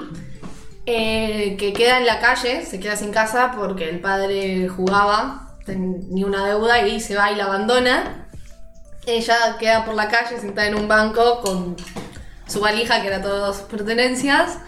[0.86, 6.26] eh, que queda en la calle, se queda sin casa porque el padre jugaba, tenía
[6.26, 8.28] una deuda y se va y la abandona.
[9.06, 11.76] Ella queda por la calle sentada en un banco con
[12.48, 14.60] su valija, que era todas sus pertenencias,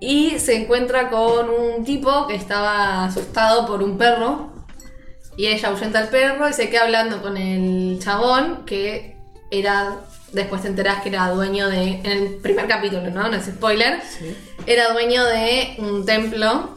[0.00, 4.52] y se encuentra con un tipo que estaba asustado por un perro.
[5.36, 9.16] Y ella ahuyenta al perro y se queda hablando con el chabón que
[9.52, 9.98] era.
[10.32, 12.00] Después te enterás que era dueño de.
[12.02, 13.28] En el primer capítulo, ¿no?
[13.28, 14.00] No es spoiler.
[14.02, 14.36] Sí.
[14.66, 16.76] Era dueño de un templo.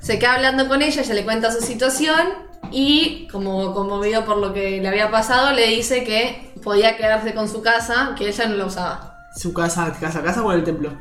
[0.00, 2.44] Se queda hablando con ella, ella le cuenta su situación.
[2.72, 7.48] Y, como conmovido por lo que le había pasado, le dice que podía quedarse con
[7.48, 9.28] su casa, que ella no la usaba.
[9.36, 10.92] ¿Su casa, casa, casa o el templo?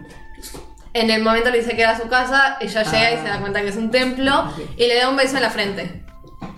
[0.94, 3.62] En el momento le dice que era su casa, ella llega y se da cuenta
[3.62, 6.05] que es un templo y le da un beso en la frente.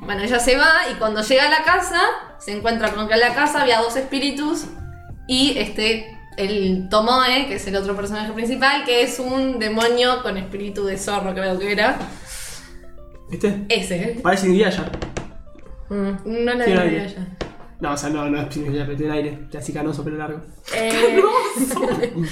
[0.01, 2.01] Bueno, ella se va y cuando llega a la casa,
[2.39, 4.65] se encuentra con que en la casa había dos espíritus
[5.27, 10.38] y este, el Tomoe, que es el otro personaje principal, que es un demonio con
[10.38, 11.97] espíritu de zorro, creo que era.
[13.30, 13.65] ¿Viste?
[13.69, 14.19] Ese.
[14.22, 14.89] Parece Inuyasha.
[15.89, 16.11] Mm.
[16.26, 17.05] No la Tiene vi aire.
[17.05, 17.27] ella.
[17.80, 19.47] No, o sea, no, no es Inuyasha, pero tiene aire.
[19.57, 20.41] Así canoso, pelo largo.
[20.73, 21.22] Eh,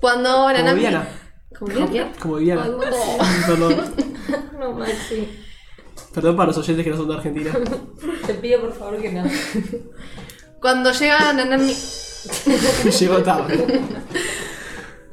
[0.00, 0.74] cuando Como Nanami...
[0.76, 1.08] Viviana.
[1.58, 2.12] ¿Como Viviana?
[2.20, 2.66] Como Viviana.
[2.68, 2.78] No.
[3.46, 3.94] Perdón.
[4.58, 5.28] No, Maxi.
[6.14, 7.52] Perdón para los oyentes que no son de Argentina.
[8.26, 9.24] Te pido por favor que no.
[10.60, 11.74] Cuando llega Nanami...
[13.00, 13.80] Llegó tarde.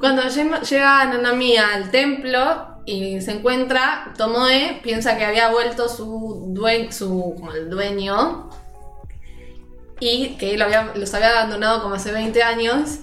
[0.00, 6.46] Cuando lle- llega Nanami al templo y se encuentra, Tomoe piensa que había vuelto su
[6.48, 8.50] dueño, su, como el dueño,
[10.00, 12.98] y que lo había- los había abandonado como hace 20 años.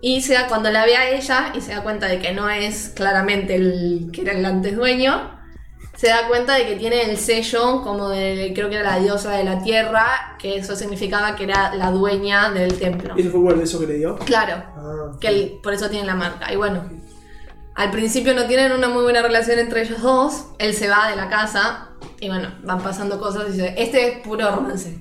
[0.00, 2.48] Y se da, cuando la ve a ella y se da cuenta de que no
[2.48, 5.37] es claramente el que era el antes dueño,
[5.98, 9.32] se da cuenta de que tiene el sello como de, creo que era la diosa
[9.32, 13.14] de la tierra, que eso significaba que era la dueña del templo.
[13.16, 14.16] ¿Eso fue por el beso que le dio?
[14.18, 14.62] Claro.
[14.76, 15.16] Ah.
[15.20, 16.52] Que él- por eso tiene la marca.
[16.52, 16.84] Y bueno,
[17.74, 20.44] al principio no tienen una muy buena relación entre ellos dos.
[20.60, 21.88] Él se va de la casa
[22.20, 24.98] y bueno, van pasando cosas y dice, este es puro romance.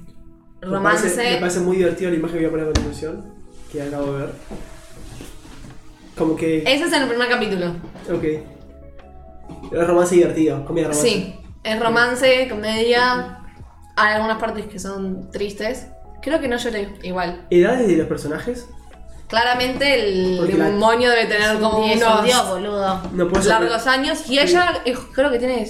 [0.61, 1.09] Me Romance.
[1.11, 3.33] parece, me parece muy divertido la imagen que voy a poner a continuación.
[3.71, 4.33] Que acabo de ver.
[6.17, 6.59] Como que.
[6.63, 7.67] Ese es en el primer capítulo.
[8.11, 8.23] Ok.
[9.71, 10.65] Es romance divertido.
[10.65, 11.07] Comedia romance.
[11.09, 13.39] Sí, es romance, comedia.
[13.95, 15.87] Hay algunas partes que son tristes.
[16.21, 17.45] Creo que no lloré igual.
[17.49, 18.67] ¿Edades de los personajes?
[19.27, 23.01] Claramente el Porque la- demonio debe tener como Y unos dios, boludo.
[23.13, 24.29] No puedo ser- largos años.
[24.29, 25.67] Y ella eh, creo que tiene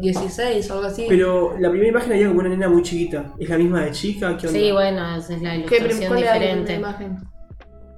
[0.00, 1.06] 16 o algo así.
[1.08, 3.26] Pero la primera imagen había como una nena muy chiquita.
[3.38, 4.36] ¿Es la misma de chica?
[4.36, 4.58] ¿Qué onda?
[4.58, 6.74] Sí, bueno, esa es la ¿Qué prim- ilustración cuál era la diferente.
[6.74, 7.16] imagen?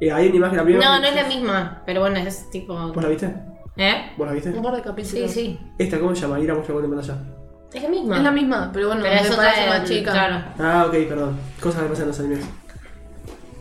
[0.00, 2.50] Eh, hay una imagen, la primera No, imagen- no es la misma, pero bueno, es
[2.50, 2.74] tipo.
[2.92, 3.34] ¿Vos la viste?
[3.78, 4.10] ¿Eh?
[4.16, 4.50] ¿Vos la viste?
[4.50, 5.30] Un par de Sí, capítulos.
[5.30, 5.58] sí.
[5.78, 6.40] Esta, ¿cómo se llama?
[6.40, 7.18] Ir a mostrar en pantalla.
[7.72, 8.16] Es la misma.
[8.16, 10.10] Es la misma, pero bueno, Pero es otra más chica.
[10.12, 11.38] Claro, Ah, ok, perdón.
[11.60, 12.44] Cosas que pasan en los animes.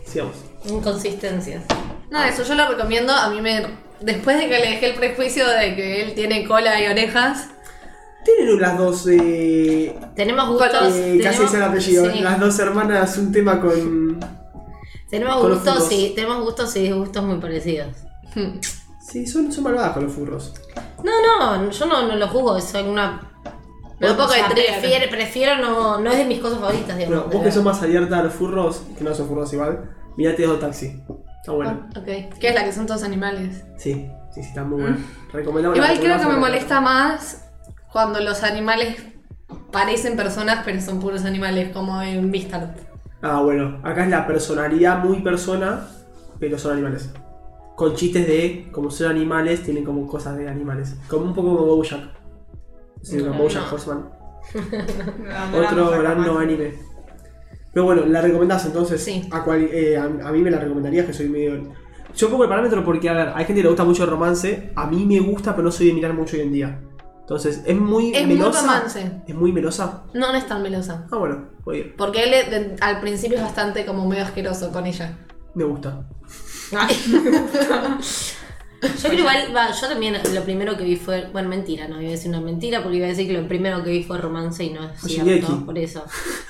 [0.06, 0.34] Sigamos.
[0.66, 1.62] inconsistencias.
[2.10, 3.12] Nada, eso yo lo recomiendo.
[3.12, 3.66] A mí me.
[4.00, 7.48] Después de que le dejé el prejuicio de que él tiene cola y orejas.
[8.24, 10.94] Tienen las dos, eh, Tenemos gustos.
[10.94, 12.18] eh, casi dice el apellido, sí.
[12.20, 14.20] las dos hermanas, un tema con...
[15.08, 17.88] Tenemos con gustos, sí, tenemos gustos y disgustos muy parecidos.
[19.08, 20.52] Sí, son, son malvadas con los furros.
[21.02, 23.22] No, no, yo no, no lo juzgo, es una.
[23.98, 27.24] Pero o sea, poco de prefiero, prefiero no, no es de mis cosas favoritas, digamos.
[27.24, 30.46] Bueno, vos que sos más abierta a los furros, que no son furros igual, mirate
[30.46, 31.02] dos taxi.
[31.40, 31.88] Está bueno.
[31.88, 32.38] Ah, ok.
[32.38, 33.64] Que es la que son todos animales.
[33.78, 34.98] Sí, sí, sí, está muy bueno.
[35.32, 37.48] Recomendamos la Igual creo que me molesta más
[37.90, 39.02] cuando los animales
[39.72, 42.82] parecen personas, pero son puros animales, como en Beastars.
[43.22, 45.88] Ah, bueno, acá es la personalidad muy persona,
[46.38, 47.10] pero son animales.
[47.78, 50.96] Con chistes de, como son animales, tienen como cosas de animales.
[51.08, 52.10] Como un poco como Bojack.
[53.02, 53.72] Sí, No, Bojack no.
[53.72, 54.10] Horseman.
[55.52, 56.74] No, Otro gran no anime.
[57.72, 59.00] Pero bueno, ¿la recomendás entonces?
[59.04, 59.28] Sí.
[59.30, 61.72] A, cual- eh, a, a mí me la recomendarías que soy medio...
[62.16, 64.72] Yo pongo el parámetro porque, a ver, hay gente que le gusta mucho el romance.
[64.74, 66.80] A mí me gusta, pero no soy de mirar mucho hoy en día.
[67.20, 68.60] Entonces, es muy Es muy melosa.
[68.62, 69.12] romance.
[69.28, 70.02] Es muy melosa.
[70.14, 71.06] No, no es tan melosa.
[71.12, 71.94] Ah, bueno, voy a ir.
[71.96, 75.16] Porque él eh, de- al principio es bastante como medio asqueroso con ella.
[75.54, 76.08] Me gusta.
[78.80, 82.10] Yo creo igual, va, yo también lo primero que vi fue, bueno, mentira, no iba
[82.10, 84.62] a decir una mentira porque iba a decir que lo primero que vi fue romance
[84.62, 85.64] y no es cierto, Shingeki.
[85.64, 86.04] por eso.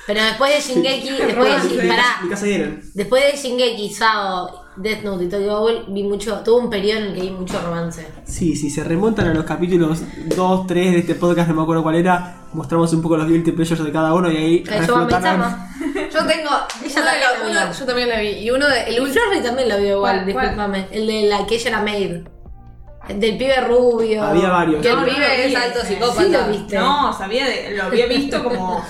[0.06, 2.82] Pero después de Shingeki, después de, Bueno, Shin- mi, pará, mi casa de Eren.
[2.92, 7.04] después de Shingeki, Sao, Death Note y Tokyo Ghoul, vi mucho, tuve un periodo en
[7.08, 8.06] el que vi mucho romance.
[8.24, 10.02] Sí, si se remontan a los capítulos
[10.34, 13.52] 2, 3 de este podcast, no me acuerdo cuál era, mostramos un poco los guilty
[13.52, 15.68] pleasures de cada uno y ahí yo reflotaron.
[16.26, 16.50] tengo.
[16.84, 17.72] Ella uno también uno- vio.
[17.78, 18.28] yo también la vi.
[18.28, 18.82] Y uno de.
[18.84, 19.24] El último.
[19.42, 20.46] También lo vio igual, ¿Cuál, cuál?
[20.46, 20.86] discúlpame.
[20.90, 22.16] El de la que ella era maid.
[23.08, 24.22] El del pibe rubio.
[24.22, 24.82] Había varios.
[24.82, 26.22] Que el No, no pibe vi es alto psicópata.
[26.22, 26.76] Sí lo viste.
[26.78, 28.84] No, sabía de- lo había visto como.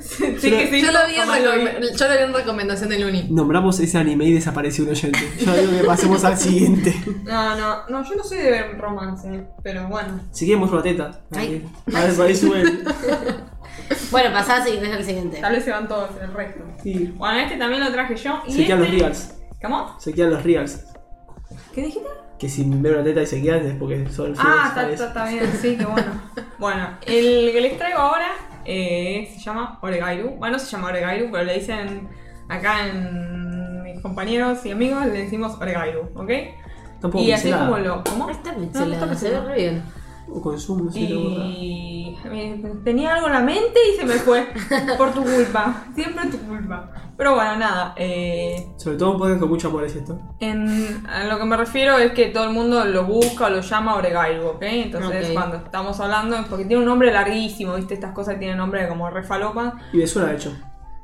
[0.00, 3.26] sí, que sí, Yo lo vi en, yo lo vi en recomendación del Uni.
[3.30, 5.18] Nombramos ese anime y desapareció un oyente.
[5.38, 6.94] Yo digo que pasemos al siguiente.
[7.28, 10.18] No, no, no, yo no soy de ver romance, pero bueno.
[10.32, 11.20] Si quieren muestro la teta.
[11.36, 11.68] Ay.
[11.94, 12.62] A ver, por ahí sube.
[12.62, 12.84] el-
[14.10, 15.38] Bueno, pasá si querés al siguiente.
[15.40, 16.64] Tal vez se van todos el resto.
[16.82, 17.12] Sí.
[17.16, 18.40] Bueno, este también lo traje yo.
[18.46, 19.34] Y Se quedan los este- reals.
[19.62, 19.96] ¿Cómo?
[20.00, 20.84] Se quedan los reals.
[21.74, 22.08] ¿Qué dijiste?
[22.38, 25.28] Que si ven una teta y se quedan es porque son Ah, está, está, está
[25.28, 26.12] bien, sí, qué bueno.
[26.58, 28.28] bueno, el que les traigo ahora
[28.64, 30.36] eh, se llama Oregairu.
[30.36, 32.08] Bueno, no se llama Oregairu, pero le dicen
[32.48, 36.30] acá en mis compañeros y amigos, le decimos Oregairu, ¿ok?
[37.00, 38.04] Tampoco y así como lo.
[38.04, 38.30] ¿Cómo?
[38.30, 39.82] Está No, no está se ve re bien.
[40.30, 41.44] O consumo, borra.
[41.46, 44.46] Y eh, tenía algo en la mente y se me fue.
[44.98, 45.84] Por tu culpa.
[45.94, 46.90] Siempre tu culpa.
[47.16, 47.94] Pero bueno, nada.
[47.96, 50.18] Eh, Sobre todo un podcast con mucho amor es esto.
[50.40, 53.60] en, a lo que me refiero es que todo el mundo lo busca o lo
[53.60, 54.62] llama Oregairu, ¿ok?
[54.62, 55.32] Entonces Ok.
[55.34, 57.94] cuando estamos hablando es porque tiene un nombre larguísimo, ¿viste?
[57.94, 59.78] Estas cosas tienen nombre como refalopa.
[59.92, 60.52] Y me suena, de hecho.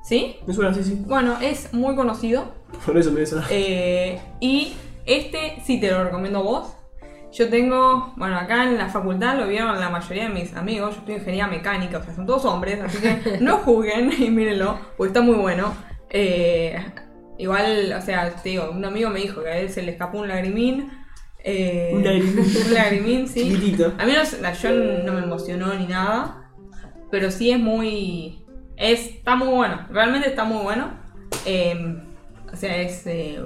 [0.02, 0.36] ¿Sí?
[0.46, 1.02] Me suena, sí, sí.
[1.06, 2.52] Bueno, es muy conocido.
[2.84, 3.46] Por eso me suena.
[3.50, 4.74] Eh, y
[5.06, 6.76] este sí te lo recomiendo a vos.
[7.36, 10.94] Yo tengo, bueno, acá en la facultad lo vieron la mayoría de mis amigos.
[10.94, 14.30] Yo estoy en ingeniería mecánica, o sea, son todos hombres, así que no juzguen y
[14.30, 15.74] mírenlo, porque está muy bueno.
[16.10, 16.78] Eh,
[17.38, 20.18] igual, o sea, te digo, un amigo me dijo que a él se le escapó
[20.18, 20.90] un lagrimín.
[21.42, 22.38] eh, Un lagrimín.
[22.68, 23.42] un lagrimín, sí.
[23.50, 23.92] Chiquitito.
[23.98, 24.70] A mí no, yo
[25.04, 26.52] no me emocionó ni nada,
[27.10, 28.44] pero sí es muy...
[28.76, 30.90] Es, está muy bueno, realmente está muy bueno.
[31.46, 31.96] Eh,
[32.52, 33.44] o sea, es eh,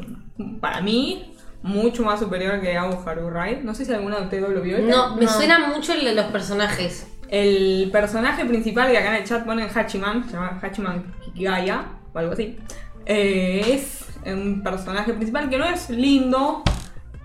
[0.60, 1.32] para mí
[1.62, 3.62] mucho más superior que Abu Haru Ride.
[3.62, 4.76] No sé si alguno de ustedes lo vio.
[4.78, 4.90] este.
[4.90, 7.06] No, me suena mucho el de los personajes.
[7.28, 12.18] El personaje principal que acá en el chat ponen Hachiman, se llama Hachiman Kikigaya o
[12.18, 12.58] algo así.
[13.06, 16.62] eh, es un personaje principal que no es lindo,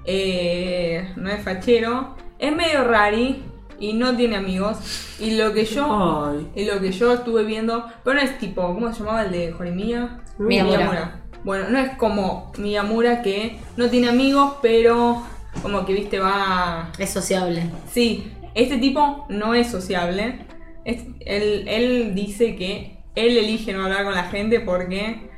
[0.06, 3.44] eh, no es fachero, es medio rari
[3.80, 4.78] y no tiene amigos.
[5.20, 6.52] Y lo que yo Ay.
[6.56, 9.54] y lo que yo estuve viendo, pero no es tipo, ¿cómo se llamaba el de
[9.54, 10.20] Horimiya?
[10.38, 11.23] Miyamura.
[11.44, 15.24] Bueno, no es como Miyamura que no tiene amigos, pero
[15.62, 17.64] como que viste va Es sociable.
[17.92, 20.46] Sí, este tipo no es sociable.
[20.86, 25.30] Es- él, él dice que él elige no hablar con la gente porque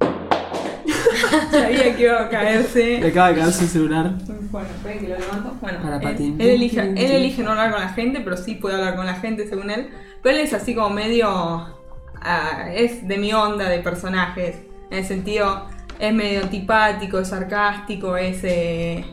[1.50, 3.06] sabía que iba a Le caerse.
[3.06, 4.12] acaba de caerse el celular.
[4.50, 5.56] Bueno, esperen que lo levanto.
[5.60, 6.36] Bueno, Para él, patín.
[6.40, 9.14] él elige, él elige no hablar con la gente, pero sí puede hablar con la
[9.14, 9.88] gente según él.
[10.22, 11.28] Pero él es así como medio...
[12.20, 14.56] ah, es de mi onda de personajes.
[14.90, 15.66] En el sentido,
[15.98, 19.04] es medio antipático, es sarcástico, es, eh,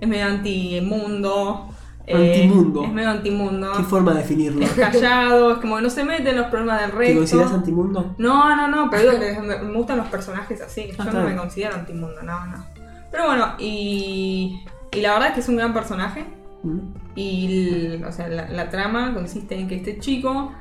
[0.00, 1.68] es medio antimundo.
[2.06, 2.84] Eh, Antimundo.
[2.84, 3.72] Es medio antimundo.
[3.78, 4.62] ¿Qué forma de definirlo?
[4.62, 7.18] Es callado, es como que no se mete en los problemas del ¿Te resto.
[7.20, 8.14] consideras antimundo?
[8.18, 10.88] No, no, no, pero digo que me, gustan los personajes así.
[10.88, 12.64] Yo Ah, no está me considero antimundo, no, no.
[13.10, 14.60] Pero bueno, y,
[14.92, 16.26] y la verdad es que es un gran personaje.
[16.62, 16.78] ¿Mm?
[17.14, 17.46] Y
[17.94, 20.52] el- o sea, la, la trama consiste en que este chico,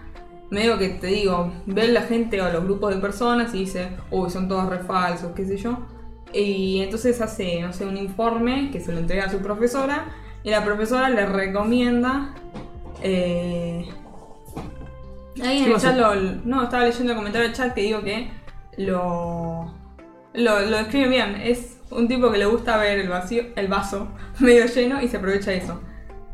[0.53, 3.89] medio que te digo, ve a la gente o los grupos de personas y dice,
[4.11, 5.79] uy, son todos re falsos, qué sé yo.
[6.33, 10.05] Y entonces hace, no sé, un informe que se lo entrega a su profesora
[10.43, 12.33] y la profesora le recomienda...
[13.01, 13.87] eh,
[15.43, 16.13] Ahí en ¿Qué el chat lo,
[16.45, 18.29] No, estaba leyendo el comentario del chat que digo que
[18.77, 19.73] lo,
[20.33, 21.35] lo, lo describe bien.
[21.41, 24.09] Es un tipo que le gusta ver el vacío, el vaso
[24.39, 25.81] medio lleno y se aprovecha de eso.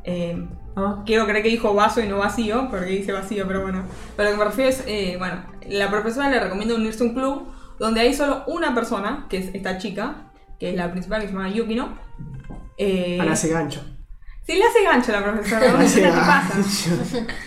[0.04, 0.48] Eh,
[0.88, 3.84] Ah, quiero creer que dijo vaso y no vacío, porque dice vacío, pero bueno.
[4.16, 7.14] Pero lo que me refiero es, eh, bueno, la profesora le recomienda unirse a un
[7.14, 7.48] club
[7.80, 11.34] donde hay solo una persona, que es esta chica, que es la principal, que se
[11.34, 11.98] llama Yukino.
[12.78, 13.84] Eh, ahora hace gancho.
[14.46, 16.56] Sí, le hace gancho a la profesora, no sé qué pasa.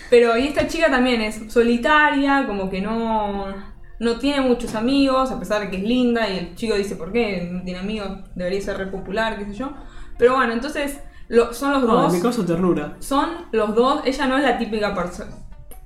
[0.09, 3.53] Pero y esta chica también es solitaria, como que no,
[3.99, 7.11] no tiene muchos amigos, a pesar de que es linda, y el chico dice, ¿por
[7.11, 7.49] qué?
[7.51, 9.73] No tiene amigos, debería ser re popular, qué sé yo.
[10.17, 10.99] Pero bueno, entonces
[11.35, 11.85] lo- son los Ah,
[12.21, 12.45] dos.
[12.45, 12.95] ternura.
[12.99, 14.93] Son los dos, ella no es la típica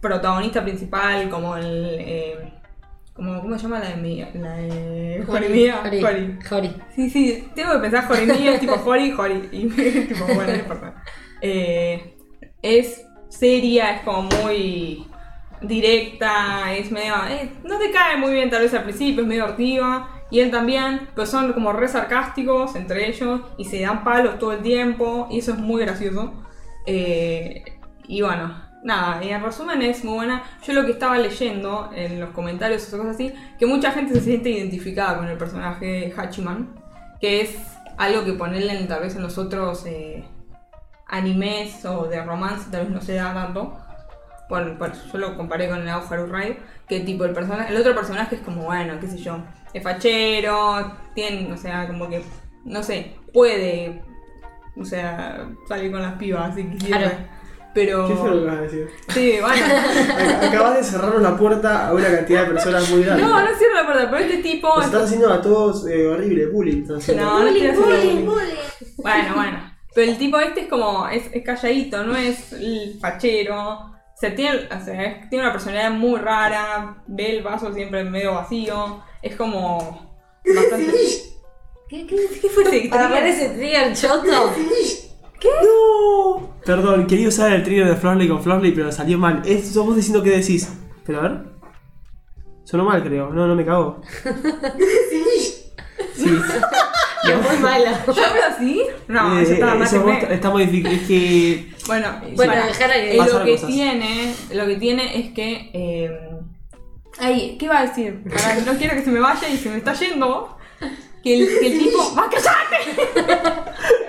[0.02, 1.96] protagonista principal como el...
[2.00, 2.54] eh,
[3.14, 4.24] como, ¿Cómo se llama la de mi?
[4.36, 5.78] La de Jorimía.
[5.84, 6.02] Jori.
[6.02, 6.40] Jori.
[6.48, 6.76] Jori.
[6.96, 9.50] Sí, sí, tengo que pensar Jorimía, es tipo Jori, Jori.
[9.52, 9.66] Y
[10.08, 11.04] tipo, bueno, no importa.
[11.42, 12.16] Eh,
[12.62, 15.08] es seria, es como muy
[15.62, 17.14] directa, es medio.
[17.30, 20.17] eh, no te cae muy bien tal vez al principio, es medio hortiva.
[20.30, 24.54] Y él también, pero son como re sarcásticos entre ellos y se dan palos todo
[24.54, 25.28] el tiempo.
[25.32, 26.34] Y eso es muy gracioso.
[26.86, 27.64] Eh,
[28.08, 30.44] y bueno, nada, en resumen es muy buena.
[30.66, 34.22] Yo lo que estaba leyendo en los comentarios o cosas así, que mucha gente se
[34.22, 36.76] siente identificada con el personaje Hachiman,
[37.20, 37.58] que es
[37.98, 40.24] algo que ponerle tal vez en los otros eh,
[41.08, 43.78] animes o de romance tal vez no se da tanto.
[44.50, 46.58] Por, por- yo lo comparé con el Haru Rai,
[46.88, 49.38] que tipo el personaje, el otro personaje es como, bueno, qué sé yo,
[49.74, 52.24] es fachero, tiene, o sea, como que,
[52.64, 54.02] no sé, puede,
[54.80, 57.00] o sea, salir con las pibas si quisiera.
[57.00, 57.16] Claro.
[57.74, 58.08] Pero...
[58.08, 58.88] ¿Qué fue lo que vas a decir?
[59.10, 59.66] Sí, bueno.
[60.18, 63.22] Ac- Acabas de cerrar una puerta a una cantidad de personas muy grande.
[63.22, 64.76] No, no cierro la puerta, pero este tipo...
[64.78, 66.86] Nos estás haciendo a todos eh, horrible, bullying.
[66.88, 68.56] No, no estoy haciendo bullying, bullying.
[68.98, 69.74] Bueno, bueno.
[69.94, 73.92] Pero el tipo este es como, es, es calladito, no es el fachero.
[74.20, 78.34] Se tiene, o sea, es- tiene una personalidad muy rara, ve el vaso siempre medio
[78.34, 79.04] vacío.
[79.22, 80.18] Es como
[80.56, 80.94] bastante...
[81.88, 83.46] ¿Qué, qué, ¿Qué fue ese Para ver trigger?
[83.46, 84.52] ese trigger choto.
[85.64, 86.54] ¡No!
[86.66, 89.42] Perdón, quería usar el trío de Florley con Florley, pero salió mal.
[89.46, 90.68] Es, somos diciendo qué decís.
[91.06, 91.42] Pero a ver.
[92.66, 93.30] Sonó mal, creo.
[93.30, 94.02] No, no me cago.
[96.16, 96.28] Sí.
[97.34, 98.04] Es muy mala.
[98.08, 98.82] ¿Yo hablo así?
[99.08, 100.96] No, Eh, eso estaba está modificado.
[100.96, 101.72] Es que.
[101.88, 103.70] Bueno, Bueno, eh, lo que cosas.
[103.70, 106.20] tiene, lo que tiene es que eh,
[107.20, 108.22] ay, ¿qué iba a decir?
[108.66, 110.58] No quiero que se me vaya y se me está yendo.
[111.24, 111.98] Que el, que el tipo.
[112.18, 113.32] ¡Va, cállate!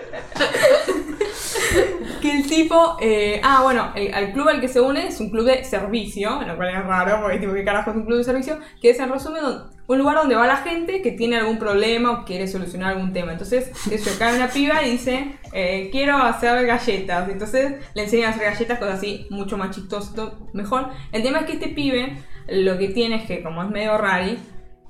[2.29, 2.97] que el tipo.
[3.01, 6.57] eh, ah, bueno, el, club al que se une es un club de servicio, lo
[6.57, 8.59] cual es raro, porque tipo, ¿qué carajo es un club de servicio?
[8.81, 9.43] Que es en resumen
[9.87, 13.33] un lugar donde va la gente que tiene algún problema o quiere solucionar algún tema.
[13.33, 17.29] Entonces, eso, cae una piba y dice, eh, quiero hacer galletas.
[17.31, 20.91] Entonces, le enseñan a hacer galletas, cosas así, mucho más chistoso, mejor.
[21.11, 22.19] El tema es que este pibe,
[22.49, 24.39] lo que tiene es que, como es medio rari,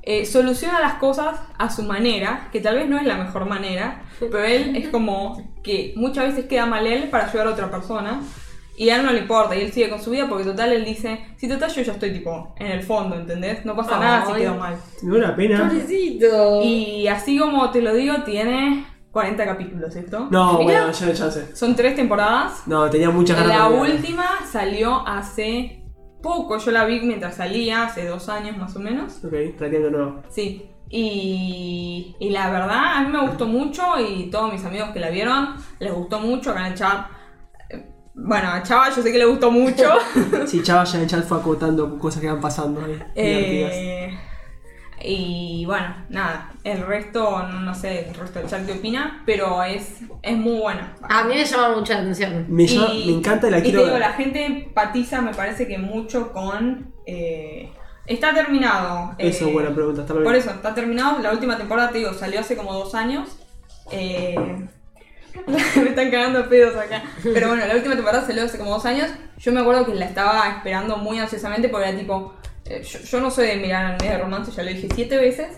[0.02, 4.02] eh, soluciona las cosas a su manera, que tal vez no es la mejor manera,
[4.18, 8.20] pero él es como que muchas veces queda mal él para ayudar a otra persona.
[8.76, 10.84] Y a él no le importa, y él sigue con su vida porque total él
[10.84, 13.64] dice, si total yo ya estoy tipo en el fondo, ¿entendés?
[13.64, 14.76] No pasa nada si quedo mal.
[15.02, 15.68] Me da una pena.
[15.68, 16.62] Pobrecito.
[16.62, 20.28] Y así como te lo digo, tiene 40 capítulos esto.
[20.30, 21.56] No, bueno, ya no hay chance.
[21.56, 22.62] Son tres temporadas.
[22.66, 25.77] No, tenía muchas ganas La última salió hace
[26.28, 29.24] poco, yo la vi mientras salía, hace dos años más o menos.
[29.24, 30.22] Ok, planteando nuevo.
[30.28, 35.00] Sí, y, y la verdad a mí me gustó mucho y todos mis amigos que
[35.00, 37.06] la vieron les gustó mucho acá en el chat.
[38.14, 39.90] Bueno, a Chava yo sé que le gustó mucho.
[40.46, 42.98] Sí, Chava ya en el chat fue acotando cosas que van pasando ahí.
[43.14, 44.18] Eh,
[45.02, 49.62] y bueno, nada, el resto, no, no sé, el resto del chat qué opina, pero
[49.62, 50.94] es, es muy buena.
[51.08, 52.46] A mí me llama mucho la atención.
[52.48, 54.08] Me, llama- me encanta y la y quiero te digo, ver.
[54.08, 56.92] la gente empatiza, me parece que mucho con.
[57.06, 57.70] eh,
[58.06, 59.14] está terminado.
[59.18, 60.00] Eso eh, es buena pregunta.
[60.02, 60.24] Está bien.
[60.24, 61.18] Por eso, está terminado.
[61.20, 63.38] La última temporada, te digo, salió hace como dos años.
[63.92, 64.34] Eh,
[65.46, 65.56] me
[65.90, 67.02] están cagando pedos acá.
[67.22, 69.08] Pero bueno, la última temporada salió hace como dos años.
[69.38, 72.34] Yo me acuerdo que la estaba esperando muy ansiosamente porque era tipo.
[72.66, 75.48] Eh, yo, yo no soy de mirar anime de romance, ya lo dije siete veces.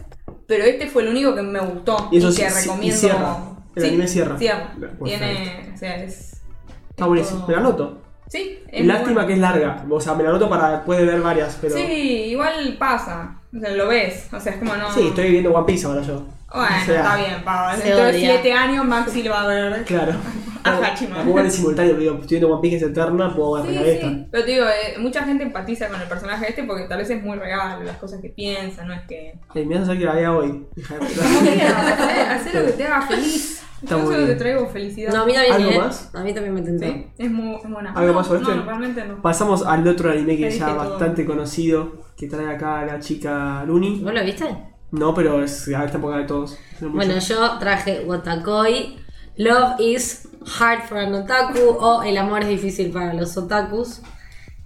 [0.47, 2.63] Pero este fue el único que me gustó Y eso y sí- que sí- y
[2.63, 2.97] recomiendo.
[2.99, 3.37] cierra.
[3.77, 4.39] El anime cierra.
[4.39, 4.73] Cierra.
[4.79, 5.05] Perfecto.
[5.05, 5.71] Tiene.
[5.75, 6.43] O sea, es.
[6.91, 7.45] Está buenísimo.
[7.47, 8.03] Me la anoto.
[8.29, 9.27] Sí, es Lástima bueno.
[9.29, 9.85] que es larga.
[9.89, 11.75] O sea, me la anoto para después de ver varias, pero.
[11.77, 11.83] Sí,
[12.31, 13.41] igual pasa.
[13.57, 14.29] O sea, lo ves.
[14.33, 14.93] O sea, es como no.
[14.93, 16.25] Sí, estoy viendo One Piece ahora yo.
[16.53, 17.81] Bueno, O sea, está bien.
[17.81, 18.31] Se Dentro de odia.
[18.35, 19.85] 7 años Maxi lo va a ver.
[19.85, 20.13] Claro.
[20.63, 21.17] A Hachiman.
[21.19, 23.63] La puedo ver en simultáneo, pero digo, estoy viendo One Piece es eterna, puedo Sí,
[23.63, 24.09] arreglar esta.
[24.11, 24.27] sí.
[24.31, 27.23] Pero te digo, eh, mucha gente empatiza con el personaje este porque tal vez es
[27.23, 29.39] muy real, las cosas que piensa, no es que.
[29.55, 31.25] Ey, me vas a hacer que la vea hoy, hija de puta.
[32.35, 33.63] Hacer lo que te haga feliz.
[33.83, 35.13] Está Yo solo te traigo felicidad.
[35.15, 35.53] No, a mí también.
[35.55, 35.79] ¿Algo ¿eh?
[35.79, 36.15] más?
[36.15, 36.85] A mí también me tentó.
[36.85, 37.93] Sí, es muy es buena.
[37.95, 38.63] ¿Algo No, más sobre no, este?
[38.63, 39.23] realmente no.
[39.23, 40.77] Pasamos al otro anime que Ya todo.
[40.91, 44.01] bastante conocido, que trae acá la chica Luni.
[44.05, 44.45] ¿Vos lo viste?
[44.93, 46.59] No, pero es a esta época de todos.
[46.81, 48.99] Bueno, yo traje Watakoi.
[49.37, 54.01] Love is hard for an otaku o El amor es difícil para los otakus.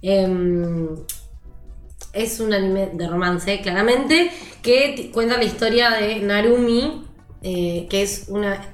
[0.01, 0.89] Em,
[2.13, 4.31] es un anime de romance, claramente,
[4.61, 7.05] que cuenta la historia de Narumi,
[7.41, 8.73] eh, que es una...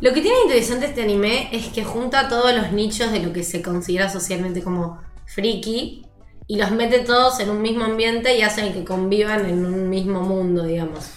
[0.00, 3.42] Lo que tiene interesante este anime es que junta todos los nichos de lo que
[3.42, 6.07] se considera socialmente como friki
[6.48, 10.22] y los mete todos en un mismo ambiente y hacen que convivan en un mismo
[10.22, 11.10] mundo, digamos.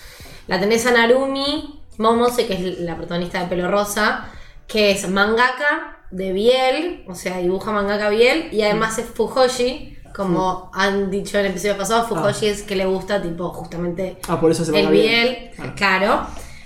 [0.48, 4.30] La tenés a Narumi Momose, que es la protagonista de pelo rosa,
[4.68, 10.70] que es mangaka de Biel, o sea, dibuja mangaka Biel, y además es Fujoshi, como
[10.74, 14.52] han dicho en el episodio pasado, Fujoshi es que le gusta, tipo, justamente Ah, por
[14.52, 15.74] eso se el Biel, Ah.
[15.78, 16.22] claro,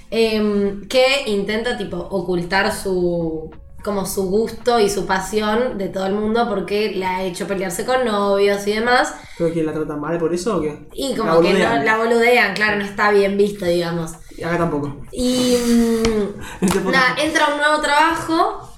[0.10, 3.52] em, que intenta, tipo, ocultar su
[3.86, 7.86] como su gusto y su pasión de todo el mundo porque le ha hecho pelearse
[7.86, 9.14] con novios y demás.
[9.38, 10.88] ¿Creo que la tratan mal por eso o qué?
[10.94, 14.14] Y La como que no- la boludean, claro, no está bien visto, digamos.
[14.36, 14.98] Y acá tampoco.
[15.12, 15.56] Y
[16.62, 18.70] mm, nada, entra a un nuevo trabajo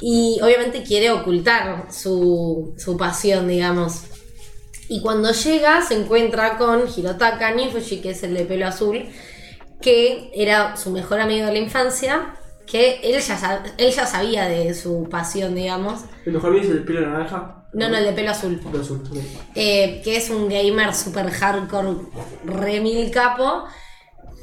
[0.00, 4.04] y obviamente quiere ocultar su, su pasión, digamos.
[4.88, 9.04] Y cuando llega se encuentra con Hirotaka Nifushi, que es el de pelo azul,
[9.80, 12.34] que era su mejor amigo de la infancia,
[12.72, 16.00] que él ya, sab- él ya sabía de su pasión, digamos.
[16.24, 17.66] ¿El mejor es el pelo naranja?
[17.74, 18.58] No, no, el de pelo azul.
[18.60, 19.02] Pelo azul.
[19.54, 21.96] Eh, que es un gamer super hardcore,
[22.46, 23.64] re mil capo,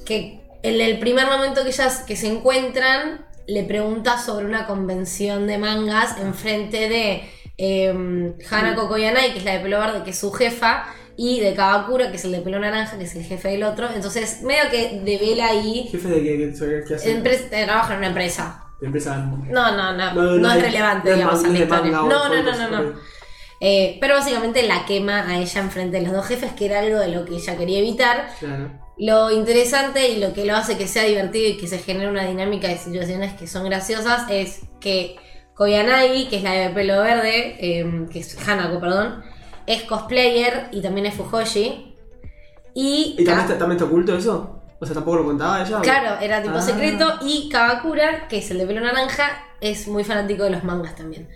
[0.05, 5.47] que en el primer momento que ellas que se encuentran, le pregunta sobre una convención
[5.47, 7.23] de mangas enfrente de
[7.57, 10.85] eh, Hanako Koyanai, que es la de pelo verde, que es su jefa,
[11.21, 13.89] y de Kabakura, que es el de pelo naranja, que es el jefe del otro.
[13.93, 16.53] Entonces, medio que devela ahí, ¿Jefe de qué,
[16.87, 17.13] qué, hace?
[17.21, 18.63] empre- trabaja en una empresa.
[18.81, 19.17] Empresa.
[19.17, 21.91] No, no, no, No, no, no es relevante, digamos, en la historia.
[21.91, 22.99] No, no, no, no, no.
[23.59, 26.99] Eh, pero básicamente la quema a ella enfrente de los dos jefes, que era algo
[26.99, 28.29] de lo que ella quería evitar.
[28.39, 28.71] Claro.
[28.97, 32.25] Lo interesante y lo que lo hace que sea divertido y que se genere una
[32.25, 35.17] dinámica de situaciones que son graciosas es que
[35.55, 39.21] Koyanagi, que es la de pelo verde, eh, que es Hanako, perdón,
[39.69, 41.95] es cosplayer y también es Fujoshi.
[42.73, 44.61] Y, ¿Y también está, también está oculto eso?
[44.79, 45.77] O sea, tampoco lo contaba ella.
[45.77, 46.61] o- Claro, era tipo Ah.
[46.61, 47.15] secreto.
[47.21, 49.29] Y Kabakura, que es el de pelo naranja,
[49.61, 51.27] es muy fanático de los mangas también.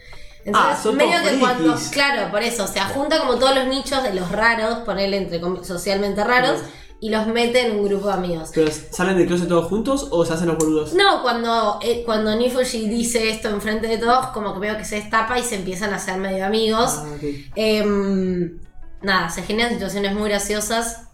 [0.45, 1.76] Entonces, Ah, son medio que cuando.
[1.91, 2.68] Claro, por eso.
[2.68, 6.60] Se junta como todos los nichos de los raros, ponerle entre socialmente raros,
[7.03, 8.51] y los mete en un grupo de amigos.
[8.55, 10.93] ¿Pero salen del closet todos juntos o se hacen los boludos?
[10.93, 14.95] No, cuando, eh, cuando Nifushi dice esto enfrente de todos, como que veo que se
[14.95, 17.01] destapa y se empiezan a hacer medio amigos.
[17.03, 17.17] Ah.
[17.57, 18.57] Em,
[19.01, 21.09] nada, se generan situaciones muy graciosas.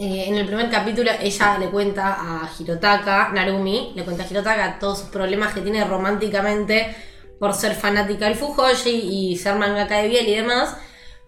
[0.00, 4.80] Eh, en el primer capítulo ella le cuenta a Hirotaka, Narumi, le cuenta a Hirotaka
[4.80, 6.92] todos sus problemas que tiene románticamente
[7.38, 10.76] por ser fanática del Fujoshi y ser mangaka de Biel y demás.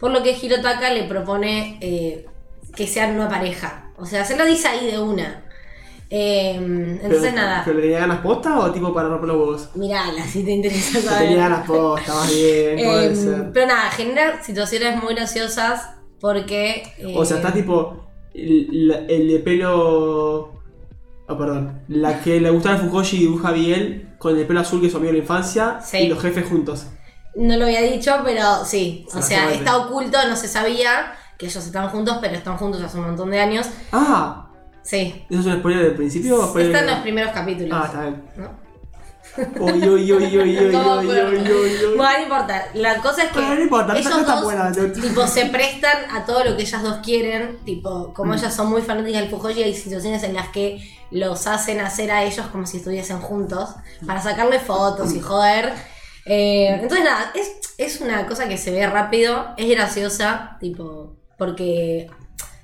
[0.00, 2.26] Por lo que Hirotaka le propone eh,
[2.76, 3.90] que sean una pareja.
[3.96, 5.42] O sea, se lo dice ahí de una.
[6.08, 9.70] Em, entonces ¿Pero, nada, ¿Pero le tenía ganas posta o tipo para romper los huevos?
[9.74, 11.18] mirala si te interesa Le saber.
[11.28, 13.50] tenía ganas posta, más bien, puede Em, ser.
[13.52, 15.82] pero nada, genera situaciones muy graciosas
[16.20, 16.84] porque.
[17.16, 18.06] O sea, eh, está tipo.
[18.34, 20.52] El, de pelo.
[21.28, 21.82] Oh, perdón.
[21.88, 24.98] La que le gustaba el Fujoshi dibuja bien con el pelo azul que es su
[24.98, 25.98] amigo de la infancia Sí.
[25.98, 26.86] y los jefes juntos.
[27.34, 29.06] No lo había dicho, pero sí.
[29.12, 32.98] O sea, está oculto, no se sabía que ellos estaban juntos, pero están juntos hace
[32.98, 33.66] un montón de años.
[33.92, 34.42] Ah,
[34.82, 35.26] Sí.
[35.28, 36.72] ¿eso es un spoiler del principio o spoiler?
[36.74, 37.76] Están los primeros capítulos.
[37.76, 38.22] Ah, está bien.
[38.36, 38.66] ¿no?
[39.58, 41.24] Uy, uy, uy, uy, uy, uy, ¿Cómo uy, fue?
[41.26, 41.96] uy, uy, uy.
[41.96, 42.68] Bueno, no importa.
[42.74, 46.10] La cosa es que Bueno, no importa, esa ellos está dos buena, tipo, se prestan
[46.14, 47.58] a todo lo que ellas dos quieren.
[47.64, 48.36] Tipo, como Mm.
[48.36, 50.80] ellas son muy fanáticas del Fujoshi, hay situaciones en las que
[51.10, 53.70] los hacen hacer a ellos como si estuviesen juntos
[54.06, 55.72] para sacarle fotos y joder.
[56.24, 62.08] Eh, entonces, nada, es, es una cosa que se ve rápido, es graciosa, tipo, porque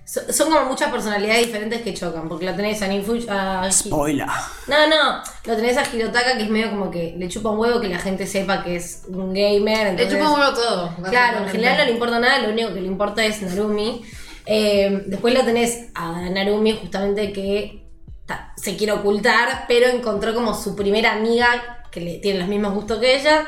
[0.04, 2.28] so- son como muchas personalidades diferentes que chocan.
[2.28, 3.26] Porque la tenés a Ninfushi.
[3.28, 4.26] a- Spoiler.
[4.68, 7.80] no, no, lo tenés a Hirotaka que es medio como que le chupa un huevo
[7.80, 9.94] que la gente sepa que es un gamer.
[9.98, 10.94] Le chupa un huevo todo.
[11.10, 14.02] Claro, en general no le importa nada, lo único que le importa es Narumi.
[14.46, 17.86] Eh, después lo tenés a Narumi justamente que
[18.26, 22.74] ta, se quiere ocultar, pero encontró como su primera amiga que le tiene los mismos
[22.74, 23.44] gustos que ella.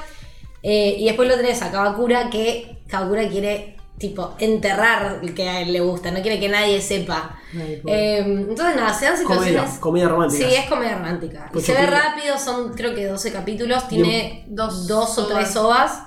[0.62, 5.60] Eh, y después lo tenés a Kawakura, que Kawakura quiere, tipo, enterrar el que a
[5.60, 7.38] él le gusta, no quiere que nadie sepa.
[7.54, 9.78] Eh, entonces, nada, se dan situaciones.
[9.78, 10.48] comedia romántica.
[10.48, 11.46] Sí, es comedia romántica.
[11.48, 15.54] Y Pues se ve rápido, son creo que 12 capítulos, tiene Dos dos, o tres
[15.56, 16.02] ovas.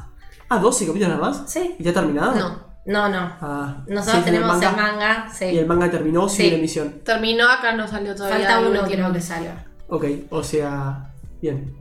[0.50, 1.44] Ah, 12 capítulos nada más.
[1.52, 1.76] Sí.
[1.80, 2.36] ¿Y ya terminado?
[2.36, 3.36] No, no, no.
[3.42, 4.70] Ah, Nosotros sí, tenemos manga.
[4.70, 5.46] el manga, sí.
[5.46, 6.52] Y el manga terminó sin Sí.
[6.52, 7.02] la emisión.
[7.04, 8.48] Terminó, acá no salió todavía.
[8.48, 9.66] Falta uno, creo que salga.
[9.90, 11.12] Ok, o sea.
[11.42, 11.74] Bien.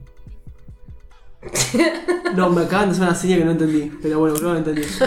[2.35, 3.93] No, me acaban de hacer una señal que no entendí.
[4.03, 4.83] Pero bueno, creo que lo entendí.
[5.01, 5.07] No,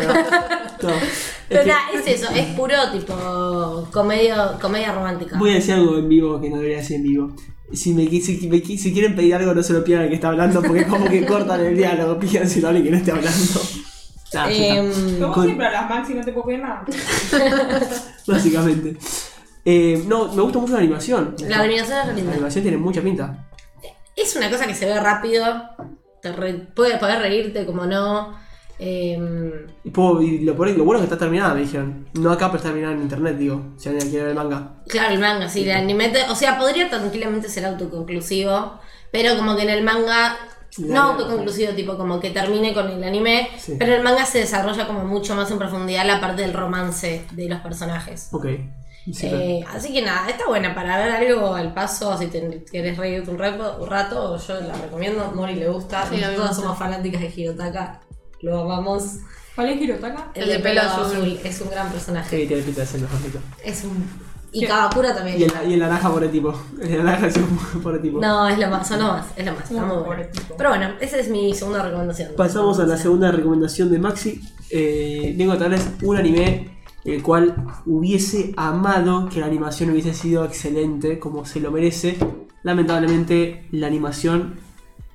[0.89, 5.37] no, es Pero que nada, es eso, es puro tipo comedia, comedia romántica.
[5.37, 7.35] voy a decir algo en vivo que no debería decir en vivo.
[7.73, 10.29] Si, me, si, me si quieren pedir algo, no se lo pidan al que está
[10.29, 12.17] hablando, porque es como que cortan el diálogo.
[12.19, 13.61] Pídanselo a alguien que no esté hablando.
[14.33, 14.47] Nah.
[14.49, 16.85] Em, Como Con- siempre, a las Maxi no te puedo pedir nada.
[18.27, 18.95] Básicamente.
[19.65, 21.35] Eh, no, me gusta mucho la animación.
[21.47, 23.47] la animación es La animación tiene mucha pinta.
[24.15, 25.45] Es una cosa que se ve rápido,
[26.21, 28.37] te re- puede reírte como no.
[28.81, 29.51] Em,
[29.83, 32.07] Y, puedo- y lo, bueno es que está terminada, me dijeron.
[32.13, 33.73] No acá, pero está terminada en internet, digo.
[33.77, 34.75] Si alguien quiere ver el manga.
[34.87, 38.79] claro, el manga, sí, el anime, te- o sea, podría tranquilamente ser autoconclusivo,
[39.11, 40.37] pero como que en el manga,
[40.77, 43.75] La- no autoconclusivo, tipo como que termine con el anime, Sí.
[43.77, 47.49] pero el manga se desarrolla como mucho más en profundidad la parte del romance de
[47.49, 48.29] los personajes.
[48.31, 48.45] Ok.
[49.05, 52.97] Sí, Eh, así que nada, está buena para ver algo al paso, si te querés
[52.97, 56.53] reírte un rato, un rato yo la recomiendo, Mori le gusta, Sí, todas gusta.
[56.53, 58.01] somos fanáticas de Hirotaka,
[58.41, 59.17] lo amamos.
[59.55, 60.31] ¿Cuál es Hirotaka?
[60.35, 61.39] El, de pelo azul.
[61.43, 62.41] es un gran personaje.
[62.41, 63.01] Sí, tiene pinta de ser.
[63.63, 64.29] Es un...
[64.51, 64.67] Y ¿Qué?
[64.67, 65.39] Kawakura también.
[65.39, 66.51] Y el, y el naranja por el tipo.
[66.81, 68.19] El naranja es un por el tipo.
[68.19, 70.21] No, es lo más, son lo más, es lo más, está muy Por bueno.
[70.23, 70.55] el tipo.
[70.57, 72.31] Pero bueno, esa es mi segunda recomendación.
[72.35, 74.41] Pasamos a la segunda recomendación de Maxi.
[74.71, 80.45] Eh, vengo a traerles un anime el cual hubiese amado que la animación hubiese sido
[80.45, 82.17] excelente, como se lo merece.
[82.63, 84.55] Lamentablemente, la animación,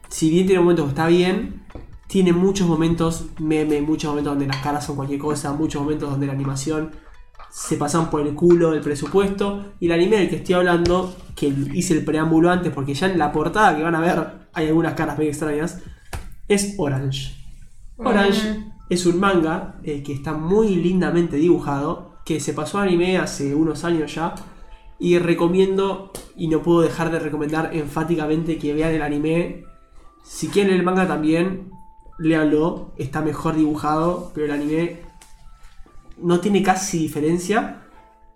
[0.08, 1.62] si bien tiene momentos que está bien,
[2.06, 6.26] tiene muchos momentos meme, muchos momentos donde las caras son cualquier cosa, muchos momentos donde
[6.26, 6.92] la animación
[7.50, 9.74] se pasan por el culo del presupuesto.
[9.80, 13.18] Y el anime del que estoy hablando, que hice el preámbulo antes, porque ya en
[13.18, 15.80] la portada que van a ver hay algunas caras medio extrañas,
[16.48, 17.34] es Orange.
[17.96, 23.18] Orange es un manga eh, que está muy lindamente dibujado, que se pasó a anime
[23.18, 24.34] hace unos años ya.
[24.98, 29.64] Y recomiendo, y no puedo dejar de recomendar enfáticamente que vean el anime.
[30.22, 31.70] Si quieren el manga también,
[32.18, 35.02] léanlo, está mejor dibujado, pero el anime
[36.18, 37.82] no tiene casi diferencia.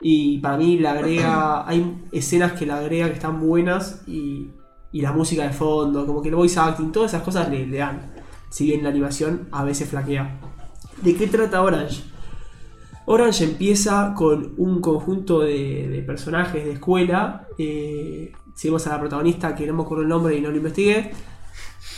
[0.00, 4.50] Y para mí le agrega, hay escenas que le agrega que están buenas y,
[4.92, 7.78] y la música de fondo, como que el voice acting, todas esas cosas le, le
[7.78, 8.12] dan.
[8.50, 10.40] Si bien la animación a veces flaquea.
[11.02, 12.02] ¿De qué trata Orange?
[13.06, 17.46] Orange empieza con un conjunto de, personajes de escuela.
[17.56, 21.12] Eh, seguimos a la protagonista, que no me el nombre y no lo investigué.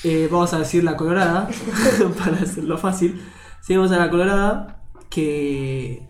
[0.05, 1.49] Eh, vamos a decir la colorada,
[2.19, 3.21] para hacerlo fácil.
[3.61, 6.07] Seguimos a la colorada, que,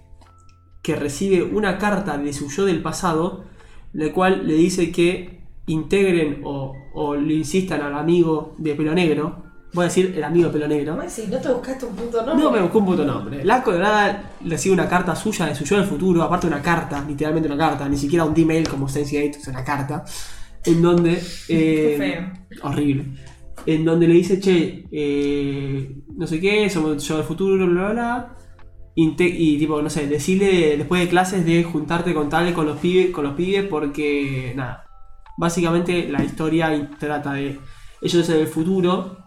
[0.82, 3.44] que recibe una carta de su yo del pasado,
[3.92, 9.49] la cual le dice que integren o, o le insistan al amigo de pelo negro.
[9.72, 10.96] Voy a decir el amigo pelo negro.
[10.96, 13.44] Maxi, ¿no te buscaste un punto No me buscó un puto nombre.
[13.44, 17.48] La colorada recibe una carta suya de su yo del futuro, aparte una carta, literalmente
[17.48, 20.04] una carta, ni siquiera un D-mail como Sense8, es una carta,
[20.64, 21.12] en donde...
[21.12, 22.68] eh, Qué feo.
[22.68, 23.04] Horrible.
[23.66, 27.92] En donde le dice, che, eh, no sé qué, somos yo del futuro, bla, bla,
[27.92, 28.36] bla.
[28.96, 32.78] inte- y tipo, no sé, decirle después de clases de juntarte con tal con los
[32.78, 34.84] pibes, con los pibes porque nada.
[35.38, 37.58] Básicamente la historia trata de
[38.02, 39.19] ellos en el futuro,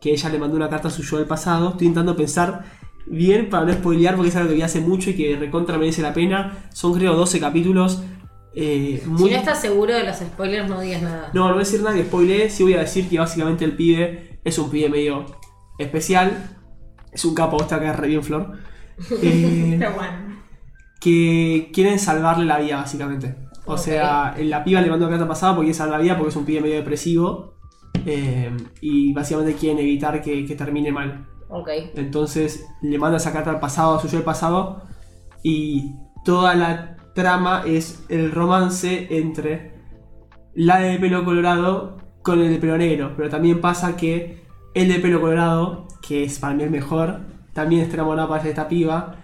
[0.00, 1.70] que ella le mandó una carta a su yo del pasado.
[1.70, 2.64] Estoy intentando pensar
[3.06, 6.02] bien para no spoilear porque es algo que vi hace mucho y que recontra merece
[6.02, 6.68] la pena.
[6.72, 8.02] Son creo 12 capítulos.
[8.54, 9.28] eh, muy...
[9.28, 11.30] Si no estás seguro de los spoilers, no digas nada.
[11.34, 13.76] No, no voy a decir nada que spoilee, sí voy a decir que básicamente el
[13.76, 15.26] pibe es un pibe medio
[15.78, 16.58] especial.
[17.12, 18.52] Es un capo, está acá re bien Flor.
[19.22, 20.40] Eh, Pero bueno.
[21.00, 23.34] que quieren salvarle la vida, básicamente.
[23.66, 26.36] O sea, la piba le mandó carta pasada porque quiere salvar la vida porque es
[26.36, 27.55] un pibe medio depresivo.
[28.04, 28.50] Eh,
[28.80, 31.26] y básicamente quieren evitar que, que termine mal.
[31.48, 31.68] Ok.
[31.94, 34.82] Entonces le manda esa carta al pasado, a su yo del pasado.
[35.42, 35.94] Y
[36.24, 39.72] toda la trama es el romance entre
[40.54, 43.14] la de pelo colorado con el de pelo negro.
[43.16, 44.44] Pero también pasa que
[44.74, 47.20] el de pelo colorado, que es para mí el mejor,
[47.52, 49.16] también está enamorado para esta piba.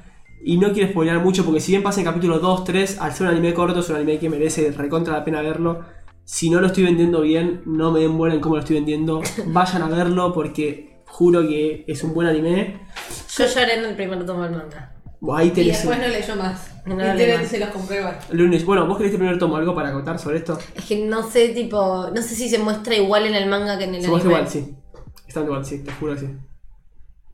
[0.44, 3.26] Y no quiero spoilear mucho porque si bien pasa en capítulo 2, 3, al ser
[3.28, 5.80] un anime corto, es un anime que merece recontra la pena verlo.
[6.24, 9.22] Si no lo estoy vendiendo bien, no me den bola en cómo lo estoy vendiendo.
[9.46, 12.80] Vayan a verlo porque juro que es un buen anime.
[13.36, 14.88] Yo lloré en el primer tomo del manga.
[15.34, 16.68] Ahí Y tenés después no leyó más.
[16.84, 17.46] No Y te- más.
[17.48, 17.68] se los
[18.30, 18.64] el lunes.
[18.64, 20.58] Bueno, vos querés primero tomo algo para contar sobre esto.
[20.74, 23.84] Es que no sé, tipo, no sé si se muestra igual en el manga que
[23.84, 24.10] en el Se anime.
[24.10, 24.74] muestra igual, sí.
[25.28, 26.26] Está igual, sí, te juro que sí.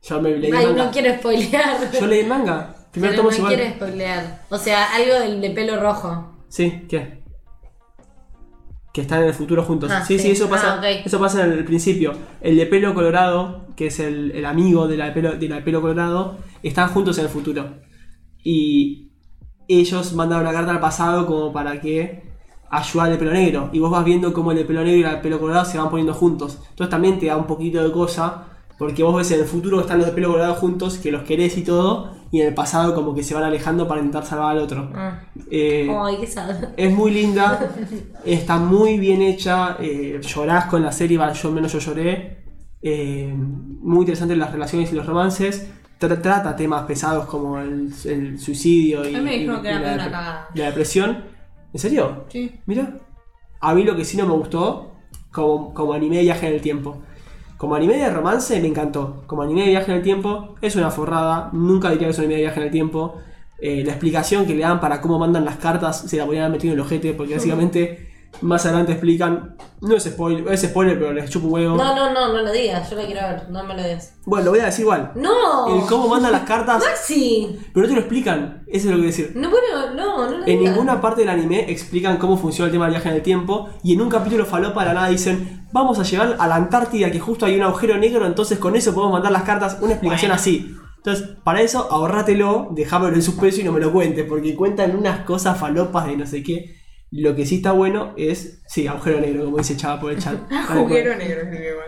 [0.02, 0.84] Yo me leí el Ay, manga.
[0.84, 1.92] no quiero spoilear.
[1.98, 2.74] Yo leí el manga.
[2.90, 3.54] Primero Pero tomo no igual.
[3.54, 4.42] quiero spoilear.
[4.50, 6.34] O sea, algo del de pelo rojo.
[6.48, 7.17] Sí, ¿qué?
[8.92, 9.90] Que están en el futuro juntos.
[9.92, 10.30] Ah, sí, sí, sí.
[10.30, 10.80] eso pasa.
[10.82, 10.90] Ah.
[10.90, 12.12] Eso pasa en el principio.
[12.40, 15.56] El de pelo colorado, que es el, el amigo de la, de pelo, de la
[15.56, 17.76] de pelo colorado, están juntos en el futuro.
[18.42, 19.12] Y
[19.68, 22.28] ellos mandan una carta al pasado como para que
[22.70, 23.70] ayude al de pelo negro.
[23.72, 25.78] Y vos vas viendo cómo el de pelo negro y el de pelo colorado se
[25.78, 26.58] van poniendo juntos.
[26.70, 28.44] Entonces también te da un poquito de cosa.
[28.78, 31.56] Porque vos ves en el futuro están los de pelo colorado juntos, que los querés
[31.58, 32.12] y todo.
[32.30, 34.90] Y en el pasado como que se van alejando para intentar salvar al otro.
[34.94, 35.20] Ah.
[35.50, 36.26] Eh, Ay, qué
[36.76, 37.72] es muy linda,
[38.24, 42.44] está muy bien hecha, eh, llorás con la serie, yo menos yo lloré.
[42.82, 45.68] eh, muy interesante las relaciones y los romances.
[45.98, 51.24] Tra- trata temas pesados como el, el suicidio y, me la, dep- depresión.
[51.72, 52.24] ¿En serio?
[52.28, 52.52] Sí.
[52.66, 52.98] Mira.
[53.60, 54.92] A mí lo que sí no me gustó,
[55.32, 57.02] como, como anime de viaje en el tiempo.
[57.58, 59.24] Como anime de romance me encantó.
[59.26, 61.50] Como anime de viaje en el tiempo es una forrada.
[61.52, 63.16] Nunca diría que es un anime de viaje en el tiempo.
[63.58, 66.58] Eh, la explicación que le dan para cómo mandan las cartas se la podrían haber
[66.58, 68.07] metido en el ojete porque básicamente
[68.40, 69.56] más adelante explican.
[69.80, 71.76] No es spoiler, es spoiler, pero les chupo un huevo.
[71.76, 72.88] No, no, no, no lo digas.
[72.90, 73.48] Yo lo quiero ver.
[73.50, 74.14] No me lo digas.
[74.24, 75.12] Bueno, lo voy a decir igual.
[75.14, 75.80] ¡No!
[75.80, 77.58] El cómo mandan las cartas, ¡Maxi!
[77.72, 78.64] pero no te lo explican.
[78.66, 79.32] Eso es lo que decir.
[79.34, 80.72] No, bueno, no, no lo En digas.
[80.74, 83.94] ninguna parte del anime explican cómo funciona el tema del viaje en el tiempo y
[83.94, 87.20] en un capítulo falopa de la nada dicen vamos a llegar a la Antártida que
[87.20, 90.74] justo hay un agujero negro entonces con eso podemos mandar las cartas, una explicación así.
[90.96, 95.20] Entonces, para eso ahorrátelo, dejámelo en suspenso y no me lo cuentes porque cuentan unas
[95.20, 96.77] cosas falopas de no sé qué.
[97.10, 100.36] Lo que sí está bueno es, sí, agujero negro como dice Chava por el chat.
[100.68, 101.40] Agujero negro.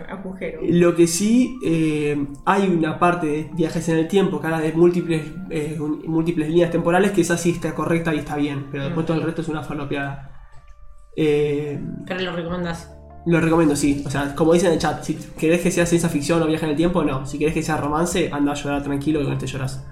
[0.09, 0.61] Agujero.
[0.63, 4.73] Lo que sí, eh, hay una parte de viajes en el tiempo que habla de
[4.73, 8.85] múltiples, eh, un- múltiples líneas temporales que esa sí está correcta y está bien, pero
[8.85, 10.27] después todo el resto es una falopeada.
[11.17, 12.91] Eh, Pero lo recomendás.
[13.27, 14.03] lo recomiendo, sí.
[14.07, 16.65] O sea, como dice en el chat, si querés que sea ciencia ficción o viaje
[16.65, 17.27] en el tiempo, no.
[17.27, 19.85] Si querés que sea romance, anda a llorar tranquilo y con este lloras.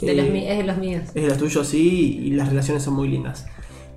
[0.00, 1.02] De Eh, los, mi- es de los míos.
[1.08, 3.46] es de los tuyos, sí, y las relaciones son muy lindas.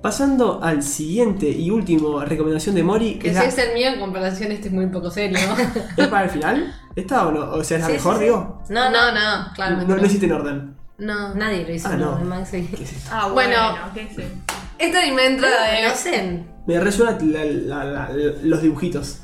[0.02, 3.74] Pasando al siguiente y último recomendación de Mori, que Que es, si la- es el
[3.74, 5.38] mío, en comparación este es muy poco serio.
[5.96, 6.74] ¿es para el final.
[6.94, 7.50] ¿Esta o no?
[7.52, 8.24] O sea, es la Sí, mejor, sí, sí.
[8.26, 8.62] digo.
[8.68, 9.88] No, no, no, no, claramente.
[9.88, 10.76] No, No, no hiciste en orden.
[10.98, 11.34] No.
[11.34, 11.88] Nadie lo hizo.
[11.88, 12.18] Ah, no.
[12.18, 12.24] no.
[12.24, 12.62] Maxi.
[12.66, 13.10] ¿Qué es esto?
[13.12, 13.56] Ah, Bueno.
[13.56, 13.84] bueno.
[13.94, 14.28] ¿qué sé?
[14.78, 15.82] Este anime entra ¿Lo de.
[15.82, 16.46] conocen?
[16.66, 18.10] Me resuena la- la- la-
[18.42, 19.18] los dibujitos.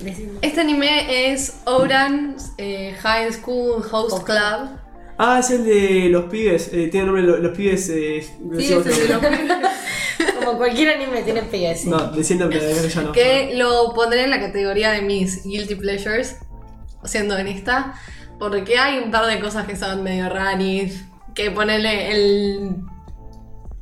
[0.00, 0.32] Decime.
[0.42, 4.70] Este anime es Oran's eh, High School Host Club.
[5.18, 6.70] Ah, es el de los pibes.
[6.72, 7.88] Eh, tiene nombre los, los pibes.
[7.90, 8.22] Eh,
[8.58, 9.22] Sí, es el de los
[10.38, 11.86] Como cualquier anime tiene PS.
[11.86, 13.12] No, diciendo que ya no.
[13.12, 16.36] Que lo pondré en la categoría de mis guilty pleasures,
[17.04, 17.94] siendo honesta,
[18.38, 22.76] porque hay un par de cosas que son medio raris, que ponerle el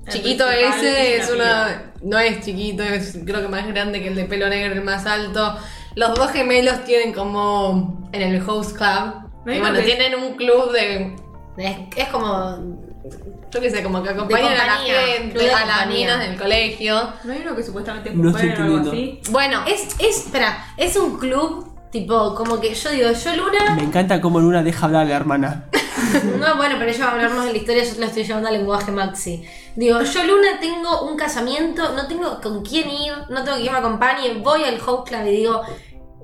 [0.09, 4.15] chiquito ese es es una no es chiquito, es creo que más grande que el
[4.15, 5.57] de pelo negro, el más alto.
[5.95, 9.29] Los dos gemelos tienen como en el host club.
[9.45, 11.17] Me y bueno, tienen un club de,
[11.57, 12.88] Es, es como.
[13.51, 17.13] Yo qué sé, como que acompañan a la gente, a las minas del colegio.
[17.25, 19.21] ¿No hay uno que supuestamente es No o algo así?
[19.31, 23.75] Bueno, Es, es, espera, es un club, tipo, como que yo digo, yo Luna.
[23.77, 25.65] Me encanta cómo Luna deja hablar a la hermana.
[26.39, 28.23] No, bueno, pero ella va a hablar más de la historia, yo te la estoy
[28.23, 29.45] llevando al lenguaje maxi.
[29.75, 33.79] Digo, yo Luna tengo un casamiento, no tengo con quién ir, no tengo quien me
[33.79, 35.63] acompañe, voy al host club y digo,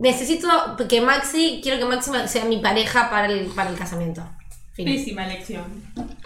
[0.01, 0.49] necesito
[0.89, 4.23] que Maxi, quiero que Maxi sea mi pareja para el, para el casamiento.
[4.75, 4.87] Fin.
[4.87, 5.65] Pésima elección.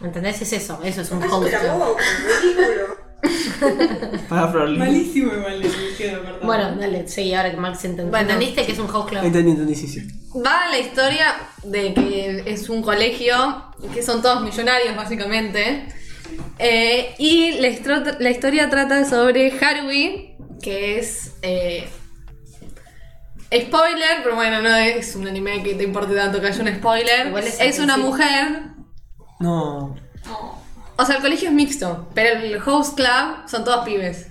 [0.02, 0.40] ¿Entendés?
[0.40, 1.46] Es eso, eso es un club.
[4.28, 4.78] Para Frolly.
[4.78, 5.68] Malísimo igual de
[5.98, 6.46] quedo, perdón.
[6.46, 8.10] Bueno, dale, sí, ahora que Maxi entendió.
[8.10, 8.30] Bueno.
[8.30, 9.22] ¿Entendiste que es un host club?
[9.22, 10.00] Entendí, entendí, sí, sí.
[10.34, 11.34] va la historia
[11.64, 15.84] de que es un colegio, que son todos millonarios básicamente.
[16.58, 17.68] Eh, y la,
[18.30, 21.32] historia trata sobre Haruhi, que es...
[21.42, 21.86] eh,
[23.54, 27.28] spoiler, pero bueno, no es un anime que te importe tanto que haya un spoiler.
[27.28, 28.62] Igual es una mujer
[29.40, 29.94] No.
[30.96, 34.26] O sea, el colegio es mixto, pero el host club son todos pibes.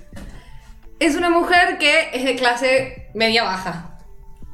[1.00, 4.00] Es una mujer que es de clase media baja.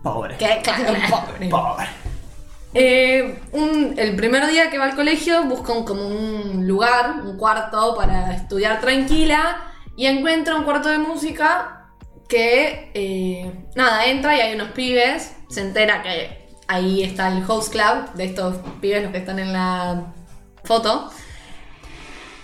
[0.04, 0.38] Pobre.
[0.38, 1.50] Que clase pobre.
[1.50, 1.88] Pobre.
[2.76, 7.38] Eh, un- el primer día que va al colegio busca un- como un lugar, un
[7.38, 9.58] cuarto para estudiar tranquila
[9.96, 11.83] y encuentra un cuarto de música
[12.34, 17.72] que, eh, nada, entra y hay unos pibes, se entera que ahí está el host
[17.72, 20.16] club de estos pibes, los que están en la
[20.64, 21.12] foto.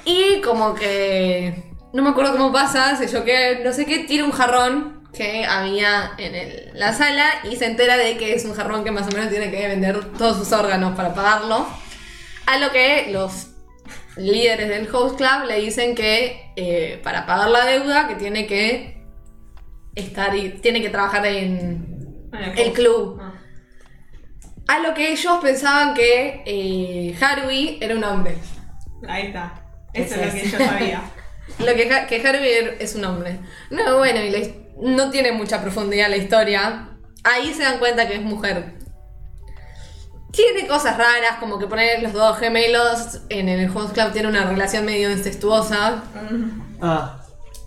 [0.05, 4.25] Y como que, no me acuerdo cómo pasa, sé yo que, no sé qué, tira
[4.25, 8.83] un jarrón que había en la sala y se entera de que es un jarrón
[8.83, 11.67] que más o menos tiene que vender todos sus órganos para pagarlo.
[12.45, 13.47] A lo que los
[14.17, 18.98] líderes del host club le dicen que eh, para pagar la deuda que tiene que
[19.95, 23.19] estar y tiene que trabajar en el club.
[23.21, 23.33] Ah.
[24.67, 28.35] A lo que ellos pensaban que eh, Harvey era un hombre.
[29.07, 29.63] Ahí está.
[29.93, 31.01] Eso es lo que yo sabía.
[31.57, 33.39] Lo que, Ha- que Harvey er- es un hombre.
[33.71, 34.39] No, bueno, y la
[34.81, 36.89] no tiene mucha profundidad la historia.
[37.23, 38.75] Ahí se dan cuenta que es mujer.
[40.31, 44.45] Tiene cosas raras, como que poner los dos gemelos en el Host Club tiene una
[44.45, 46.03] relación medio incestuosa.
[46.79, 47.18] Ah,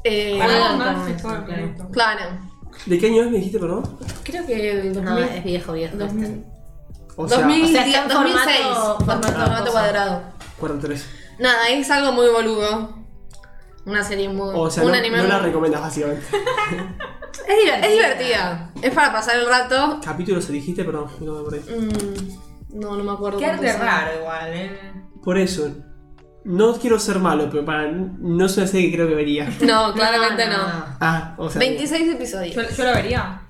[0.05, 2.21] Eh, Para con claro.
[2.87, 3.99] ¿de qué año es, me dijiste, perdón?
[4.25, 5.93] Creo que el 2000, No, es viejo, viejo.
[5.93, 6.05] este.
[6.05, 6.45] 2000,
[7.17, 8.59] O sea, 2000, o sea, está en 2006.
[8.67, 10.23] formato- formato, cuadrado.
[10.59, 11.07] 43.
[11.39, 12.99] Nada, es algo muy boludo.
[13.85, 14.51] Una serie muy.
[14.55, 16.25] O sea, un no, anime no la recomiendas básicamente.
[17.49, 17.87] Es divertida.
[17.87, 18.71] Es divertida.
[18.83, 19.99] Es para pasar el rato.
[20.05, 20.85] ¿Capítulos elegiste?
[20.85, 21.61] Perdón, no me por ahí.
[21.61, 23.39] Mm, no, no me acuerdo.
[23.39, 24.93] Qué arte raro igual, eh.
[25.25, 25.75] Por eso.
[26.45, 27.91] No quiero ser malo, pero para.
[27.91, 29.49] No es una serie que creo que vería.
[29.61, 30.57] No, claramente no.
[31.01, 31.59] Ah, o sea.
[31.61, 32.55] 26 episodios.
[32.55, 33.43] Yo, yo lo vería.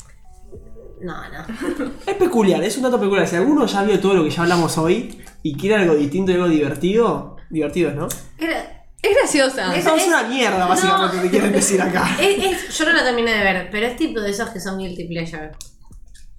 [1.00, 1.90] No, no.
[2.06, 3.26] Es peculiar, es un dato peculiar.
[3.26, 6.34] Si alguno ya vio todo lo que ya hablamos hoy y quiere algo distinto y
[6.34, 8.08] algo divertido, divertido, ¿no?
[8.38, 9.74] Era- Es graciosa.
[9.74, 11.22] Es- es una mierda, básicamente, no.
[11.22, 12.16] te quieren decir acá.
[12.20, 14.78] es- es- yo no la terminé de ver, pero es tipo de esos que son
[14.78, 15.50] guilty pleasure.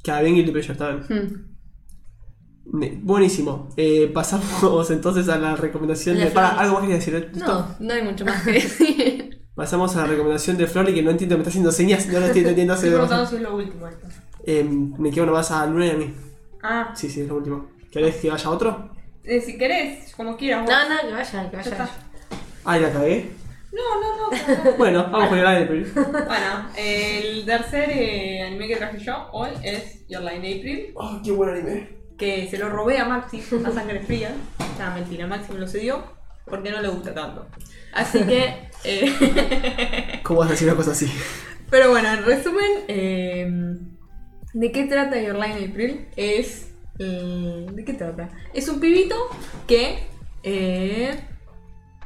[0.03, 1.03] Cada bien Guilty Pleasure, está bien.
[1.09, 1.52] Hmm.
[2.65, 3.69] Buenísimo.
[3.77, 6.25] Eh, pasamos entonces a la recomendación de.
[6.25, 6.59] De Para.
[6.59, 7.31] ¿algo más querías decir?
[7.35, 9.39] No, no hay mucho más que decir.
[9.55, 12.25] Pasamos a la recomendación de Flori, que no entiendo, me está haciendo señas, no lo
[12.27, 12.87] estoy entendiendo hace
[13.35, 14.07] es lo último esto.
[14.45, 16.13] Eh, me quedo nomás a Luna y a mí.
[16.63, 17.67] Ah, Sí, sí, es lo último.
[17.91, 18.89] ¿Querés que vaya otro?
[19.23, 20.61] eh, si querés, como quieras.
[20.65, 20.69] vos.
[20.71, 21.77] No, no, que vaya, que Ya está.
[21.77, 21.91] vaya.
[22.65, 23.31] Ay, la cagué.
[23.71, 24.63] No, no, no.
[24.71, 24.77] no.
[24.77, 25.91] Bueno, vamos con el April.
[25.95, 30.91] bueno, el tercer eh, anime que traje yo hoy es Your Line April.
[30.95, 32.02] Oh, qué buen anime.
[32.17, 34.33] Que se lo robé a Maxi a sangre fría.
[34.59, 36.03] O mentira, Maxi me lo cedió
[36.45, 37.47] porque no le gusta tanto.
[37.93, 38.69] Así que.
[38.83, 41.07] eh, ¿Cómo vas a decir una cosa así?
[41.69, 43.51] pero bueno, en resumen, eh,
[44.53, 46.07] ¿de qué trata Your Line April?
[46.15, 46.71] Es.
[46.99, 48.29] eh, ¿De qué trata?
[48.53, 49.15] Es un pibito
[49.67, 50.03] que.
[50.43, 51.19] eh,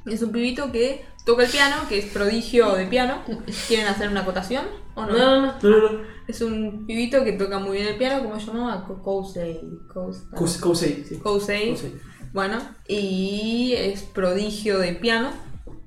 [0.05, 3.22] es un pibito que toca el piano, que es prodigio de piano.
[3.68, 4.66] ¿Quieren hacer una acotación?
[4.95, 5.14] ¿O no?
[5.16, 6.02] No, no, no.
[6.28, 8.84] Es un pibito que toca muy bien el piano, ¿cómo se llamaba?
[8.88, 9.62] Ko- Kousei.
[9.94, 11.18] Kous- Kous- Kousei, sí.
[11.18, 11.76] Kousei.
[12.34, 15.30] Bueno, y es prodigio de piano.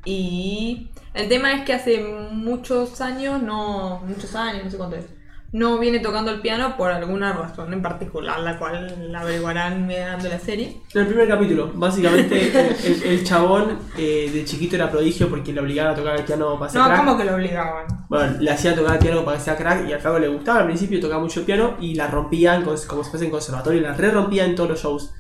[0.05, 1.99] Y el tema es que hace
[2.33, 5.05] muchos años, no, muchos años, no sé cuánto es,
[5.53, 10.29] no viene tocando el piano por alguna razón en particular, la cual la averiguarán mirando
[10.29, 10.81] la serie.
[10.95, 12.41] En el primer capítulo, básicamente
[12.87, 16.25] el, el- el chabón eh, de chiquito era prodigio porque le obligaban a tocar el
[16.25, 16.99] piano para ser No, crack.
[17.01, 17.87] como que lo obligaban.
[18.09, 20.61] Bueno, le hacían tocar el piano para que sea crack y al cabo le gustaba.
[20.61, 23.83] Al principio tocaba mucho el piano y la rompían como si fuese en conservatorio y
[23.83, 25.11] la re rompían en todos los shows.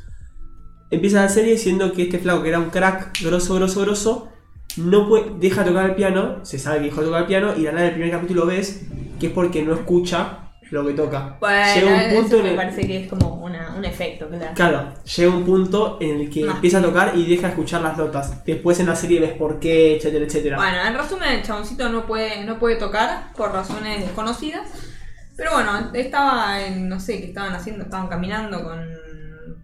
[0.92, 4.28] Empieza la serie siendo que este flaco que era un crack grosso, grosso, grosso,
[4.76, 7.62] no puede, deja tocar el piano, se sabe que dejó de tocar el piano y
[7.62, 8.82] la nada en el primer capítulo ves
[9.20, 10.38] que es porque no escucha
[10.70, 11.36] lo que toca.
[11.40, 14.28] Bueno, llega un punto eso en me el, parece que es como una- un efecto.
[14.54, 16.52] Claro, llega un punto en el que No.
[16.52, 18.44] empieza a tocar y deja de escuchar las notas.
[18.44, 20.56] Después en la serie ves por qué, etcétera, etcétera.
[20.58, 24.68] Bueno, en resumen, el chaboncito no puede, no puede tocar por razones desconocidas.
[25.36, 28.78] Pero bueno, estaba en, no sé, qué estaban haciendo, estaban caminando con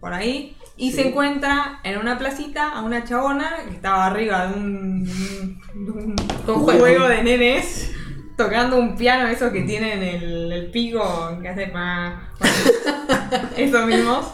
[0.01, 0.57] por ahí.
[0.75, 0.97] Y Sí.
[0.97, 6.15] se encuentra en una placita a una chabona que estaba arriba de un, de un-
[6.47, 6.79] Un un juego.
[6.81, 7.91] juego de nenes.
[8.37, 12.29] Tocando un piano, esos que tienen el, el pico que hace pa.
[12.39, 14.31] bueno, esos mismos.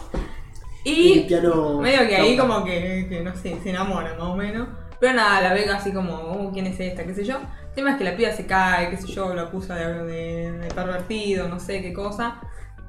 [0.84, 1.78] Y el piano.
[1.80, 2.48] Medio que ahí toca.
[2.48, 4.68] como que, que, no sé, se enamora más o menos.
[5.00, 7.04] Pero nada, la ve así como, "Oh, ¿quién es esta?
[7.04, 7.36] qué sé yo.
[7.38, 10.52] El tema es que la piba se cae, qué sé yo, lo acusa de, de-
[10.52, 12.40] de pervertido, no sé qué cosa.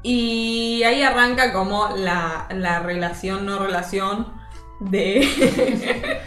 [0.04, 4.34] Y ahí arranca como la, la relación, no relación
[4.82, 5.28] de...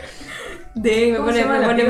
[0.75, 1.07] de...
[1.13, 1.85] Me ¿cómo pone- se llama me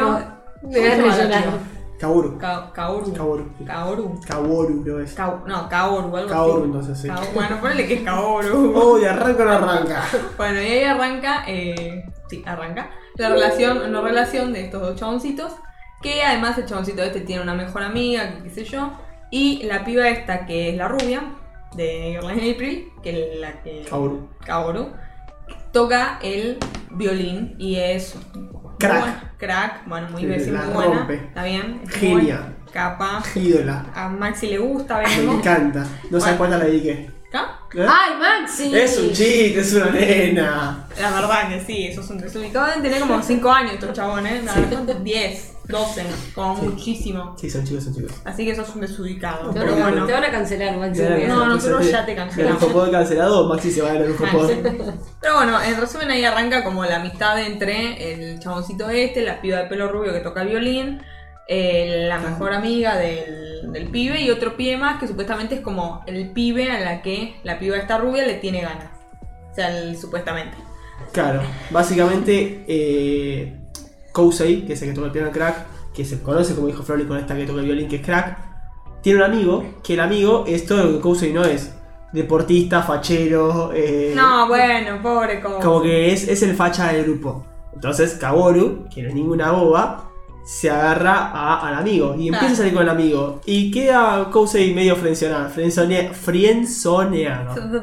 [1.37, 1.68] de?
[1.99, 2.39] Kaoru.
[2.39, 3.13] Ka- Kaoru.
[3.13, 3.51] Kaoru.
[3.67, 4.21] Kaoru.
[4.27, 5.19] Kaoru, creo es.
[5.19, 6.65] No, Kaoru, algo Kaoru, así.
[6.65, 7.09] entonces, sí.
[7.09, 7.27] Kaoru.
[7.35, 8.73] Bueno, ponele que es Kaoru.
[8.77, 10.05] Oh, y arranca o no arranca.
[10.37, 15.53] Bueno, y ahí arranca, eh, sí, arranca la relación, no relación de estos dos chaboncitos,
[16.01, 18.93] que además el chaboncito este tiene una mejor amiga, que qué sé yo,
[19.33, 21.35] y la piba esta que es la rubia,
[21.75, 23.85] de Girl April, que es la que...
[23.91, 24.29] Kaoru.
[24.47, 24.89] Kaoru,
[25.73, 26.59] toca el
[26.93, 28.15] violín y es...
[28.79, 29.37] Crack.
[29.39, 31.15] crack, bueno, muy, bien, la muy buena, rompe.
[31.15, 31.81] está bien.
[31.85, 32.55] es Genia.
[32.73, 33.23] Capa.
[33.35, 33.87] Ídola.
[33.95, 35.37] A Maxi le gusta, Me vemos.
[35.37, 35.87] encanta.
[36.11, 37.11] No sabes cuánta le dediqué.
[37.29, 37.59] ¿Acá?
[37.75, 37.87] ¿Eh?
[37.87, 38.75] ¡Ay, Maxi!
[38.75, 40.87] Es un chiste, es una nena.
[40.99, 42.69] La verdad que sí, esos son desubicados.
[42.69, 44.45] Deben tener como 5 años estos chabones.
[44.45, 46.03] La verdad, 10, 12,
[46.35, 46.63] como Sí.
[46.67, 47.35] muchísimo.
[47.39, 48.13] Sí, son chicos, son chicos.
[48.25, 49.51] Así que sos un desubicado.
[49.51, 50.07] Te Pero a, bueno.
[50.07, 51.03] te van a cancelar, Maxi.
[51.27, 52.63] No, nosotros ya te El cancelamos.
[52.63, 54.49] Lujo Pod cancelado, Maxi se va a al Lujo Ah.
[55.21, 59.59] Pero bueno, en resumen ahí arranca como la amistad entre el chaboncito este, la piba
[59.59, 61.03] de pelo rubio que toca el violín,
[61.49, 66.31] eh, la mejor amiga del pibe y otro pibe más que supuestamente es como el
[66.33, 68.91] pibe a la que la piba esta rubia le tiene ganas.
[69.51, 70.57] O sea, el- supuestamente.
[71.13, 73.58] Claro, básicamente eh,
[74.23, 77.05] Kousei, que es el que toca el piano crack, que se conoce como dijo Flori
[77.05, 78.37] con esta que toca el violín, que es crack,
[79.01, 81.73] tiene un amigo, que el amigo es todo lo que Kousei no es.
[82.13, 85.61] Deportista, fachero, eh, No, bueno, pobre Kou.
[85.61, 87.45] como que es, es el facha del grupo.
[87.75, 90.05] Entonces Kaworu, que no es ninguna boba,
[90.45, 93.41] se agarra a- al amigo y empieza a salir con el amigo.
[93.45, 95.51] Y queda Kousei medio frenzoneado,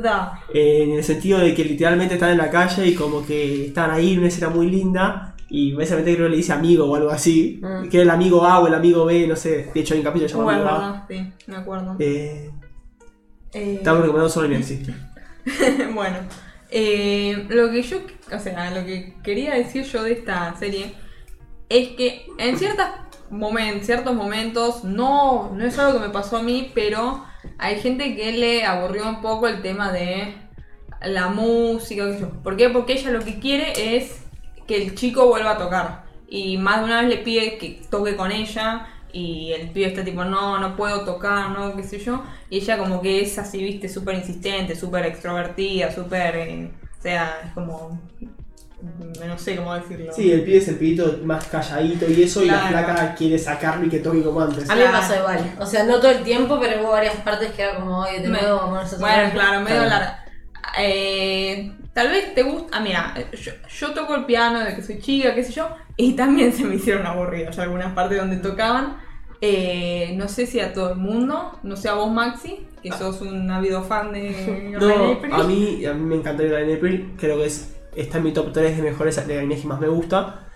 [0.02, 0.42] ta.
[0.54, 3.92] Eh, en el sentido de que literalmente están en la calle y como que están
[3.92, 7.10] ahí en una escena muy linda y básicamente creo que le dice amigo o algo
[7.12, 7.90] así, Mm.
[7.90, 10.06] que es el amigo A o el amigo B, no sé, de hecho hay un
[10.06, 11.06] capítulo llamado Bueno, Amigo A.
[11.08, 11.96] sí, me acuerdo.
[12.00, 12.52] Eh,
[13.54, 14.90] Eh, estamos recomendados solo en Netflix.
[15.94, 16.18] bueno,
[16.72, 17.98] eh, lo que yo,
[18.36, 20.94] o sea, lo que quería decir yo de esta serie
[21.70, 22.90] es que en ciertas
[23.32, 27.24] momen- ciertos momentos, no, no es algo que me pasó a mí, pero
[27.58, 30.36] hay gente que le aburrió un poco el tema de
[31.02, 32.06] la música.
[32.44, 32.70] ¿Por qué?
[32.70, 34.25] Porque ella lo que quiere es
[34.68, 36.06] que el chico vuelva a tocar.
[36.28, 38.88] Y más de una vez le pide que toque con ella.
[39.14, 42.22] Y el pibe está tipo, no, no puedo tocar, no, qué sé yo.
[42.50, 46.36] Y ella como que es así, viste, súper insistente, súper extrovertida, súper...
[46.36, 48.02] eh, o sea, es como...
[48.82, 50.12] mm, No sé cómo decirlo.
[50.14, 53.86] Sí, el pibe es el pibito más calladito y eso, y la flaca quiere sacarlo
[53.86, 54.70] y que toque como antes.
[54.70, 55.56] A mí me pasó igual.
[55.60, 58.28] O sea, no todo el tiempo, pero hubo varias partes que era como, oye, de
[58.28, 59.90] Me- nuevo, vamos a Bueno, claro, medio Claro.
[59.90, 60.26] larga.
[60.78, 62.78] Eh, tal vez te gusta.
[62.78, 66.14] Ah, mira, yo, yo toco el piano de que soy chica, qué sé yo, y
[66.14, 68.98] también se me hicieron aburridas algunas partes donde tocaban.
[69.42, 73.22] Eh, no sé si a todo el mundo, no sé a vos, Maxi, que sos
[73.22, 77.46] un ávido fan de No, a mí, a mí me encantó Ryan April, creo que
[77.46, 80.48] es, está en mi top 3 de mejores de anime que más me gusta.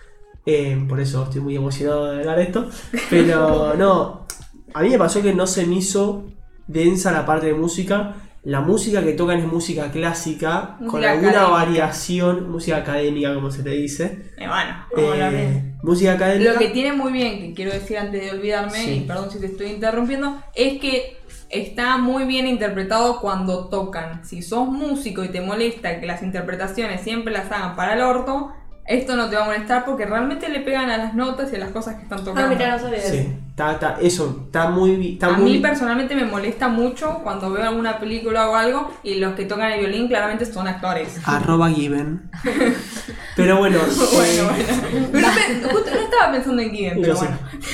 [0.45, 2.69] Eh, por eso estoy muy emocionado de hablar esto.
[3.09, 4.25] Pero no,
[4.73, 6.25] a mí me pasó que no se me hizo
[6.67, 8.15] densa la parte de música.
[8.43, 11.47] La música que tocan es música clásica, con alguna académica.
[11.49, 14.31] variación, música académica como se le dice.
[14.37, 16.53] Eh, bueno, de- Eh, música académica.
[16.53, 18.91] Lo que tiene muy bien, que quiero decir antes de olvidarme, Sí.
[18.91, 21.17] y perdón si te estoy interrumpiendo, es que
[21.49, 24.23] está muy bien interpretado cuando tocan.
[24.23, 28.53] Si sos músico y te molesta que las interpretaciones siempre las hagan para el orto,
[28.85, 31.59] esto no te va a molestar porque realmente le pegan a las notas y a
[31.59, 32.41] las cosas que están tocando.
[32.41, 33.13] Ah, mira, no sabía eso.
[33.13, 33.27] Sí,
[33.59, 37.63] está, está- eso, está muy está a muy mí personalmente me molesta mucho cuando veo
[37.67, 41.19] alguna película o algo y los que tocan el violín claramente son actores.
[41.25, 42.29] Arroba given.
[43.35, 45.09] Pero bueno, Bueno, eh, bueno.
[45.13, 47.37] Pero pe- justo no estaba pensando en Given, pero bueno.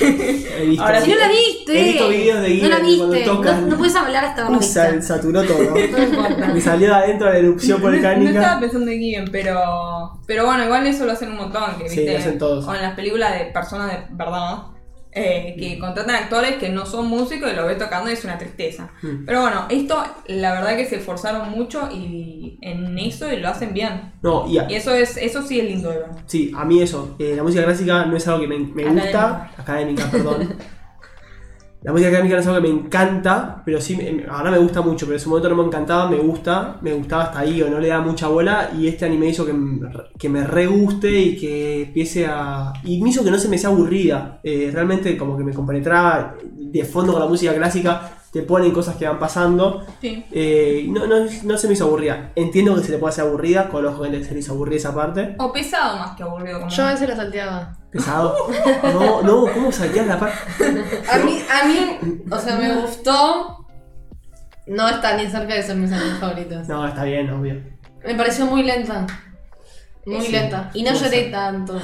[0.68, 1.80] visto, Ahora Si no la viste.
[1.80, 3.24] He visto videos de No la Given cuando viste.
[3.30, 3.60] tocan.
[3.62, 5.74] No, no puedes hablar hasta Uh, se saturó todo.
[6.54, 8.58] Me salió de adentro la erupción No, no estaba volcánica.
[8.60, 10.20] pensando en Given, pero.
[10.26, 11.78] Pero bueno, igual eso lo hacen un montón.
[11.78, 12.12] Que, Sí, ¿viste?
[12.12, 12.64] lo hacen todos.
[12.64, 14.58] Con las películas de personas de verdad.
[15.18, 18.36] Eh, que contratan actores que no son músicos y lo ves tocando y es una
[18.38, 18.90] tristeza.
[19.02, 19.24] Mm.
[19.24, 23.72] Pero bueno, esto la verdad que se esforzaron mucho y en eso y lo hacen
[23.72, 24.12] bien.
[24.22, 26.08] No, y a- Y eso es eso sí es lindo de ver.
[26.26, 27.16] sí, a mí eso.
[27.18, 29.50] eh, la música clásica no es algo que me, me gusta.
[29.56, 30.54] Académica, perdón.
[31.86, 34.82] La música académica no es algo que me encanta, pero sí, me- ahora me gusta
[34.82, 37.70] mucho, pero en su momento no me encantaba, me gusta, me gustaba hasta ahí o
[37.70, 39.54] no le da mucha bola y este anime hizo que,
[40.18, 42.72] que me re guste y que empiece a...
[42.84, 46.34] y me hizo que no se me sea aburrida, Eh, realmente como que me compenetraba
[46.52, 50.22] de fondo con la música clásica, te ponen cosas que van pasando, Sí.
[50.30, 53.70] Eh, no, no, no se me hizo aburrida, entiendo que se le puede hacer aburrida,
[53.70, 56.58] conozco gente que se le hizo aburrida esa parte, O pesado más que aburrido.
[56.58, 56.70] Como...
[56.70, 57.72] Yo a veces la salteaba.
[57.90, 58.36] pesado,
[58.92, 60.38] no, no, ¿cómo saltear la parte?
[61.10, 63.66] A mí, a mí, o sea, me gustó.
[64.66, 66.68] No está ni cerca de ser mis animes favoritos.
[66.68, 67.62] No, está bien, obvio.
[68.04, 69.06] Me pareció muy lenta.
[70.04, 70.70] Muy Sí, lenta.
[70.74, 71.80] Y no lloré ser.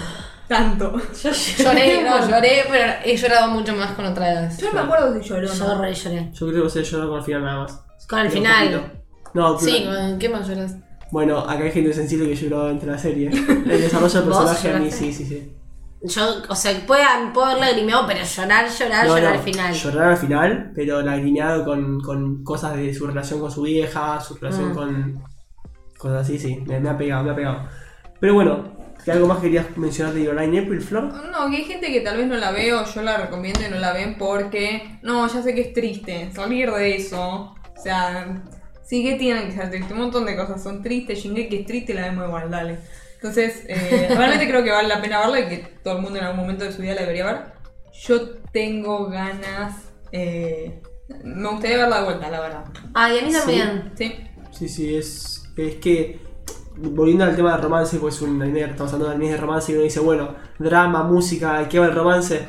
[0.53, 0.93] Tanto.
[0.93, 1.31] Tanto.
[1.63, 4.59] Lloré, no, lloré, pero he llorado mucho más con otras.
[4.59, 5.83] Yo no me acuerdo si lloró Yo no.
[5.83, 6.31] re lloré.
[6.33, 7.85] Yo creo que se llorar con el final nada más.
[8.09, 8.71] Con el Pero final.
[8.71, 9.03] poquito.
[9.35, 10.77] No, Sí, ¿con ¿qué más lloras?
[11.11, 13.29] bueno, acá hay gente sensible que lloró entre la serie.
[13.31, 15.05] El desarrollo del ¿Vos personaje a mí lloraste?
[15.07, 15.57] sí, sí, sí.
[16.05, 17.03] Yo, o sea, puedo,
[17.33, 19.73] puedo haber lagrimeado, pero llorar, llorar, No, llorar no, al final.
[19.75, 24.35] Llorar al final, pero lagrimeado con, con cosas de su relación con su vieja, su
[24.35, 24.75] relación Mm.
[24.75, 25.23] con.
[25.99, 26.57] cosas así, sí.
[26.67, 27.59] Me, me ha pegado, me ha pegado.
[28.19, 28.73] Pero bueno,
[29.05, 31.05] ¿qué algo más querías mencionar de Your Line April, Flor?
[31.31, 33.71] No, que hay gente que tal vez no la ve o yo la recomiendo y
[33.71, 37.55] no la ven porque, no, ya sé que es triste salir de eso.
[37.77, 38.43] O sea,
[38.85, 39.93] sí que tienen que ser tristes.
[39.93, 41.19] Un montón de cosas son tristes.
[41.19, 42.79] Shingeki es triste y la vemos igual, dale.
[43.17, 46.25] Entonces, eh, realmente creo que vale la pena verla y que todo el mundo en
[46.25, 47.43] algún momento de su vida la debería ver.
[47.93, 49.75] Yo tengo ganas.
[50.13, 50.81] eh,
[51.25, 52.65] me gustaría verla de vuelta, la verdad.
[52.95, 53.93] Ay, a mí también.
[53.97, 54.15] Sí.
[54.51, 56.21] Sí, sí, es, es que,
[56.77, 59.75] volviendo al tema del romance, pues un anime, estamos hablando de animes de romance y
[59.75, 60.29] uno dice, bueno,
[60.59, 62.41] drama, música, ¿qué va el romance?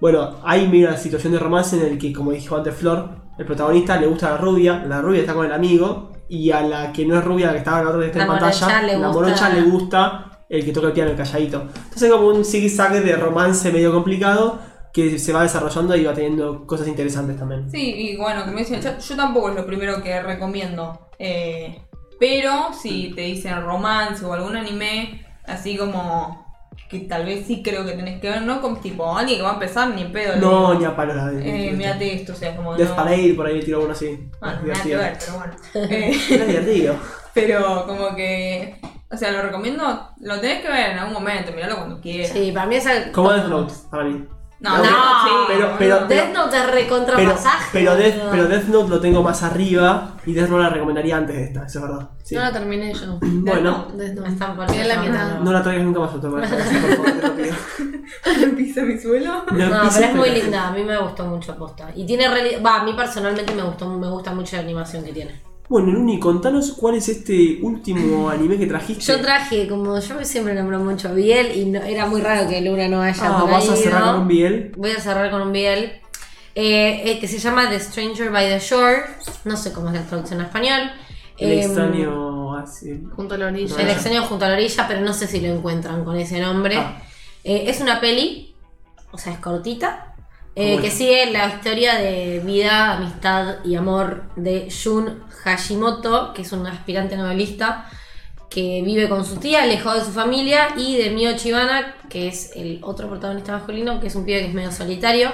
[0.00, 3.08] Bueno, hay una situación de romance en el que, como dijo antes Flor,
[3.38, 6.60] el protagonista le gusta a la rubia, la rubia está con el amigo, y a
[6.62, 8.30] la que no es rubia, la que estaba en la otra que está La en
[8.30, 11.60] pantalla, le la gusta- morocha le gusta el que toca el piano, el calladito.
[11.62, 14.58] Entonces hay como un zigzag de romance medio complicado
[14.92, 17.70] que se va desarrollando y va teniendo cosas interesantes también.
[17.70, 21.08] Sí, y bueno, como dicen, yo, yo tampoco es lo primero que recomiendo.
[21.18, 21.82] eh,
[22.20, 26.46] pero si te dicen romance o algún anime, así como
[26.90, 28.60] que tal vez sí creo que tenés que ver, ¿no?
[28.60, 30.36] Como tipo alguien que va a empezar ni en pedo.
[30.36, 31.68] No, ni a de.
[31.68, 32.76] Eh, mírate esto, o sea, como.
[32.76, 34.28] Death no- Parade, por ahí le tiro uno así.
[34.40, 34.98] Bueno, Es nada que divertido.
[34.98, 35.54] ver, pero bueno.
[35.94, 36.94] Eh, Es divertido.
[37.34, 38.80] pero como que.
[39.10, 40.10] O sea, lo recomiendo.
[40.20, 42.28] Lo tenés que ver en algún momento, miralo cuando quieras.
[42.32, 43.12] Sí, para mí es el.
[43.12, 44.24] Como Death Note, para mí.
[44.60, 47.16] No, No, Death Note sí, pero- pero- Death Note es recontra
[47.72, 51.34] Pero, Death, pero Death Note lo tengo más arriba y Death Note la recomendaría antes
[51.34, 52.08] de esta, eso es verdad.
[52.22, 52.34] Sí.
[52.34, 53.18] No la terminé yo.
[53.22, 54.28] bueno, Death Note.
[54.28, 55.38] Están por la mitad.
[55.40, 58.56] no la traigas nunca más otra vez, por favor, te lo pido.
[58.56, 59.44] Pisa mi suelo.
[59.50, 61.90] No No, pero es muy a- linda, a mí me gustó mucho posta.
[61.94, 62.28] Y tiene
[62.60, 65.40] va, a mí personalmente me gustó, me gusta mucho la animación que tiene.
[65.70, 69.04] Bueno, Luni, contanos cuál es este último anime que trajiste.
[69.04, 72.60] Yo traje, como yo siempre nombro mucho a Biel y no- era muy raro que
[72.60, 74.12] Luna no haya Ah, por vas a cerrar ¿no?
[74.12, 74.72] con un Biel.
[74.76, 75.92] Voy a cerrar con un Biel.
[76.56, 79.02] eh, eh, que se llama The Stranger by the Shore.
[79.44, 80.90] No sé cómo es la traducción en español.
[81.38, 83.00] El Em, extraño así.
[83.14, 83.76] Junto a la orilla.
[83.80, 86.76] El extraño junto a la orilla, pero no sé si lo encuentran con ese nombre.
[86.76, 87.00] Ah.
[87.44, 88.52] Eh, es una peli,
[89.12, 90.09] o sea, es cortita,
[90.56, 96.52] eh, que sigue la historia de vida, amistad y amor de Jun Hashimoto, que es
[96.52, 97.88] un aspirante novelista
[98.50, 102.50] que vive con su tía, alejado de su familia, y de Mio Chibana, que es
[102.56, 105.30] el otro protagonista masculino, que es un pibe que es medio solitario.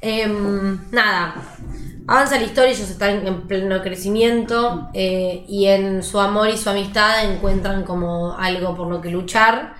[0.00, 1.34] Em, nada,
[2.08, 6.68] avanza la historia, ellos están en pleno crecimiento eh, y en su amor y su
[6.70, 9.74] amistad encuentran como algo por lo que luchar.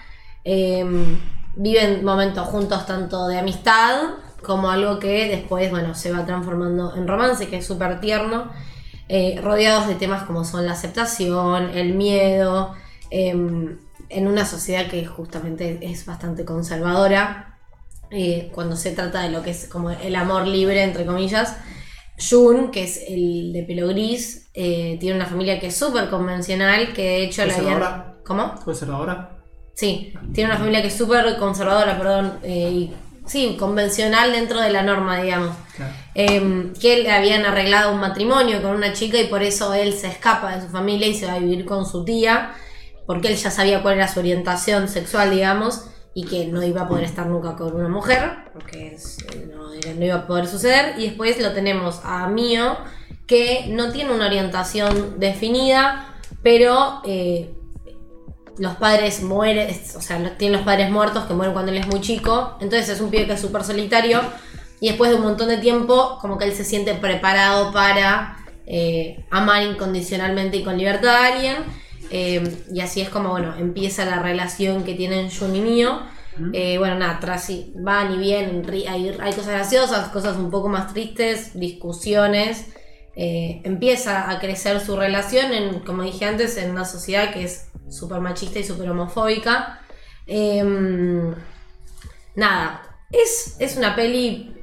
[0.45, 1.19] Em,
[1.57, 3.97] viven momentos juntos tanto de amistad
[4.43, 8.51] como algo que después, bueno, se va transformando en romance, que es súper tierno,
[9.09, 12.75] eh, rodeados de temas como son la aceptación, el miedo,
[13.11, 17.59] em, en una sociedad que justamente es bastante conservadora
[18.11, 21.57] eh, cuando se trata de lo que es como el amor libre, entre comillas.
[22.19, 26.93] Jun, que es el de pelo gris, eh, tiene una familia que es súper convencional,
[26.93, 27.79] que de hecho la habían...
[27.81, 28.15] ¿Conservadora?
[28.25, 28.55] ¿Cómo?
[28.65, 29.39] ¿Conservadora?
[29.75, 32.93] Sí, tiene una familia que es súper conservadora, perdón, y
[33.31, 35.55] sí, convencional dentro de la norma, digamos.
[35.77, 35.93] Claro.
[36.15, 40.09] Eh, que le habían arreglado un matrimonio con una chica y por eso él se
[40.09, 42.53] escapa de su familia y se va a vivir con su tía,
[43.07, 46.89] porque él ya sabía cuál era su orientación sexual, digamos, y que no iba a
[46.89, 49.19] poder estar nunca con una mujer, porque es-
[49.55, 50.95] no, iba a poder suceder.
[50.99, 52.77] Y después lo tenemos a Mio,
[53.29, 57.55] que no tiene una orientación definida, pero eh,
[58.59, 61.87] los padres mueren, o sea, lo- tiene los padres muertos que mueren cuando él es
[61.87, 62.57] muy chico.
[62.61, 64.21] Entonces es un pibe que es súper solitario.
[64.81, 68.37] Y después de un montón de tiempo, como que él se siente preparado para
[68.67, 71.57] eh, amar incondicionalmente y con libertad a alguien.
[72.11, 76.01] Eh, y así es como, bueno, empieza la relación que tienen Jun y Mio.
[76.55, 80.93] Eh, bueno, nada, tras van y vienen, hay, hay cosas graciosas, cosas un poco más
[80.93, 82.67] tristes, discusiones.
[83.23, 87.69] Eh, empieza a crecer su relación, en, como dije antes, en una sociedad que es
[87.91, 89.81] súper machista y súper homofóbica.
[90.27, 91.35] Em,
[92.35, 94.55] nada, es, es una peli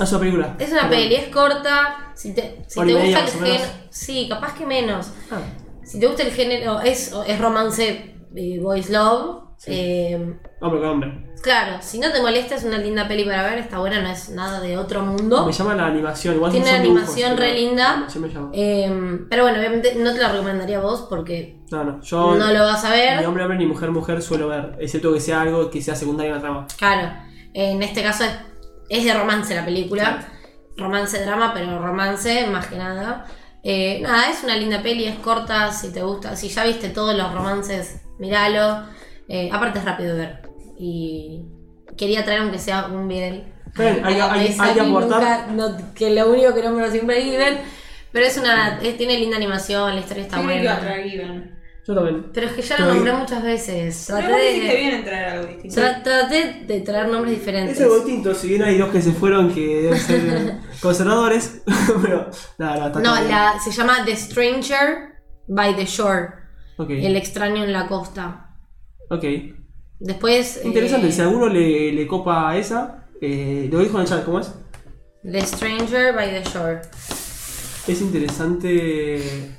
[0.00, 0.56] es una película.
[0.58, 0.98] es una Perdón.
[0.98, 2.12] peli, es corta.
[2.14, 3.64] Si te, si te gusta el género.
[3.90, 5.10] Sí, capaz que menos.
[5.30, 5.40] Ah,
[5.84, 9.44] Si te gusta el género, es, es romance eh, boys love.
[9.66, 11.33] eh, hombre con hombre.
[11.44, 13.58] Claro, si no te molesta, es una linda peli para ver.
[13.58, 15.44] Está buena, no es nada de otro mundo.
[15.44, 16.36] Me llama la animación.
[16.36, 18.06] Igual Tiene son animación re linda.
[18.16, 18.50] Me llama.
[18.54, 22.00] Eh, pero bueno, obviamente no te la recomendaría a vos porque No, no.
[22.00, 22.34] Yo.
[22.34, 23.20] no lo vas a ver.
[23.20, 24.76] Ni hombre, hombre, ni mujer, mujer suelo ver.
[24.80, 26.66] Excepto que sea algo que sea secundario en la trama.
[26.78, 27.12] Claro,
[27.52, 28.32] en este caso es,
[28.88, 30.26] es de romance la película.
[30.76, 33.26] Romance, drama, pero romance más que nada.
[33.62, 36.36] Eh, nada, es una linda peli, es corta, si te gusta.
[36.36, 38.82] Si ya viste todos los romances, míralo.
[39.28, 40.43] Eh, aparte es rápido de ver.
[40.78, 41.44] Y
[41.96, 43.52] quería traer aunque sea un bien.
[43.76, 45.46] Bien, hay- hay- hay que aportar.
[45.94, 47.58] que lo único que nombro siempre es Given.
[48.12, 48.78] Pero es una.
[48.80, 50.80] es- tiene linda animación, la historia está iba a buena.
[50.80, 51.54] traer Given.
[51.86, 52.26] Yo también.
[52.32, 54.06] Pero es que ya lo nombré muchas veces.
[54.06, 55.80] Traté de, bien en traer algo distinto.
[55.80, 57.76] tra- traté de traer nombres diferentes.
[57.76, 61.62] Es algo distinto, si bien hay dos que se fueron que deben ser conservadores,
[62.02, 63.28] pero nada, No, todo bien.
[63.30, 65.14] la, se llama The Stranger
[65.48, 66.28] by the Shore.
[66.78, 68.48] Ok, El extraño en la costa.
[69.10, 69.24] ok.
[69.98, 70.58] Después.
[70.58, 74.24] eh, Interesante, si a alguno le, le copa esa, eh, lo dijo en el chat,
[74.24, 74.52] ¿cómo es?
[75.22, 76.80] The Stranger by the Shore.
[77.86, 79.50] Es interesante.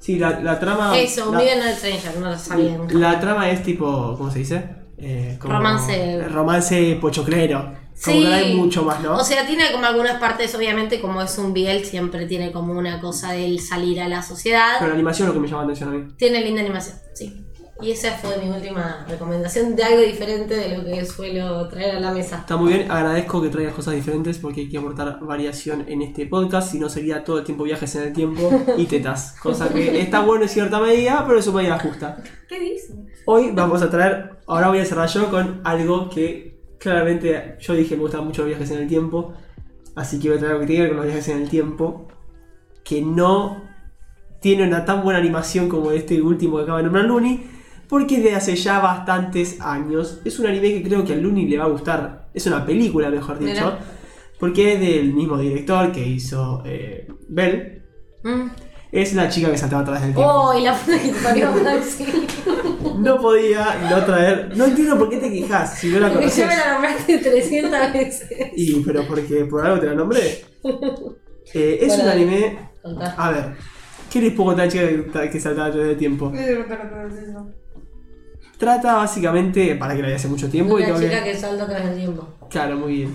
[0.00, 0.98] Sí, la, la trama.
[0.98, 3.00] Eso, la, viven en el Stranger, no lo sabían.
[3.00, 4.64] la trama es tipo, ¿cómo se dice?
[4.98, 6.28] Eh, como- Romance.
[6.28, 7.76] Romance pochoclero.
[8.04, 9.16] Como que hay mucho más, ¿no?
[9.16, 13.00] O sea, tiene como algunas partes, obviamente, como es un Biel, siempre tiene como una
[13.00, 14.74] cosa del salir a la sociedad.
[14.78, 16.12] Pero la animación es lo que me llama la atención a mí.
[16.16, 17.44] Tiene linda animación, sí.
[17.80, 22.00] Y esa fue mi última recomendación de algo diferente de lo que suelo traer a
[22.00, 22.38] la mesa.
[22.38, 26.26] Está muy bien, agradezco que traigas cosas diferentes porque hay que aportar variación en este
[26.26, 30.00] podcast, si no sería todo el tiempo viajes en el tiempo y tetas, cosa que
[30.00, 32.20] está bueno en cierta medida, pero su medida justa.
[32.48, 32.96] ¿Qué dices?
[33.26, 37.94] Hoy vamos a traer, ahora voy a cerrar yo con algo que claramente yo dije
[37.94, 39.34] me gustan mucho los viajes en el tiempo,
[39.94, 41.48] así que voy a traer algo que tiene que ver con los viajes en el
[41.48, 42.08] tiempo,
[42.82, 43.62] que no
[44.40, 47.57] tiene una tan buena animación como este último que acaba de nombrar Luni,
[47.88, 50.20] porque de hace ya bastantes años.
[50.24, 52.28] Es un anime que creo que a Luni le va a gustar.
[52.34, 53.52] Es una película, mejor dicho.
[53.52, 53.78] Mira.
[54.38, 57.82] Porque es del mismo director que hizo eh, Bell.
[58.22, 58.46] Mm.
[58.90, 60.32] Es la chica que saltaba atrás del tiempo.
[60.32, 62.06] Oh, y la puta que te parió, Maxi.
[62.98, 64.56] No podía no traer.
[64.56, 66.38] No entiendo por qué te quejas si no la Porque conoces.
[66.38, 68.28] ya me la nombraste 300 veces.
[68.56, 70.44] Y, pero porque por algo te la nombré.
[71.54, 72.58] Eh, es Bueno, un anime.
[72.82, 73.14] Contá.
[73.18, 73.56] A ver.
[74.10, 76.32] ¿Qué les puedo contar a la chica que, que saltaba atrás del tiempo?
[78.58, 81.66] Trata básicamente, para que la vi hace mucho tiempo y Una que- chica que salta
[81.66, 82.28] tras el tiempo.
[82.50, 83.14] Claro, muy bien.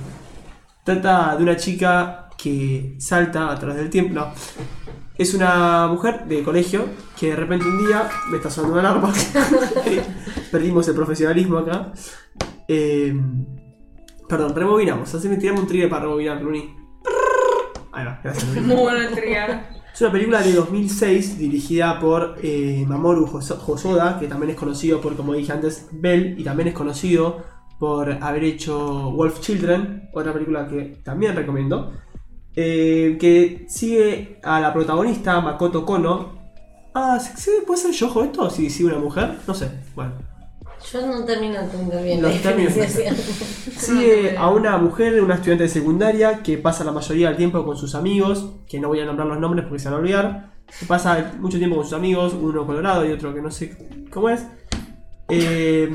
[0.84, 4.14] Trata de una chica que salta a través del tiempo.
[4.14, 4.28] No.
[5.18, 6.86] Es una mujer de colegio
[7.20, 9.14] que de repente un día me está sonando una alarma.
[10.52, 11.92] Perdimos el profesionalismo acá.
[12.68, 13.14] Eh,
[14.28, 15.14] perdón, rebobinamos.
[15.14, 16.76] Haceme tirame un trigger para rebobinar, Luni.
[17.92, 18.68] Ahí va, gracias, Luni.
[18.68, 19.70] Muy buena entrega.
[19.94, 25.00] Es una película de 2006 dirigida por eh, Mamoru Hoso- Hosoda, que también es conocido
[25.00, 27.44] por, como dije antes, Bell, y también es conocido
[27.80, 31.94] por haber hecho Wolf Children, otra película que también recomiendo,
[32.56, 36.42] eh, que sigue a la protagonista Makoto Kono.
[36.96, 38.50] Ah, ¿se- se- ¿puede ser yojo esto?
[38.50, 40.14] Si sigue una mujer, no sé, bueno.
[40.94, 42.76] Yo no termino de entender bien Los la términos.
[42.76, 43.16] diferenciación.
[43.78, 47.76] Sigue a una mujer, una estudiante de secundaria, que pasa la mayoría del tiempo con
[47.76, 50.54] sus amigos, que no voy a nombrar los nombres porque se van a olvidar.
[50.80, 54.30] Que pasa mucho tiempo con sus amigos, uno colorado y otro que no sé cómo
[54.30, 54.46] es.
[55.30, 55.92] Eh,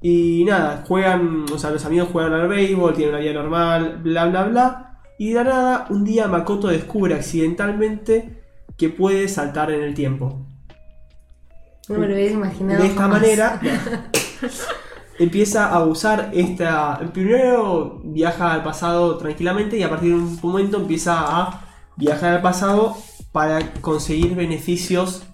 [0.00, 4.26] y nada, juegan, o sea, los amigos juegan al béisbol, tienen una vida normal, bla
[4.26, 5.00] bla bla.
[5.18, 8.40] Y de la nada, un día Makoto descubre accidentalmente
[8.78, 10.46] que puede saltar en el tiempo.
[11.90, 12.82] No me lo hubiese imaginado.
[12.82, 13.20] De esta jamás.
[13.20, 13.60] manera
[15.18, 16.98] empieza a usar esta.
[17.12, 21.64] Primero viaja al pasado tranquilamente y a partir de un momento empieza a
[21.96, 22.96] viajar al pasado
[23.32, 25.24] para conseguir beneficios,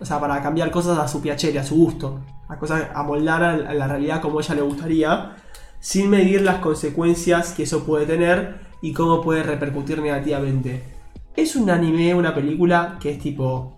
[0.00, 3.42] o sea, para cambiar cosas a su piacere, a su gusto, a cosas a moldar
[3.42, 5.36] a a la realidad como a ella le gustaría,
[5.80, 10.84] sin medir las consecuencias que eso puede tener y cómo puede repercutir negativamente.
[11.36, 13.74] Es un anime, una película que es tipo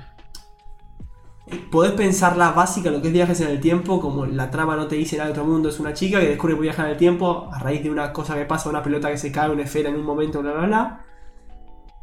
[1.71, 4.97] podés pensarla básica, lo que es viajes en el tiempo, como la trama no te
[4.97, 7.49] dice nada de otro mundo, es una chica que descubre que viajar en el tiempo
[7.53, 9.97] a raíz de una cosa que pasa, una pelota que se cae, una esfera en
[9.97, 11.05] un momento, bla bla bla,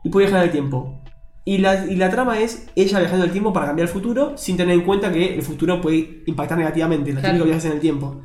[0.03, 0.99] y puede viajar en el tiempo.
[1.45, 4.37] Y la, y la trama es ella viajando en el tiempo para cambiar el futuro,
[4.37, 7.33] sin tener en cuenta que el futuro puede impactar negativamente, los Claro.
[7.33, 8.21] típicos viajes en el tiempo.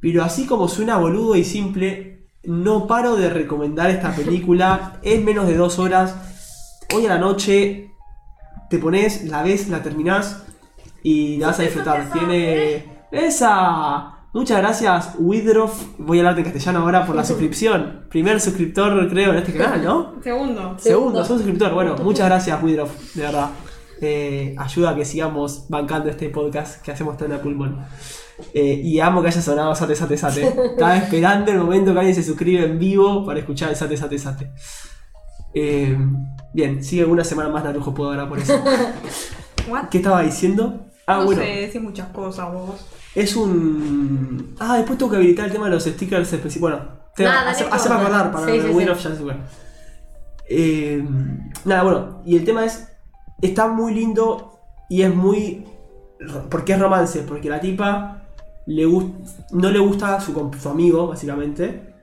[0.00, 5.46] Pero así como suena boludo y simple, no paro de recomendar esta película, es menos
[5.46, 6.16] de dos horas,
[6.94, 7.92] hoy a la noche
[8.68, 10.44] te pones, la ves, la terminás
[11.02, 12.10] y la vas a disfrutar.
[12.12, 12.84] Tiene.
[13.10, 14.12] ¡Esa!
[14.32, 15.82] Muchas gracias, Widroff.
[15.98, 18.04] Voy a hablarte en castellano ahora por la suscripción.
[18.10, 20.14] Primer suscriptor, creo, en este canal, ¿no?
[20.22, 20.76] Segundo.
[20.78, 21.72] Segundo, sos suscriptor.
[21.72, 23.50] Bueno, muchas gracias, Widroff, de verdad.
[24.02, 27.78] Eh, ayuda a que sigamos bancando este podcast que hacemos tan a pulmón.
[28.52, 30.46] Eh, y amo que haya sonado Sate Sate Sate.
[30.72, 34.18] Estaba esperando el momento que alguien se suscribe en vivo para escuchar el Sate Sate
[34.18, 34.52] Sate.
[35.54, 35.96] Eh,
[36.56, 38.54] bien, sigue una semana más Narujo, puedo ahora por eso.
[39.68, 39.88] What?
[39.90, 40.86] ¿Qué estaba diciendo?
[41.06, 42.84] Ah, no bueno, sé, decís muchas cosas vos.
[43.14, 44.54] es un.
[44.58, 46.70] Ah, después tengo que habilitar el tema de los stickers específicos.
[46.72, 47.96] Bueno, te Nada, hace- haceme importa.
[47.96, 49.38] acordar para Sí, el sí, of Chance Square.
[50.48, 51.04] Eh,
[51.64, 52.88] nada, bueno, y el tema es.
[53.42, 54.58] Está muy lindo
[54.88, 55.64] y es muy.
[56.50, 58.22] Porque es romance, porque la tipa
[58.66, 61.94] le gust- no le gusta su, su amigo, básicamente.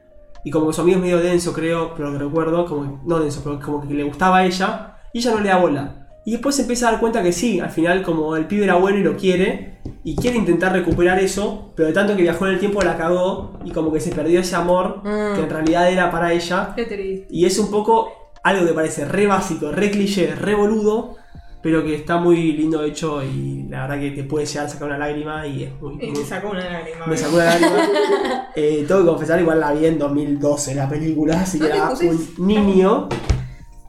[0.43, 3.41] Y como que su amigo es medio denso, creo, pero lo recuerdo, como no denso,
[3.43, 5.95] pero como que le gustaba a ella, y ella no le da bola.
[6.25, 8.75] Y después se empieza a dar cuenta que sí, al final como el pibe era
[8.75, 12.53] bueno y lo quiere, y quiere intentar recuperar eso, pero de tanto que viajó en
[12.53, 15.35] el tiempo la cagó, y como que se perdió ese amor Mm.
[15.35, 16.73] que en realidad era para ella.
[16.75, 17.27] Qué triste.
[17.29, 18.09] Y es un poco
[18.43, 21.15] algo que parece re básico, re cliché, re boludo,
[21.63, 24.89] pero que está muy lindo hecho y la verdad que te puede llegar a sacar
[24.89, 25.97] una lágrima y es muy...
[26.03, 27.07] Y me sacó una lágrima.
[27.07, 27.87] me sacó una lágrima.
[28.55, 32.35] Eh, tengo que confesar, igual la vi en 2012 la película, así que era un
[32.37, 33.09] niño.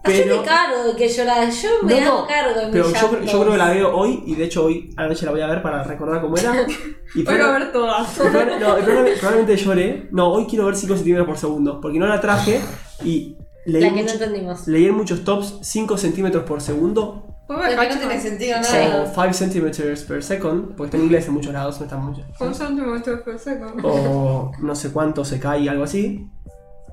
[0.02, 1.62] Pero, Hacete cargo de que lloras.
[1.62, 4.22] Yo me No, hago no, cargo de pero yo, yo creo que la veo hoy
[4.26, 6.54] y de hecho hoy a la noche la voy a ver para recordar cómo era.
[7.14, 8.18] Y Voy a ver todas.
[8.18, 8.76] no,
[9.20, 10.08] probablemente lloré.
[10.10, 11.80] No, hoy quiero ver 5 centímetros por segundo.
[11.80, 12.60] Porque no la traje
[13.04, 13.36] y
[13.66, 14.66] leí, La que no mucho- entendimos.
[14.68, 17.26] leí en muchos tops 5 centímetros por segundo.
[17.46, 19.02] ¿Puedo ver Pero que no tiene sentido nada.
[19.02, 20.68] O 5 centimeters per second.
[20.76, 22.22] Porque está en inglés en muchos lados, no está mucho.
[22.40, 23.86] Un centímetro por segundo.
[23.86, 26.26] o no sé cuánto se cae, algo así.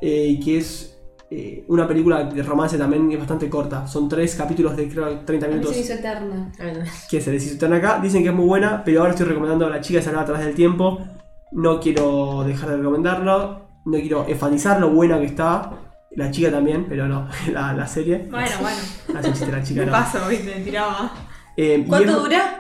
[0.02, 0.98] eh, que es
[1.30, 3.88] eh, una película de romance también que es bastante corta.
[3.88, 6.52] Son tres capítulos de creo 30 A mí se minutos me hizo eterna.
[7.10, 8.00] Que se les hizo tan acá.
[8.02, 10.54] Dicen que es muy buena, pero ahora estoy recomendando a la chica salada atrás del
[10.56, 11.00] tiempo.
[11.54, 13.62] No quiero dejar de recomendarlo.
[13.86, 15.72] No quiero enfatizar lo buena que está.
[16.16, 18.28] La chica también, pero no, la, la serie.
[18.30, 18.78] Bueno, bueno.
[19.28, 19.92] Un chiste la chica, Me no.
[19.92, 21.12] paso, viste, tiraba.
[21.58, 22.58] Eh, y ¿Cuánto es- dura?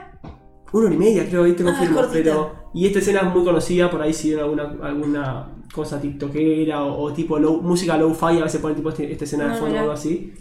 [0.73, 2.01] Una hora y media, creo, ahí te Ah, confirmo.
[2.13, 2.61] pero.
[2.73, 7.01] Y esta escena es muy conocida, por ahí si ven alguna, alguna cosa tiktokera o,
[7.03, 9.75] o tipo low- música low-fi, a veces ponen tipo este- esta escena de Ah, fondo
[9.75, 10.33] o algo así.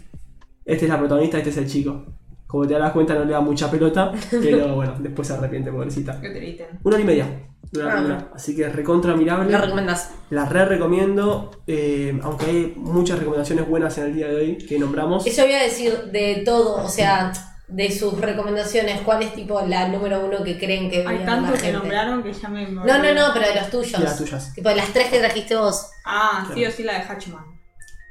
[0.63, 2.05] Esta es la protagonista, este es el chico.
[2.51, 6.19] Como te das cuenta, no le da mucha pelota, pero bueno, después se arrepiente, pobrecita.
[6.19, 6.67] Que te griten.
[6.83, 7.25] Una hora y media.
[7.71, 9.49] dura la Ah, película, Así que recontra mirable.
[9.49, 10.11] ¿Lo recomendás?
[10.31, 14.77] La re recomiendo, eh, aunque hay muchas recomendaciones buenas en el día de hoy que
[14.77, 15.25] nombramos.
[15.25, 17.31] Eso voy a decir de todo, o sea,
[17.69, 21.55] de sus recomendaciones, ¿cuál es tipo la número uno que creen que Hay tantos la
[21.55, 21.77] que gente?
[21.79, 22.67] nombraron que ya me.
[22.69, 23.97] No, no, no, pero de los tuyos.
[23.97, 24.53] De las tuyas.
[24.53, 25.89] Tipo de las tres que trajiste vos.
[26.05, 27.45] Ah, sí o sí la de Hatchman.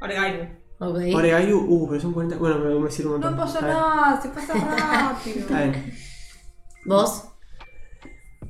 [0.00, 0.59] Oregairu.
[0.80, 0.98] Ok.
[1.14, 2.36] Oregayu, uh, pero son 40.
[2.38, 3.36] Bueno, me, me sirve un montón.
[3.36, 5.40] No pasa nada, se pasa rápido.
[5.40, 5.94] Está bien.
[6.86, 7.24] ¿Vos?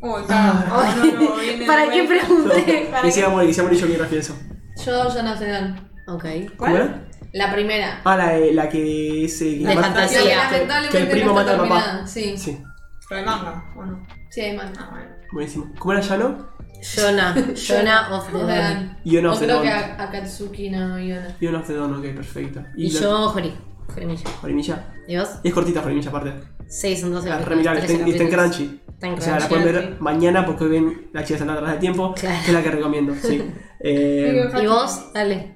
[0.02, 0.22] Uy.
[0.28, 2.88] No, no, no, viene ¿Para qué pregunté?
[2.90, 4.36] ¿Para Y se llama y se llama yo mientras pienso.
[4.84, 5.90] Yo, Jonathan Dan.
[6.06, 6.24] Ok.
[6.56, 7.06] ¿Cómo era?
[7.32, 8.00] La primera.
[8.04, 9.40] Ah, la, de- la que es.
[9.42, 10.48] eh, que De fantasía.
[10.50, 12.06] Que que- que el primo no mata al papá.
[12.06, 12.62] Sí, sí, Sí,
[13.08, 14.06] Pero manga, ¿o no?
[14.36, 14.70] hay más.
[14.78, 15.10] Ah, bueno.
[15.32, 15.72] buenísimo.
[15.78, 16.49] ¿Cómo era Yano?
[16.82, 17.34] Jonah.
[17.54, 18.96] Jonah of the Dawn.
[19.04, 19.62] Ion of the creo Dawn.
[19.66, 21.36] que a- Akatsuki no Yona.
[21.40, 22.60] Ion of the Dawn, ok, perfecto.
[22.76, 23.52] Y la- yo, Jori.
[23.94, 24.30] Jorimilla.
[24.40, 24.84] Jorimilla.
[25.08, 25.28] ¿Y vos?
[25.42, 26.32] Es cortita Jorimilla aparte.
[26.68, 28.56] Sí, son 12 Es capítulos, re mirable, 13 está en- y está en capítulos.
[28.56, 28.80] Crunchy.
[28.92, 29.64] Está en O sea, la Crunchy.
[29.64, 32.14] pueden ver mañana porque hoy ven la chica salada atrás del tiempo.
[32.20, 32.36] Claro.
[32.44, 33.42] Que es la que recomiendo, sí.
[33.82, 35.10] Eh, ¿Y vos?
[35.14, 35.54] Dale.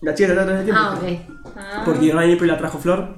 [0.00, 0.82] la chica salada atrás del tiempo.
[0.82, 1.54] Ah, ok.
[1.56, 1.82] Ah.
[1.84, 3.16] Porque Orange April la trajo Flor.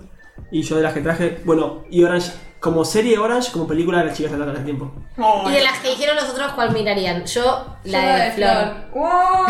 [0.51, 1.41] Y yo de las que traje.
[1.45, 2.33] Bueno, y Orange.
[2.61, 4.95] Como serie Orange, como película de las chicas salada atrás del tiempo.
[5.19, 7.25] Oh, Y de las que dijeron los otros, ¿cuál mirarían?
[7.25, 8.75] Yo, la Yo de, Flor.
[8.95, 9.47] ¡Wow!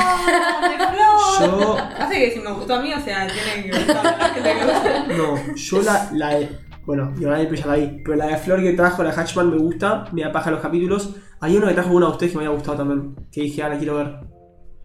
[0.62, 1.61] ¡De flor!
[1.61, 1.77] Yo.
[1.99, 4.53] Hace que si me gustó a mí, o sea, tiene que gustar a la gente
[4.53, 5.07] que gusta.
[5.16, 6.59] No, yo la, la de.
[6.85, 8.03] Bueno, y Orange April ya la vi.
[8.05, 10.05] Pero la de Flor que trajo, la Hatchman, me gusta.
[10.12, 11.15] Me da paja los capítulos.
[11.41, 13.15] Hay uno que trajo uno de ustedes que me había gustado también.
[13.31, 14.16] Que dije, ah, la quiero ver.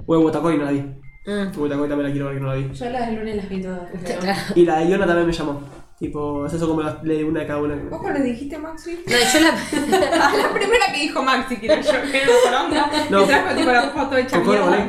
[0.05, 0.79] O de Botacoy no la vi.
[1.25, 1.51] Mm.
[1.55, 2.73] Botacoy también la quiero ver que no la vi.
[2.73, 3.81] Yo las del lunes las vi todas.
[4.19, 4.39] Claro.
[4.55, 5.61] Y la de Iona también me llamó.
[6.01, 7.75] Tipo, es eso como la, le una de cada una.
[7.75, 9.03] ¿Vos le dijiste, Maxi?
[9.05, 10.09] No, yo la.
[10.19, 12.91] Ah, la primera que dijo Maxi, que era yo, que era la poronga.
[13.11, 13.21] No.
[13.21, 14.87] Y trajo tipo la foto hecha mierda.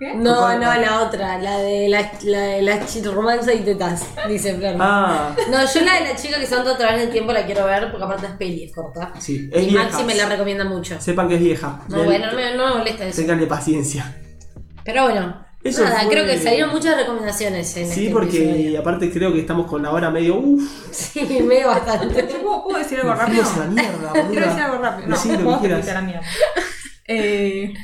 [0.00, 0.14] ¿Qué?
[0.16, 2.80] No, no, la otra, la de la, la de la
[3.12, 4.74] romance y tetas, dice Flor.
[4.80, 7.46] Ah, No, yo la de la chica que se anda a través del tiempo la
[7.46, 9.12] quiero ver porque aparte es peli, es corta.
[9.20, 9.84] sí, es y vieja.
[9.84, 11.00] Maxi me la recomienda mucho.
[11.00, 11.82] Sepan que es vieja.
[11.88, 13.20] No, bueno, no me, no me molesta eso.
[13.20, 14.16] Ténganle paciencia.
[14.84, 18.80] Pero bueno, Eso nada, fue- creo que salieron muchas recomendaciones en Sí, este porque episodio.
[18.80, 20.36] aparte creo que estamos con la hora medio.
[20.36, 20.62] Uff,
[20.92, 22.22] Sí, medio bastante.
[22.42, 23.42] ¿Puedo, puedo decir algo rápido?
[23.58, 25.08] la mierda, Quiero decir algo rápido.
[25.08, 25.86] No, Decí lo que quieras.
[25.86, 26.22] la mierda.
[27.06, 27.74] Eh,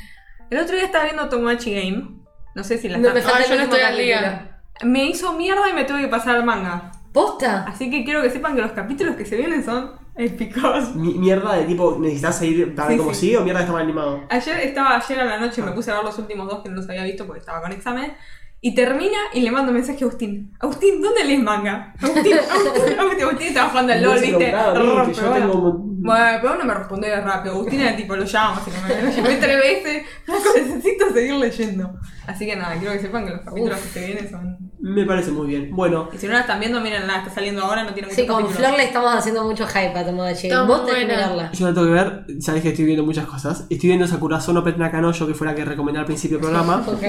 [0.49, 2.19] el otro día estaba viendo Tomodachi Game.
[2.53, 4.61] No sé si la No, está- me Ah, yo no estoy al día.
[4.83, 6.91] Me hizo mierda y me tuve que pasar al manga.
[7.11, 7.63] ¿Posta?
[7.67, 10.95] Así que quiero que sepan que los capítulos que se vienen son épicos.
[10.95, 13.19] Mi- mierda de tipo, ¿necesitas seguir para ver Sí, cómo sí.
[13.21, 14.21] sigue o mierda está mal animado?
[14.29, 16.75] Ayer estaba, ayer a la noche me puse a ver los últimos dos que no
[16.75, 18.13] los había visto porque estaba con examen.
[18.61, 20.51] Y termina y le mando mensaje a Agustín.
[20.59, 21.93] Agustín, ¿dónde lees manga?
[22.01, 24.51] Agustín, Agustín, Agustín, Agustín estaba jugando al LOL, ¿viste?
[24.73, 25.51] Rompe, yo bueno.
[25.51, 25.73] tengo-
[26.05, 27.53] Bueno, pero no me respondió rápido.
[27.55, 30.03] Agustín era tipo, lo llamo, así que me lo llamé tres veces.
[30.55, 31.93] Necesito seguir leyendo.
[32.25, 34.64] Así que nada, quiero que sepan que los capítulos que se vienen son.
[34.87, 35.75] Me parece muy bien.
[35.75, 38.21] Bueno, Y si no la están viendo, miren, la está saliendo ahora, no tiene muchos
[38.21, 38.47] Sí, con.
[38.47, 40.45] Flor le estamos haciendo mucho hype a Tomodachi.
[40.47, 41.23] Está Vos muy tenés que buena.
[41.31, 41.51] mirarla.
[41.53, 42.25] yo la tengo que ver.
[42.39, 43.65] Sabes que estoy viendo muchas cosas.
[43.71, 46.83] Estoy viendo Sakurazono Pet Nakanoyo, que fue la que recomendé al principio del programa.
[46.87, 47.03] Ok.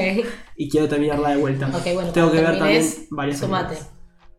[0.57, 1.66] y quiero terminarla de vuelta.
[1.69, 3.74] Ok, bueno, tengo que ver también varias sumate.
[3.74, 3.93] películas.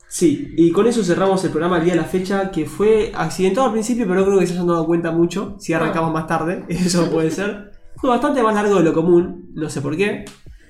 [0.10, 3.68] Sí, y con eso cerramos el programa el día de la fecha, que fue accidentado
[3.68, 5.58] al principio, pero no creo que se hayan dado cuenta mucho.
[5.60, 7.72] Si arrancamos más tarde, eso puede ser.
[7.98, 10.26] Fue bastante más largo de lo común, no sé por qué.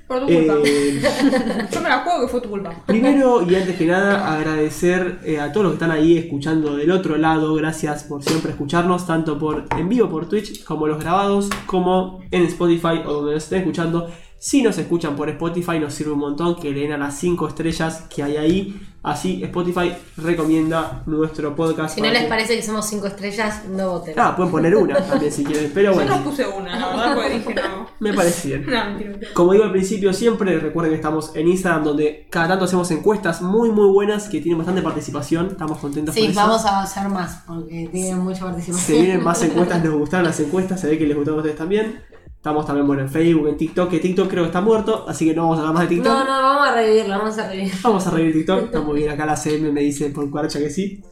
[0.07, 0.53] Por tu culpa.
[0.63, 1.01] Eh,
[1.71, 2.71] Yo me la juego que fue tu culpa.
[2.85, 6.91] primero y antes que nada, agradecer eh, a todos los que están ahí escuchando del
[6.91, 7.53] otro lado.
[7.55, 12.43] Gracias por siempre escucharnos, tanto por en vivo por Twitch, como los grabados, como en
[12.43, 14.09] Spotify o donde nos estén escuchando.
[14.39, 17.47] Si nos escuchan por Spotify nos sirve un montón que le den a las 5
[17.47, 18.81] estrellas que hay ahí.
[19.07, 21.95] Así Spotify recomienda nuestro podcast.
[21.95, 24.13] Si no les que- parece que somos cinco estrellas, no voten.
[24.17, 25.71] Ah, pueden poner una también si quieren.
[25.73, 27.88] Pero Yo no bueno, puse una, la verdad, porque dije no.
[27.99, 28.65] me parece bien.
[28.65, 29.31] No, mentira, mentira.
[29.34, 33.41] Como digo al principio siempre, recuerden que estamos en Instagram donde cada tanto hacemos encuestas
[33.41, 35.47] muy muy buenas que tienen bastante participación.
[35.47, 36.39] Estamos contentos Sí, por eso.
[36.41, 38.85] vamos a hacer más porque tienen mucha participación.
[38.97, 41.57] Se vienen más encuestas, les gustaron las encuestas, se ve que les gustaron a ustedes
[41.57, 42.01] también.
[42.38, 45.34] Estamos también bueno, en Facebook, en TikTok, que TikTok creo que está muerto, así que
[45.34, 46.14] no vamos a hablar más de TikTok.
[46.14, 47.73] No, no, vamos a revivirlo, vamos a revivir.
[47.81, 50.69] Vamos a revivir TikTok, está muy bien, acá la CM me dice por cuaracha que
[50.69, 51.03] sí.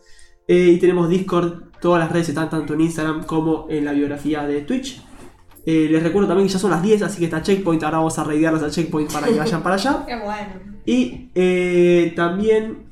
[0.47, 4.43] Eh, y tenemos Discord, todas las redes están tanto en Instagram como en la biografía
[4.43, 5.02] de Twitch.
[5.65, 8.19] Eh, les recuerdo también que ya son las 10, así que está Checkpoint, ahora vamos
[8.19, 10.03] a reidearlos a Checkpoint para que vayan para allá.
[10.06, 10.76] Qué bueno.
[10.85, 12.85] Y eh, también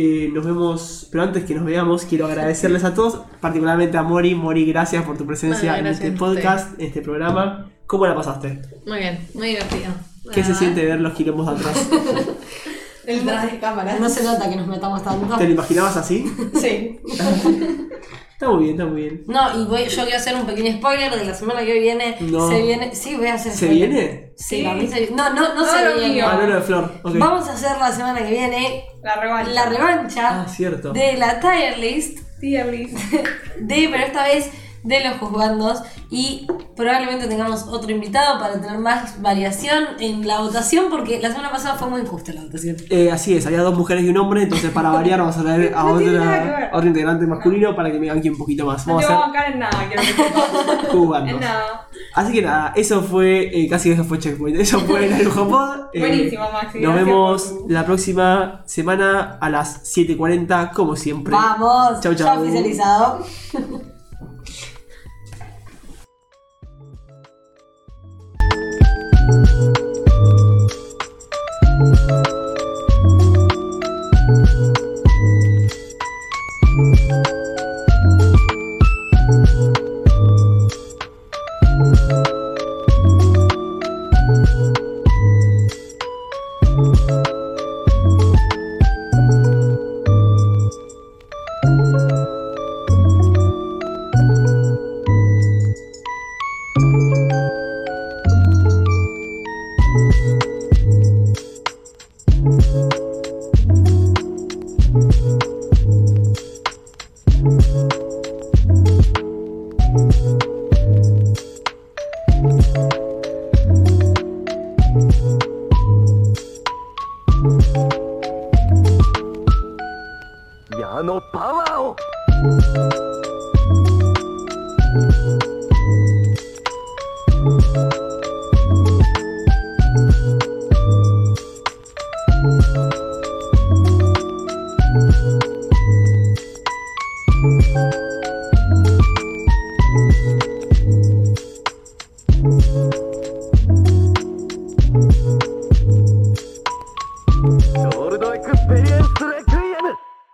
[0.00, 4.36] eh, nos vemos, pero antes que nos veamos, quiero agradecerles a todos, particularmente a Mori.
[4.36, 7.68] Mori, gracias por tu presencia Bueno, en este podcast, en este programa.
[7.84, 8.62] ¿Cómo la pasaste?
[8.86, 9.90] Muy bien, muy divertido.
[10.32, 11.88] ¿Qué se siente ver los quilombos de atrás?
[13.06, 13.98] El tras de cámara.
[13.98, 15.36] No se nota que nos metamos tanto.
[15.36, 16.32] ¿Te lo imaginabas así?
[16.60, 17.00] Sí.
[18.40, 19.24] Está muy bien, está muy bien.
[19.26, 22.16] No, y voy, yo quiero hacer un pequeño spoiler de la semana que viene.
[22.20, 22.48] No.
[22.48, 22.94] Se viene.
[22.94, 23.88] Sí, voy a hacer ¿Se spoiler.
[23.88, 24.32] viene?
[24.36, 25.16] Sí, para mí se viene.
[25.16, 26.14] No, no, no No, se lo viene.
[26.14, 26.24] mío.
[26.28, 26.92] Ah, no, no, Flor.
[27.02, 27.14] ok.
[27.18, 29.50] Vamos a hacer la semana que viene La revancha.
[29.50, 30.92] la revancha Ah, cierto.
[30.92, 32.96] de la tier list Tier list.
[33.58, 34.48] de, pero esta vez
[34.82, 36.46] de los juzgandos y
[36.76, 41.74] probablemente tengamos otro invitado para tener más variación en la votación porque la semana pasada
[41.74, 42.76] fue muy injusta la votación.
[42.90, 45.74] Eh, así es, había dos mujeres y un hombre, entonces para variar vamos a traer
[45.76, 48.86] a, No otra, otro integrante masculino para que me banque un poquito más.
[48.86, 51.30] No Vamos te a bancar en nada, quiero que jugando.
[51.30, 51.88] En nada.
[52.14, 54.58] Así que nada, eso fue, eh, casi eso fue Checkpoint.
[54.58, 55.78] Eso fue el Pod.
[55.94, 61.32] Eh, Buenísimo, Maxi, Nos vemos por la próxima semana a las 7.40, como siempre.
[61.32, 62.42] Vamos, Chau, ya chau.
[62.42, 63.24] oficializado.